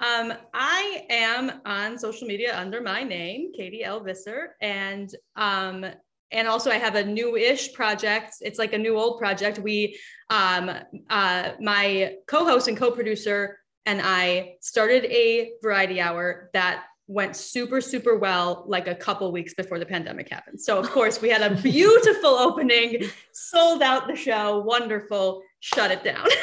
Um, 0.00 0.34
I 0.52 1.06
am 1.08 1.62
on 1.64 1.98
social 1.98 2.28
media 2.28 2.54
under 2.54 2.82
my 2.82 3.02
name, 3.02 3.50
Katie 3.56 3.82
L. 3.82 4.00
Visser, 4.00 4.56
and 4.60 5.10
um, 5.36 5.86
and 6.30 6.46
also 6.46 6.70
I 6.70 6.76
have 6.76 6.96
a 6.96 7.04
new-ish 7.04 7.72
project. 7.72 8.34
It's 8.42 8.58
like 8.58 8.74
a 8.74 8.78
new 8.78 8.98
old 8.98 9.18
project. 9.18 9.58
We, 9.58 9.98
um, 10.28 10.70
uh, 11.08 11.52
my 11.60 12.16
co-host 12.26 12.68
and 12.68 12.76
co-producer 12.76 13.58
and 13.86 14.00
I 14.02 14.56
started 14.60 15.06
a 15.06 15.52
variety 15.62 16.00
hour 16.00 16.50
that 16.52 16.84
went 17.10 17.34
super 17.34 17.80
super 17.80 18.16
well 18.16 18.64
like 18.68 18.86
a 18.86 18.94
couple 18.94 19.30
weeks 19.32 19.52
before 19.54 19.78
the 19.78 19.86
pandemic 19.86 20.28
happened. 20.30 20.60
So 20.60 20.78
of 20.78 20.88
course 20.90 21.20
we 21.20 21.28
had 21.28 21.42
a 21.42 21.54
beautiful 21.60 22.30
opening 22.46 23.04
sold 23.32 23.82
out 23.82 24.06
the 24.06 24.14
show 24.14 24.60
wonderful 24.60 25.42
shut 25.60 25.90
it 25.90 26.04
down. 26.04 26.26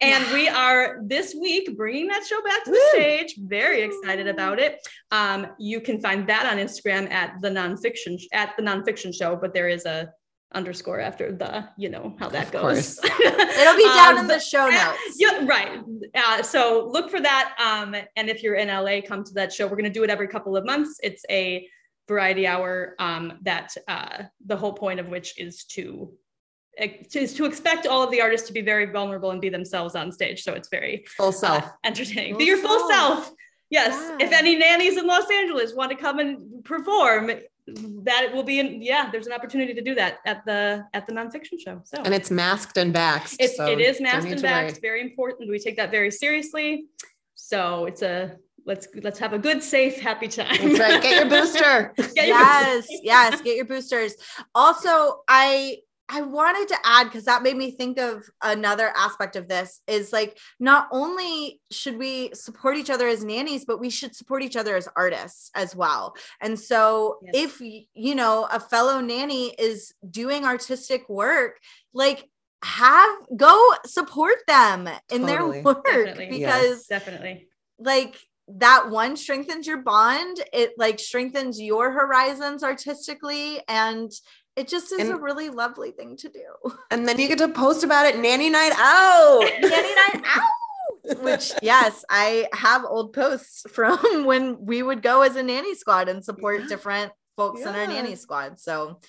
And 0.00 0.32
we 0.32 0.48
are 0.48 1.00
this 1.02 1.34
week 1.34 1.76
bringing 1.76 2.06
that 2.06 2.24
show 2.24 2.40
back 2.42 2.62
to 2.64 2.70
the 2.70 2.76
Woo! 2.76 3.00
stage. 3.00 3.34
Very 3.38 3.82
excited 3.82 4.28
about 4.28 4.60
it. 4.60 4.78
Um, 5.10 5.48
you 5.58 5.80
can 5.80 6.00
find 6.00 6.28
that 6.28 6.46
on 6.46 6.58
instagram 6.58 7.10
at 7.10 7.40
the 7.40 7.48
nonfiction 7.48 8.20
at 8.32 8.56
the 8.56 8.62
nonfiction 8.62 9.14
show 9.14 9.36
but 9.36 9.54
there 9.54 9.68
is 9.68 9.86
a 9.86 10.12
underscore 10.54 10.98
after 11.00 11.30
the, 11.32 11.68
you 11.76 11.88
know, 11.90 12.16
how 12.18 12.28
that 12.30 12.46
Of 12.46 12.52
goes. 12.52 12.98
It'll 13.04 13.76
be 13.76 13.84
down 13.84 14.14
Um, 14.14 14.18
in 14.20 14.26
the 14.26 14.38
show 14.40 14.66
uh, 14.66 14.70
notes. 14.70 15.16
Yeah, 15.16 15.44
right. 15.46 15.80
Uh, 16.14 16.42
so 16.42 16.88
look 16.90 17.10
for 17.10 17.20
that. 17.20 17.54
Um, 17.62 17.94
and 18.16 18.28
if 18.30 18.42
you're 18.42 18.54
in 18.54 18.68
LA, 18.68 19.00
come 19.06 19.24
to 19.24 19.34
that 19.34 19.52
show. 19.52 19.66
We're 19.66 19.76
going 19.76 19.84
to 19.84 19.90
do 19.90 20.04
it 20.04 20.10
every 20.10 20.28
couple 20.28 20.56
of 20.56 20.64
months. 20.64 20.98
It's 21.02 21.22
a 21.30 21.68
variety 22.08 22.46
hour 22.46 22.94
um, 22.98 23.38
that 23.42 23.74
uh, 23.86 24.22
the 24.46 24.56
whole 24.56 24.72
point 24.72 25.00
of 25.00 25.08
which 25.08 25.38
is 25.38 25.64
to 25.64 26.12
is 27.12 27.34
to 27.34 27.44
expect 27.44 27.88
all 27.88 28.04
of 28.04 28.10
the 28.12 28.20
artists 28.20 28.46
to 28.46 28.52
be 28.52 28.60
very 28.60 28.86
vulnerable 28.86 29.32
and 29.32 29.40
be 29.40 29.48
themselves 29.48 29.96
on 29.96 30.12
stage. 30.12 30.44
So 30.44 30.52
it's 30.54 30.68
very 30.68 31.04
Full 31.16 31.28
uh, 31.30 31.32
self. 31.32 31.64
entertaining. 31.84 32.34
Full 32.34 32.38
Be 32.38 32.44
your 32.44 32.58
full 32.58 32.88
self. 32.88 33.24
self. 33.24 33.32
Yes. 33.68 34.12
If 34.20 34.32
any 34.32 34.54
nannies 34.56 34.96
in 34.96 35.04
Los 35.06 35.28
Angeles 35.30 35.74
want 35.74 35.90
to 35.90 35.96
come 35.96 36.20
and 36.20 36.64
perform, 36.64 37.32
that 38.04 38.24
it 38.24 38.32
will 38.34 38.42
be 38.42 38.58
in, 38.60 38.80
yeah, 38.82 39.10
there's 39.10 39.26
an 39.26 39.32
opportunity 39.32 39.74
to 39.74 39.82
do 39.82 39.94
that 39.94 40.18
at 40.26 40.44
the 40.44 40.84
at 40.94 41.06
the 41.06 41.12
nonfiction 41.12 41.58
show. 41.58 41.80
So 41.84 42.02
And 42.02 42.14
it's 42.14 42.30
masked 42.30 42.76
and 42.76 42.94
vaxxed. 42.94 43.36
it's 43.40 43.56
so 43.56 43.66
it 43.66 43.80
is 43.80 44.00
masked 44.00 44.30
and 44.30 44.38
to 44.40 44.46
worry. 44.46 44.70
vaxxed, 44.70 44.80
very 44.80 45.00
important. 45.00 45.50
We 45.50 45.58
take 45.58 45.76
that 45.76 45.90
very 45.90 46.10
seriously. 46.10 46.86
So 47.34 47.86
it's 47.86 48.02
a 48.02 48.36
let's 48.66 48.88
let's 49.02 49.18
have 49.18 49.32
a 49.32 49.38
good, 49.38 49.62
safe, 49.62 49.98
happy 49.98 50.28
time. 50.28 50.56
That's 50.60 50.78
right. 50.78 51.02
Get 51.02 51.16
your 51.20 51.28
booster. 51.40 51.92
Get 51.96 52.28
your 52.28 52.36
yes, 52.38 52.86
yes, 53.02 53.40
get 53.42 53.56
your 53.56 53.64
boosters. 53.64 54.14
Also, 54.54 55.22
I 55.28 55.78
I 56.10 56.22
wanted 56.22 56.68
to 56.68 56.76
add 56.84 57.04
because 57.04 57.24
that 57.24 57.42
made 57.42 57.56
me 57.56 57.70
think 57.70 57.98
of 57.98 58.24
another 58.42 58.92
aspect 58.96 59.36
of 59.36 59.46
this 59.46 59.80
is 59.86 60.12
like 60.12 60.38
not 60.58 60.88
only 60.90 61.60
should 61.70 61.98
we 61.98 62.30
support 62.34 62.76
each 62.76 62.88
other 62.90 63.06
as 63.06 63.22
nannies, 63.22 63.64
but 63.66 63.78
we 63.78 63.90
should 63.90 64.16
support 64.16 64.42
each 64.42 64.56
other 64.56 64.74
as 64.76 64.88
artists 64.96 65.50
as 65.54 65.76
well. 65.76 66.14
And 66.40 66.58
so 66.58 67.18
Yes. 67.22 67.60
if 67.60 67.86
you 67.94 68.14
know 68.14 68.48
a 68.50 68.58
fellow 68.60 69.00
nanny 69.00 69.54
is 69.58 69.92
doing 70.10 70.44
artistic 70.44 71.08
work, 71.08 71.58
like 71.92 72.28
have 72.64 73.16
go 73.36 73.74
support 73.86 74.36
them 74.46 74.88
in 75.12 75.22
Totally. 75.22 75.26
their 75.26 75.62
work 75.62 75.84
Definitely. 75.84 76.28
Yes. 76.40 76.40
because 76.58 76.86
Definitely. 76.86 77.48
like 77.78 78.16
that 78.48 78.88
one 78.88 79.14
strengthens 79.16 79.66
your 79.66 79.82
bond 79.82 80.40
it 80.54 80.72
like 80.78 80.98
strengthens 80.98 81.60
your 81.60 81.92
horizons 81.92 82.64
artistically 82.64 83.60
and 83.68 84.10
it 84.58 84.66
just 84.68 84.92
is 84.92 85.08
a 85.08 85.16
really 85.16 85.48
lovely 85.50 85.92
thing 85.92 86.16
to 86.16 86.28
do 86.28 86.44
And 86.90 87.06
then 87.06 87.18
you 87.18 87.28
get 87.28 87.38
to 87.38 87.48
post 87.48 87.84
about 87.84 88.06
it 88.06 88.18
nanny 88.18 88.50
night 88.50 88.72
out. 88.76 89.40
nanny 89.60 89.94
night 89.94 90.22
out 90.26 91.22
which 91.22 91.52
yes 91.62 92.04
i 92.10 92.46
have 92.52 92.84
old 92.84 93.12
posts 93.14 93.62
from 93.70 94.24
when 94.26 94.64
we 94.66 94.82
would 94.82 95.00
go 95.02 95.22
as 95.22 95.36
a 95.36 95.42
nanny 95.42 95.74
squad 95.74 96.08
and 96.08 96.24
support 96.24 96.60
Yeah. 96.62 96.66
different 96.66 97.12
folks 97.36 97.60
in 97.62 97.68
our 97.68 97.86
nanny 97.86 98.16
squad 98.16 98.58
so 98.60 99.00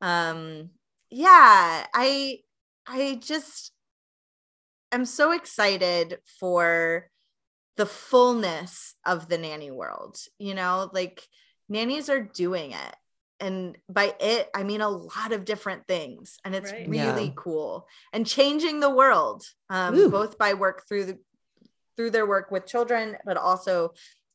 um 0.00 0.70
yeah 1.10 1.86
i 1.94 2.38
i 2.86 3.18
just 3.20 3.72
I'm 4.92 5.04
so 5.04 5.32
excited 5.32 6.18
for 6.40 7.10
the 7.76 7.86
fullness 7.86 8.94
of 9.04 9.28
the 9.28 9.38
nanny 9.38 9.70
world 9.70 10.16
you 10.38 10.54
know 10.54 10.90
like 10.92 11.26
nannies 11.68 12.08
are 12.08 12.22
doing 12.22 12.72
it 12.72 12.96
and 13.40 13.76
by 13.88 14.14
it 14.20 14.48
i 14.54 14.62
mean 14.62 14.80
a 14.80 14.88
lot 14.88 15.32
of 15.32 15.44
different 15.44 15.86
things 15.86 16.38
and 16.44 16.54
it's 16.54 16.72
Right. 16.72 16.88
really 16.88 17.26
Yeah. 17.26 17.32
cool 17.36 17.86
and 18.12 18.26
changing 18.26 18.80
the 18.80 18.90
world 18.90 19.44
um, 19.70 20.10
both 20.10 20.38
by 20.38 20.54
work 20.54 20.84
through 20.88 21.04
the 21.04 21.18
through 21.96 22.10
their 22.10 22.26
work 22.26 22.50
with 22.50 22.66
children 22.66 23.16
but 23.24 23.36
also 23.36 23.92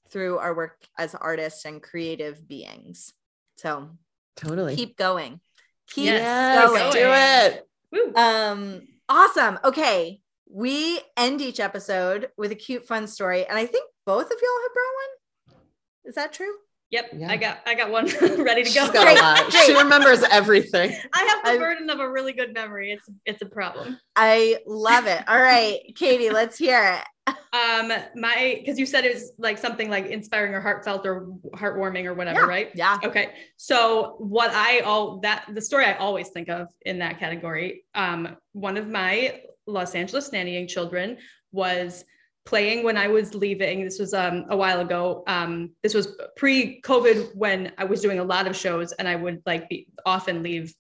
through 0.09 0.37
our 0.37 0.53
work 0.55 0.77
as 0.97 1.15
artists 1.15 1.65
and 1.65 1.81
creative 1.81 2.47
beings 2.47 3.13
so 3.57 3.89
Totally. 4.35 4.75
keep 4.75 4.95
going 4.97 5.39
keep 5.87 6.05
Yes, 6.05 6.21
yes, 6.21 6.69
going 6.69 6.91
do 6.91 7.11
it. 7.11 7.67
Woo. 7.91 8.13
um, 8.15 8.81
awesome. 9.09 9.59
Okay. 9.63 10.19
We 10.49 10.99
end 11.17 11.41
each 11.41 11.59
episode 11.59 12.29
with 12.37 12.51
a 12.51 12.55
cute, 12.55 12.85
fun 12.87 13.05
story. 13.07 13.45
And 13.45 13.57
I 13.57 13.65
think 13.65 13.87
both 14.05 14.25
of 14.25 14.37
y'all 14.41 14.61
have 14.63 14.73
brought 14.73 14.95
one. 15.03 15.61
Is 16.05 16.15
that 16.15 16.31
true? 16.33 16.53
Yep. 16.93 17.09
Yeah. 17.17 17.31
I 17.31 17.37
got 17.37 17.57
I 17.65 17.73
got 17.73 17.89
one 17.89 18.05
ready 18.43 18.63
to 18.63 18.69
She's 18.69 18.87
go. 18.87 18.93
got 18.93 19.07
a 19.17 19.19
lot. 19.19 19.51
She 19.65 19.75
remembers 19.75 20.21
everything. 20.29 20.95
I 21.11 21.23
have 21.23 21.43
the 21.43 21.51
I- 21.53 21.57
burden 21.57 21.89
of 21.89 21.99
a 21.99 22.07
really 22.07 22.33
good 22.33 22.53
memory. 22.53 22.91
It's 22.91 23.09
it's 23.25 23.41
a 23.41 23.47
problem. 23.47 23.99
I 24.15 24.59
love 24.67 25.07
it. 25.07 25.27
All 25.27 25.41
right, 25.41 25.79
Katie, 25.95 26.29
let's 26.29 26.57
hear 26.57 26.81
it. 26.99 27.03
Um, 27.53 27.93
my 28.15 28.57
because 28.59 28.79
you 28.79 28.85
said 28.87 29.05
it 29.05 29.13
was 29.13 29.31
like 29.37 29.59
something 29.59 29.87
like 29.87 30.07
inspiring 30.07 30.55
or 30.55 30.59
heartfelt 30.59 31.05
or 31.05 31.27
heartwarming 31.55 32.05
or 32.05 32.15
whatever, 32.15 32.47
right? 32.47 32.71
Yeah. 32.73 32.97
Okay. 33.03 33.29
So 33.57 34.15
what 34.17 34.49
I 34.51 34.79
all 34.79 35.19
that 35.19 35.45
the 35.53 35.61
story 35.61 35.85
I 35.85 35.93
always 35.93 36.29
think 36.29 36.49
of 36.49 36.67
in 36.81 36.97
that 36.99 37.19
category, 37.19 37.85
um, 37.93 38.35
one 38.53 38.75
of 38.75 38.87
my 38.89 39.41
Los 39.67 39.93
Angeles 39.93 40.31
nannying 40.31 40.67
children 40.67 41.17
was 41.51 42.03
playing 42.45 42.83
when 42.83 42.97
I 42.97 43.07
was 43.07 43.33
leaving. 43.33 43.83
This 43.83 43.99
was 43.99 44.13
um, 44.13 44.45
a 44.49 44.57
while 44.57 44.81
ago. 44.81 45.23
Um, 45.27 45.71
this 45.81 45.93
was 45.93 46.15
pre-COVID 46.35 47.35
when 47.35 47.71
I 47.77 47.85
was 47.85 48.01
doing 48.01 48.19
a 48.19 48.23
lot 48.23 48.47
of 48.47 48.55
shows 48.55 48.91
and 48.93 49.07
I 49.07 49.15
would 49.15 49.41
like 49.45 49.69
be 49.69 49.87
often 50.05 50.43
leave 50.43 50.73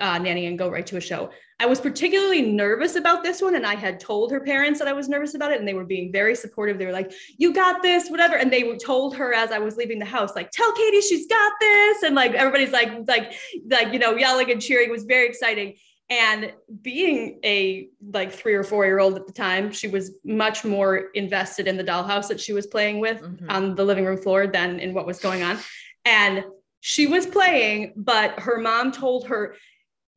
uh, 0.00 0.18
nanny 0.18 0.46
and 0.46 0.58
go 0.58 0.68
right 0.68 0.86
to 0.86 0.96
a 0.96 1.00
show. 1.00 1.30
I 1.58 1.66
was 1.66 1.80
particularly 1.80 2.42
nervous 2.42 2.96
about 2.96 3.22
this 3.22 3.42
one, 3.42 3.54
and 3.54 3.66
I 3.66 3.74
had 3.74 4.00
told 4.00 4.30
her 4.32 4.40
parents 4.40 4.78
that 4.78 4.88
I 4.88 4.92
was 4.92 5.08
nervous 5.08 5.34
about 5.34 5.52
it, 5.52 5.58
and 5.58 5.68
they 5.68 5.74
were 5.74 5.84
being 5.84 6.10
very 6.10 6.34
supportive. 6.34 6.78
They 6.78 6.86
were 6.86 6.92
like, 6.92 7.12
"You 7.36 7.52
got 7.52 7.82
this, 7.82 8.08
whatever," 8.08 8.36
and 8.36 8.50
they 8.50 8.76
told 8.78 9.14
her 9.16 9.34
as 9.34 9.52
I 9.52 9.58
was 9.58 9.76
leaving 9.76 9.98
the 9.98 10.06
house, 10.06 10.34
like, 10.34 10.50
"Tell 10.50 10.72
Katie 10.72 11.02
she's 11.02 11.26
got 11.26 11.52
this," 11.60 12.02
and 12.02 12.14
like 12.14 12.32
everybody's 12.32 12.72
like, 12.72 13.06
like, 13.06 13.34
like 13.70 13.92
you 13.92 13.98
know, 13.98 14.16
yelling 14.16 14.50
and 14.50 14.60
cheering 14.60 14.88
it 14.88 14.92
was 14.92 15.04
very 15.04 15.26
exciting. 15.26 15.76
And 16.10 16.52
being 16.82 17.38
a 17.44 17.88
like 18.12 18.32
three 18.32 18.54
or 18.54 18.64
four 18.64 18.84
year 18.84 18.98
old 18.98 19.16
at 19.16 19.26
the 19.28 19.32
time, 19.32 19.70
she 19.70 19.86
was 19.86 20.12
much 20.24 20.64
more 20.64 20.96
invested 21.14 21.68
in 21.68 21.76
the 21.76 21.84
dollhouse 21.84 22.26
that 22.28 22.40
she 22.40 22.52
was 22.52 22.66
playing 22.66 22.98
with 22.98 23.22
Mhm. 23.22 23.48
on 23.48 23.74
the 23.76 23.84
living 23.84 24.04
room 24.04 24.18
floor 24.18 24.48
than 24.48 24.80
in 24.80 24.92
what 24.92 25.06
was 25.06 25.20
going 25.20 25.42
on. 25.42 25.58
And 26.04 26.44
she 26.80 27.06
was 27.06 27.26
playing, 27.26 27.92
but 27.96 28.40
her 28.40 28.58
mom 28.58 28.90
told 28.90 29.28
her, 29.28 29.56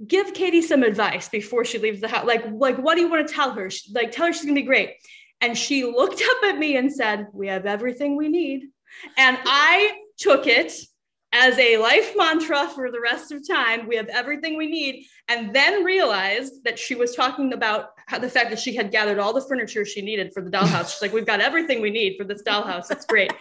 give 0.07 0.33
Katie 0.33 0.61
some 0.63 0.81
advice 0.81 1.29
before 1.29 1.63
she 1.63 1.77
leaves 1.77 2.01
the 2.01 2.07
house. 2.07 2.25
Like, 2.25 2.43
like, 2.51 2.77
what 2.77 2.95
do 2.95 3.01
you 3.01 3.09
want 3.09 3.27
to 3.27 3.33
tell 3.33 3.51
her? 3.51 3.69
She- 3.69 3.91
Like, 3.93 4.11
tell 4.11 4.25
her 4.27 4.33
she's 4.33 4.43
gonna 4.43 4.55
be 4.55 4.63
great. 4.63 4.95
And 5.41 5.57
she 5.57 5.83
looked 5.83 6.21
up 6.21 6.43
at 6.45 6.57
me 6.57 6.75
and 6.77 6.91
said, 6.91 7.27
We 7.33 7.47
have 7.47 7.65
everything 7.65 8.15
we 8.15 8.29
need. 8.29 8.69
And 9.17 9.37
I 9.45 9.93
took 10.17 10.47
it 10.47 10.73
as 11.33 11.57
a 11.57 11.77
life 11.77 12.13
mantra 12.15 12.69
for 12.69 12.91
the 12.91 13.01
rest 13.01 13.31
of 13.31 13.45
time. 13.45 13.87
We 13.87 13.95
have 13.95 14.07
everything 14.07 14.55
we 14.55 14.67
need. 14.67 15.07
And 15.27 15.53
then 15.53 15.83
realized 15.83 16.63
that 16.63 16.77
she 16.77 16.95
was 16.95 17.15
talking 17.15 17.53
about 17.53 17.89
how 18.05 18.19
the 18.19 18.29
fact 18.29 18.51
that 18.51 18.59
she 18.59 18.75
had 18.75 18.91
gathered 18.91 19.19
all 19.19 19.33
the 19.33 19.41
furniture 19.41 19.83
she 19.83 20.01
needed 20.01 20.31
for 20.33 20.41
the 20.41 20.49
dollhouse. 20.49 20.91
She's 20.91 21.01
like, 21.01 21.13
We've 21.13 21.25
got 21.25 21.41
everything 21.41 21.81
we 21.81 21.89
need 21.89 22.17
for 22.17 22.23
this 22.23 22.43
dollhouse. 22.43 22.91
It's 22.91 23.05
great. 23.05 23.33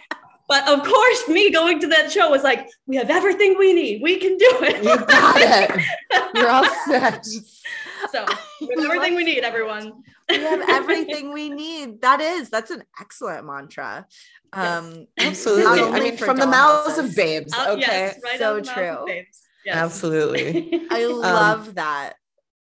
But 0.47 0.67
of 0.67 0.83
course, 0.83 1.27
me 1.29 1.51
going 1.51 1.79
to 1.79 1.87
that 1.87 2.11
show 2.11 2.31
was 2.31 2.43
like, 2.43 2.67
We 2.87 2.95
have 2.95 3.09
everything 3.09 3.55
we 3.59 3.73
need. 3.73 4.01
We 4.01 4.17
can 4.17 4.37
do 4.37 4.57
it. 4.61 4.83
You 4.83 4.97
got 5.05 5.35
it. 5.37 5.83
You're 6.35 6.49
all 6.49 6.67
set. 6.85 7.27
So 8.13 8.25
we 8.61 8.67
have 8.75 8.85
everything 8.85 9.15
we 9.15 9.23
need, 9.23 9.43
everyone. 9.43 10.03
We 10.29 10.37
have 10.37 10.61
everything 10.69 11.33
we 11.33 11.49
need. 11.49 12.01
That 12.01 12.21
is, 12.21 12.49
that's 12.49 12.69
an 12.69 12.83
excellent 13.01 13.45
mantra. 13.45 14.05
Yes. 14.55 14.83
Um, 14.83 15.07
Absolutely. 15.19 15.81
I 15.81 15.99
mean, 15.99 16.17
from 16.17 16.37
the 16.37 16.45
mouths 16.45 16.97
dollhouses. 16.97 17.09
of 17.09 17.15
babes. 17.15 17.53
Uh, 17.53 17.71
Okay. 17.71 17.81
yes, 17.81 18.19
right 18.23 18.37
So 18.37 18.53
out 18.53 18.59
of 18.59 18.65
the 18.65 18.71
mouth 18.71 18.77
of 18.77 19.05
true. 19.05 19.15
Yes. 19.65 19.75
Absolutely. 19.75 20.81
I 20.91 21.05
love 21.05 21.75
that. 21.75 22.13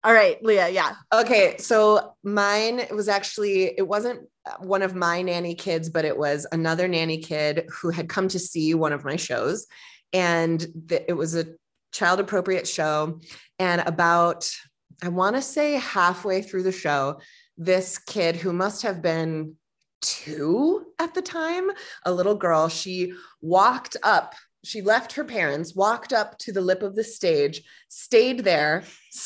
All 0.05 0.12
right, 0.12 0.43
Leah. 0.45 0.68
Yeah. 0.68 0.95
Okay, 1.12 1.57
so 1.59 2.14
mine 2.22 2.82
was 2.93 3.09
actually 3.09 3.64
it 3.78 3.86
wasn't 3.86 4.28
one 4.59 4.82
of 4.82 4.95
my 4.95 5.22
nanny 5.22 5.55
kids, 5.55 5.88
but 5.88 6.05
it 6.05 6.16
was 6.16 6.47
another 6.53 6.86
nanny 6.88 7.18
kid 7.18 7.66
who 7.80 7.90
had 7.90 8.09
come 8.09 8.28
to 8.28 8.38
see 8.38 8.74
one 8.74 8.93
of 8.93 9.05
my 9.05 9.16
shows, 9.16 9.66
and 10.12 10.61
the, 10.86 11.09
it 11.09 11.14
was 11.14 11.36
a 11.36 11.47
child 11.93 12.18
appropriate 12.20 12.66
show. 12.66 13.20
And 13.61 13.80
about 13.82 14.51
I 15.03 15.09
want 15.09 15.34
to 15.34 15.42
say 15.42 15.74
halfway 15.74 16.42
through 16.42 16.62
the 16.62 16.72
show, 16.72 17.20
this 17.59 17.98
kid 17.98 18.36
who 18.36 18.53
must 18.53 18.82
have 18.82 19.03
been 19.03 19.57
two 20.00 20.86
at 21.00 21.12
the 21.14 21.22
time, 21.22 21.70
a 22.05 22.12
little 22.12 22.36
girl, 22.36 22.68
she 22.68 23.12
walked 23.40 23.96
up. 24.05 24.34
She 24.64 24.80
left 24.80 25.12
her 25.14 25.24
parents, 25.24 25.74
walked 25.74 26.12
up 26.12 26.38
to 26.38 26.53
the 26.53 26.61
lip 26.61 26.84
of 26.84 26.94
the 26.94 27.03
stage, 27.03 27.62
stayed 27.88 28.44
there, 28.44 28.84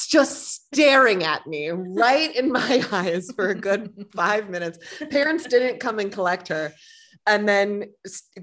just 0.08 0.66
staring 0.66 1.24
at 1.24 1.46
me 1.46 1.68
right 1.68 2.34
in 2.34 2.50
my 2.50 2.82
eyes 2.92 3.30
for 3.36 3.50
a 3.50 3.54
good 3.54 3.92
five 4.14 4.48
minutes. 4.48 4.78
Parents 5.10 5.46
didn't 5.46 5.78
come 5.78 5.98
and 5.98 6.10
collect 6.10 6.48
her. 6.48 6.72
And 7.26 7.46
then 7.46 7.90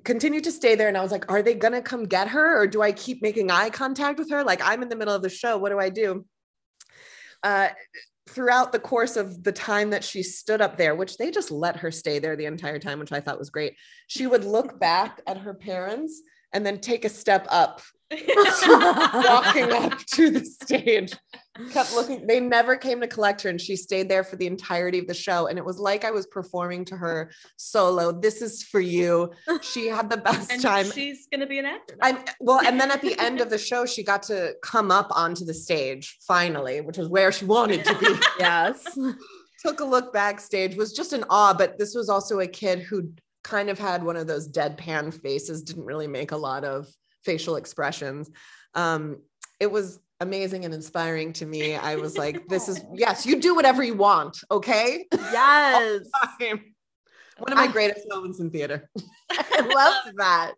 continued 0.04 0.44
to 0.44 0.52
stay 0.52 0.76
there. 0.76 0.90
And 0.90 0.98
I 0.98 1.02
was 1.02 1.12
like, 1.12 1.32
are 1.32 1.41
they 1.41 1.53
going 1.53 1.74
to 1.74 1.82
come 1.82 2.03
get 2.03 2.28
her? 2.28 2.62
Or 2.62 2.68
do 2.68 2.82
I 2.82 2.91
keep 2.91 3.22
making 3.22 3.49
eye 3.49 3.70
contact 3.70 4.20
with 4.20 4.30
her? 4.30 4.44
Like, 4.44 4.62
I'm 4.62 4.84
in 4.84 4.90
the 4.90 4.98
middle 4.98 5.16
of 5.16 5.22
the 5.22 5.30
show. 5.30 5.57
What 5.57 5.70
do 5.70 5.80
I 5.80 5.90
do? 5.90 6.26
Uh, 7.44 7.70
throughout 8.30 8.72
the 8.72 8.80
course 8.80 9.18
of 9.18 9.44
the 9.44 9.52
time 9.52 9.90
that 9.90 10.03
she 10.03 10.24
stood 10.24 10.61
up 10.61 10.78
there, 10.78 10.95
which 10.95 11.18
they 11.18 11.30
just 11.30 11.52
let 11.52 11.76
her 11.78 11.91
stay 11.91 12.20
there 12.20 12.36
the 12.36 12.45
entire 12.45 12.80
time, 12.80 12.99
which 12.99 13.11
I 13.11 13.20
thought 13.20 13.40
was 13.40 13.49
great, 13.49 13.76
she 14.07 14.28
would 14.28 14.45
look 14.45 14.80
back 14.80 15.22
at 15.28 15.38
her 15.38 15.53
parents 15.53 16.22
and 16.53 16.65
then 16.65 16.80
take 16.80 17.03
a 17.03 17.10
step 17.10 17.45
up 17.49 17.82
walking 18.68 19.72
up 19.72 19.98
to 20.06 20.30
the 20.30 20.45
stage 20.45 21.14
kept 21.72 21.94
looking 21.94 22.26
they 22.26 22.40
never 22.40 22.76
came 22.76 22.99
to 22.99 23.07
collect 23.07 23.41
her 23.41 23.49
and 23.49 23.61
she 23.61 23.76
stayed 23.76 24.10
there 24.10 24.23
for 24.23 24.38
the 24.38 24.48
entirety 24.48 24.98
of 24.98 25.07
the 25.07 25.14
show 25.14 25.48
and 25.48 25.60
it 25.60 25.65
was 25.65 25.77
like 25.77 26.03
i 26.03 26.10
was 26.10 26.26
performing 26.27 26.84
to 26.84 26.95
her 26.95 27.31
solo 27.57 28.11
this 28.11 28.41
is 28.41 28.64
for 28.64 28.80
you 28.80 29.31
she 29.61 29.88
had 29.88 30.10
the 30.10 30.18
best 30.18 30.52
and 30.52 30.61
time 30.61 30.90
she's 30.90 31.27
gonna 31.31 31.45
be 31.45 31.60
an 31.60 31.65
actor. 31.65 31.95
I'm 32.02 32.18
well, 32.40 32.61
and 32.65 32.80
then 32.80 32.91
at 32.91 33.02
the 33.02 33.19
end 33.19 33.41
of 33.41 33.49
the 33.49 33.57
show, 33.57 33.85
she 33.85 34.03
got 34.03 34.23
to 34.23 34.56
come 34.61 34.91
up 34.91 35.07
onto 35.11 35.45
the 35.45 35.53
stage 35.53 36.18
finally, 36.27 36.81
which 36.81 36.98
was 36.98 37.07
where 37.07 37.31
she 37.31 37.45
wanted 37.45 37.84
to 37.85 37.98
be. 37.98 38.07
yes. 38.40 38.85
Took 39.60 39.80
a 39.80 39.85
look 39.85 40.11
backstage, 40.11 40.76
was 40.76 40.94
just 40.94 41.14
in 41.14 41.23
awe. 41.30 41.53
But 41.53 41.77
this 41.77 41.95
was 41.95 42.10
also 42.10 42.40
a 42.40 42.48
kid 42.48 42.80
who 42.80 43.11
kind 43.44 43.69
of 43.69 43.80
had 43.80 44.03
one 44.03 44.18
of 44.18 44.27
those 44.27 44.49
deadpan 44.49 45.14
faces, 45.14 45.64
didn't 45.64 45.85
really 45.85 46.07
make 46.07 46.31
a 46.31 46.38
lot 46.38 46.64
of 46.64 46.88
facial 47.24 47.56
expressions. 47.56 48.30
Um, 48.76 49.18
it 49.60 49.72
was 49.72 50.00
amazing 50.20 50.66
and 50.66 50.74
inspiring 50.74 51.34
to 51.34 51.45
me. 51.45 51.76
I 51.76 51.95
was 51.95 52.18
like, 52.18 52.48
this 52.48 52.70
is 52.70 52.84
yes, 52.94 53.26
you 53.26 53.40
do 53.40 53.56
whatever 53.56 53.84
you 53.84 53.95
want, 53.95 54.38
okay? 54.52 55.06
Yes. 55.12 56.02
One 57.40 57.52
of 57.52 57.58
my 57.58 57.68
greatest 57.68 58.08
moments 58.08 58.40
in 58.40 58.52
theater. 58.52 58.90
I 59.32 59.60
love 59.62 60.14
that. 60.18 60.54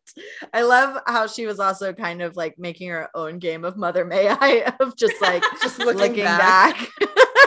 I 0.54 0.64
love 0.64 1.02
how 1.08 1.26
she 1.26 1.46
was 1.46 1.60
also 1.60 1.94
kind 1.94 2.22
of 2.22 2.36
like 2.36 2.60
making 2.60 2.90
her 2.90 3.10
own 3.16 3.40
game 3.40 3.64
of 3.64 3.78
Mother 3.78 4.04
May 4.04 4.28
I 4.28 4.74
of 4.82 4.96
just 4.98 5.20
like 5.22 5.42
Just 5.64 5.80
looking, 5.80 6.02
looking 6.02 6.24
back. 6.26 6.76
back. 6.78 6.90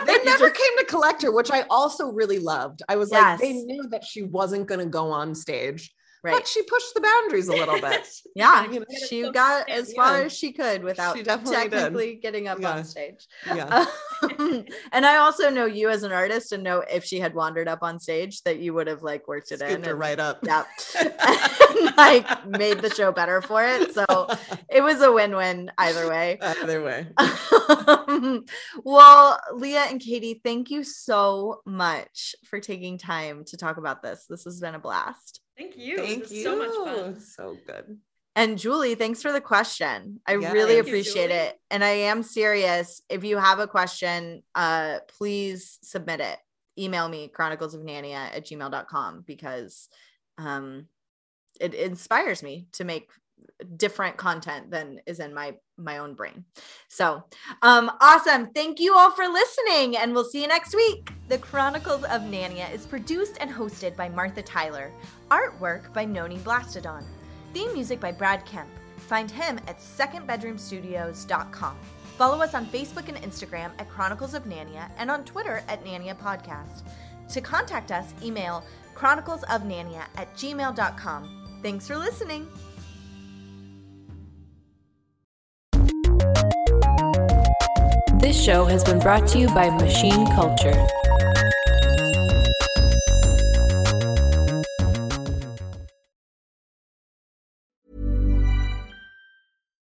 they 0.06 0.16
never 0.24 0.48
just- 0.48 0.58
came 0.58 0.78
to 0.78 0.84
collect 0.86 1.22
her, 1.22 1.30
which 1.30 1.50
I 1.50 1.64
also 1.68 2.10
really 2.10 2.38
loved. 2.38 2.80
I 2.88 2.96
was 2.96 3.10
Yes. 3.12 3.38
like, 3.38 3.40
they 3.40 3.52
knew 3.52 3.86
that 3.90 4.02
she 4.02 4.22
wasn't 4.22 4.66
going 4.66 4.80
to 4.80 4.86
go 4.86 5.10
on 5.10 5.34
stage, 5.34 5.92
right. 6.22 6.34
but 6.34 6.46
she 6.48 6.62
pushed 6.62 6.94
the 6.94 7.00
boundaries 7.00 7.48
a 7.48 7.52
little 7.52 7.80
bit. 7.80 8.06
Yeah, 8.34 8.70
You 8.70 8.80
know, 8.80 8.86
she 9.08 9.28
got 9.32 9.68
as 9.68 9.92
far 9.94 10.18
yeah. 10.20 10.26
as 10.26 10.32
she 10.32 10.52
could 10.52 10.84
without 10.84 11.16
She 11.16 11.24
definitely 11.24 11.56
did. 11.64 11.70
technically 11.70 12.14
getting 12.16 12.46
up 12.46 12.60
Yeah. 12.60 12.70
on 12.72 12.84
stage. 12.84 13.26
Yeah. 13.46 13.86
Um, 14.20 14.64
and 14.90 15.06
I 15.06 15.18
also 15.18 15.48
know 15.48 15.64
you 15.64 15.90
as 15.90 16.02
an 16.02 16.10
artist 16.10 16.50
and 16.50 16.64
know 16.64 16.80
if 16.90 17.04
she 17.04 17.20
had 17.20 17.34
wandered 17.34 17.68
up 17.68 17.84
on 17.84 18.00
stage 18.00 18.42
that 18.42 18.58
you 18.58 18.74
would 18.74 18.88
have 18.88 19.00
like 19.04 19.28
worked 19.28 19.52
it 19.52 19.60
in 19.62 19.84
her 19.84 19.92
and, 19.92 20.00
right 20.00 20.18
up. 20.18 20.40
Yep. 20.42 20.66
and, 21.00 21.96
like 21.96 22.46
made 22.48 22.80
the 22.80 22.90
show 22.90 23.12
better 23.12 23.40
for 23.40 23.64
it. 23.64 23.94
So 23.94 24.04
it 24.68 24.82
was 24.82 25.02
a 25.02 25.12
win-win 25.12 25.70
either 25.78 26.08
way. 26.08 26.36
Either 26.42 26.82
way. 26.82 27.06
well, 28.84 29.40
Leah 29.54 29.86
and 29.88 30.00
Katie, 30.00 30.40
thank 30.42 30.70
you 30.70 30.82
so 30.82 31.60
much 31.64 32.34
for 32.44 32.58
taking 32.58 32.98
time 32.98 33.44
to 33.46 33.56
talk 33.56 33.76
about 33.76 34.02
this. 34.02 34.26
This 34.28 34.42
has 34.44 34.60
been 34.60 34.74
a 34.74 34.80
blast. 34.80 35.40
Thank 35.58 35.76
you. 35.76 35.96
Thank 35.98 36.22
This 36.24 36.32
you. 36.32 36.38
is 36.38 36.44
So 36.44 36.56
much 36.56 36.96
fun. 36.96 37.20
So 37.20 37.56
good. 37.66 37.98
And 38.36 38.56
Julie, 38.56 38.94
thanks 38.94 39.20
for 39.20 39.32
the 39.32 39.40
question. 39.40 40.20
I 40.24 40.36
Yeah, 40.36 40.52
really 40.52 40.74
thank 40.74 40.86
you, 40.86 40.92
appreciate 40.92 41.30
it. 41.30 41.58
And 41.72 41.82
I 41.82 41.88
am 41.88 42.22
serious. 42.22 43.02
If 43.08 43.24
you 43.24 43.36
have 43.36 43.58
a 43.58 43.66
question, 43.66 44.44
uh, 44.54 45.00
please 45.18 45.78
submit 45.82 46.20
it. 46.20 46.38
Email 46.78 47.08
me 47.08 47.26
chronicles 47.26 47.74
of 47.74 47.80
Nania 47.80 48.36
at 48.36 48.46
gmail.com 48.46 49.24
because 49.26 49.88
um 50.38 50.86
it 51.60 51.74
inspires 51.74 52.44
me 52.44 52.68
to 52.74 52.84
make 52.84 53.10
different 53.76 54.16
content 54.16 54.70
than 54.70 55.00
is 55.04 55.18
in 55.18 55.34
my 55.34 55.56
my 55.78 55.98
own 55.98 56.14
brain. 56.14 56.44
So 56.88 57.22
um 57.62 57.90
awesome. 58.00 58.50
Thank 58.54 58.80
you 58.80 58.94
all 58.94 59.10
for 59.10 59.28
listening 59.28 59.96
and 59.96 60.12
we'll 60.12 60.24
see 60.24 60.42
you 60.42 60.48
next 60.48 60.74
week. 60.74 61.10
The 61.28 61.38
Chronicles 61.38 62.04
of 62.04 62.22
Nania 62.22 62.72
is 62.72 62.86
produced 62.86 63.36
and 63.40 63.50
hosted 63.50 63.96
by 63.96 64.08
Martha 64.08 64.42
Tyler. 64.42 64.92
Artwork 65.30 65.92
by 65.92 66.04
Noni 66.04 66.38
Blastodon. 66.38 67.04
Theme 67.52 67.72
music 67.72 68.00
by 68.00 68.12
Brad 68.12 68.44
Kemp. 68.44 68.68
Find 68.96 69.30
him 69.30 69.58
at 69.66 69.78
secondbedroomstudios.com. 69.78 71.76
Follow 72.18 72.42
us 72.42 72.54
on 72.54 72.66
Facebook 72.66 73.08
and 73.08 73.16
Instagram 73.18 73.70
at 73.78 73.88
Chronicles 73.88 74.34
of 74.34 74.44
Nania 74.44 74.90
and 74.98 75.10
on 75.10 75.24
Twitter 75.24 75.62
at 75.68 75.84
Nania 75.84 76.18
Podcast. 76.18 76.82
To 77.28 77.40
contact 77.40 77.92
us, 77.92 78.12
email 78.22 78.64
chroniclesofnania 78.94 80.04
at 80.16 80.34
gmail.com. 80.34 81.60
Thanks 81.62 81.86
for 81.86 81.96
listening. 81.96 82.48
This 88.20 88.42
show 88.42 88.64
has 88.64 88.82
been 88.82 88.98
brought 88.98 89.28
to 89.28 89.38
you 89.38 89.46
by 89.54 89.70
Machine 89.70 90.26
Culture. 90.34 90.74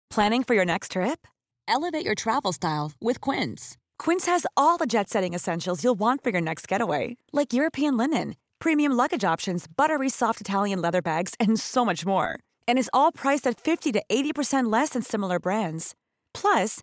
Planning 0.08 0.44
for 0.44 0.54
your 0.54 0.64
next 0.64 0.92
trip? 0.92 1.26
Elevate 1.66 2.04
your 2.04 2.14
travel 2.14 2.52
style 2.52 2.92
with 3.00 3.20
Quince. 3.20 3.76
Quince 3.98 4.26
has 4.26 4.46
all 4.56 4.76
the 4.76 4.86
jet 4.86 5.10
setting 5.10 5.34
essentials 5.34 5.82
you'll 5.82 5.98
want 5.98 6.22
for 6.22 6.30
your 6.30 6.40
next 6.40 6.68
getaway, 6.68 7.16
like 7.32 7.52
European 7.52 7.96
linen, 7.96 8.36
premium 8.60 8.92
luggage 8.92 9.24
options, 9.24 9.66
buttery 9.66 10.08
soft 10.08 10.40
Italian 10.40 10.80
leather 10.80 11.02
bags, 11.02 11.34
and 11.40 11.58
so 11.58 11.84
much 11.84 12.06
more. 12.06 12.38
And 12.68 12.78
is 12.78 12.90
all 12.92 13.10
priced 13.10 13.48
at 13.48 13.60
50 13.60 13.90
to 13.92 14.02
80% 14.08 14.70
less 14.70 14.90
than 14.90 15.02
similar 15.02 15.40
brands. 15.40 15.96
Plus, 16.34 16.82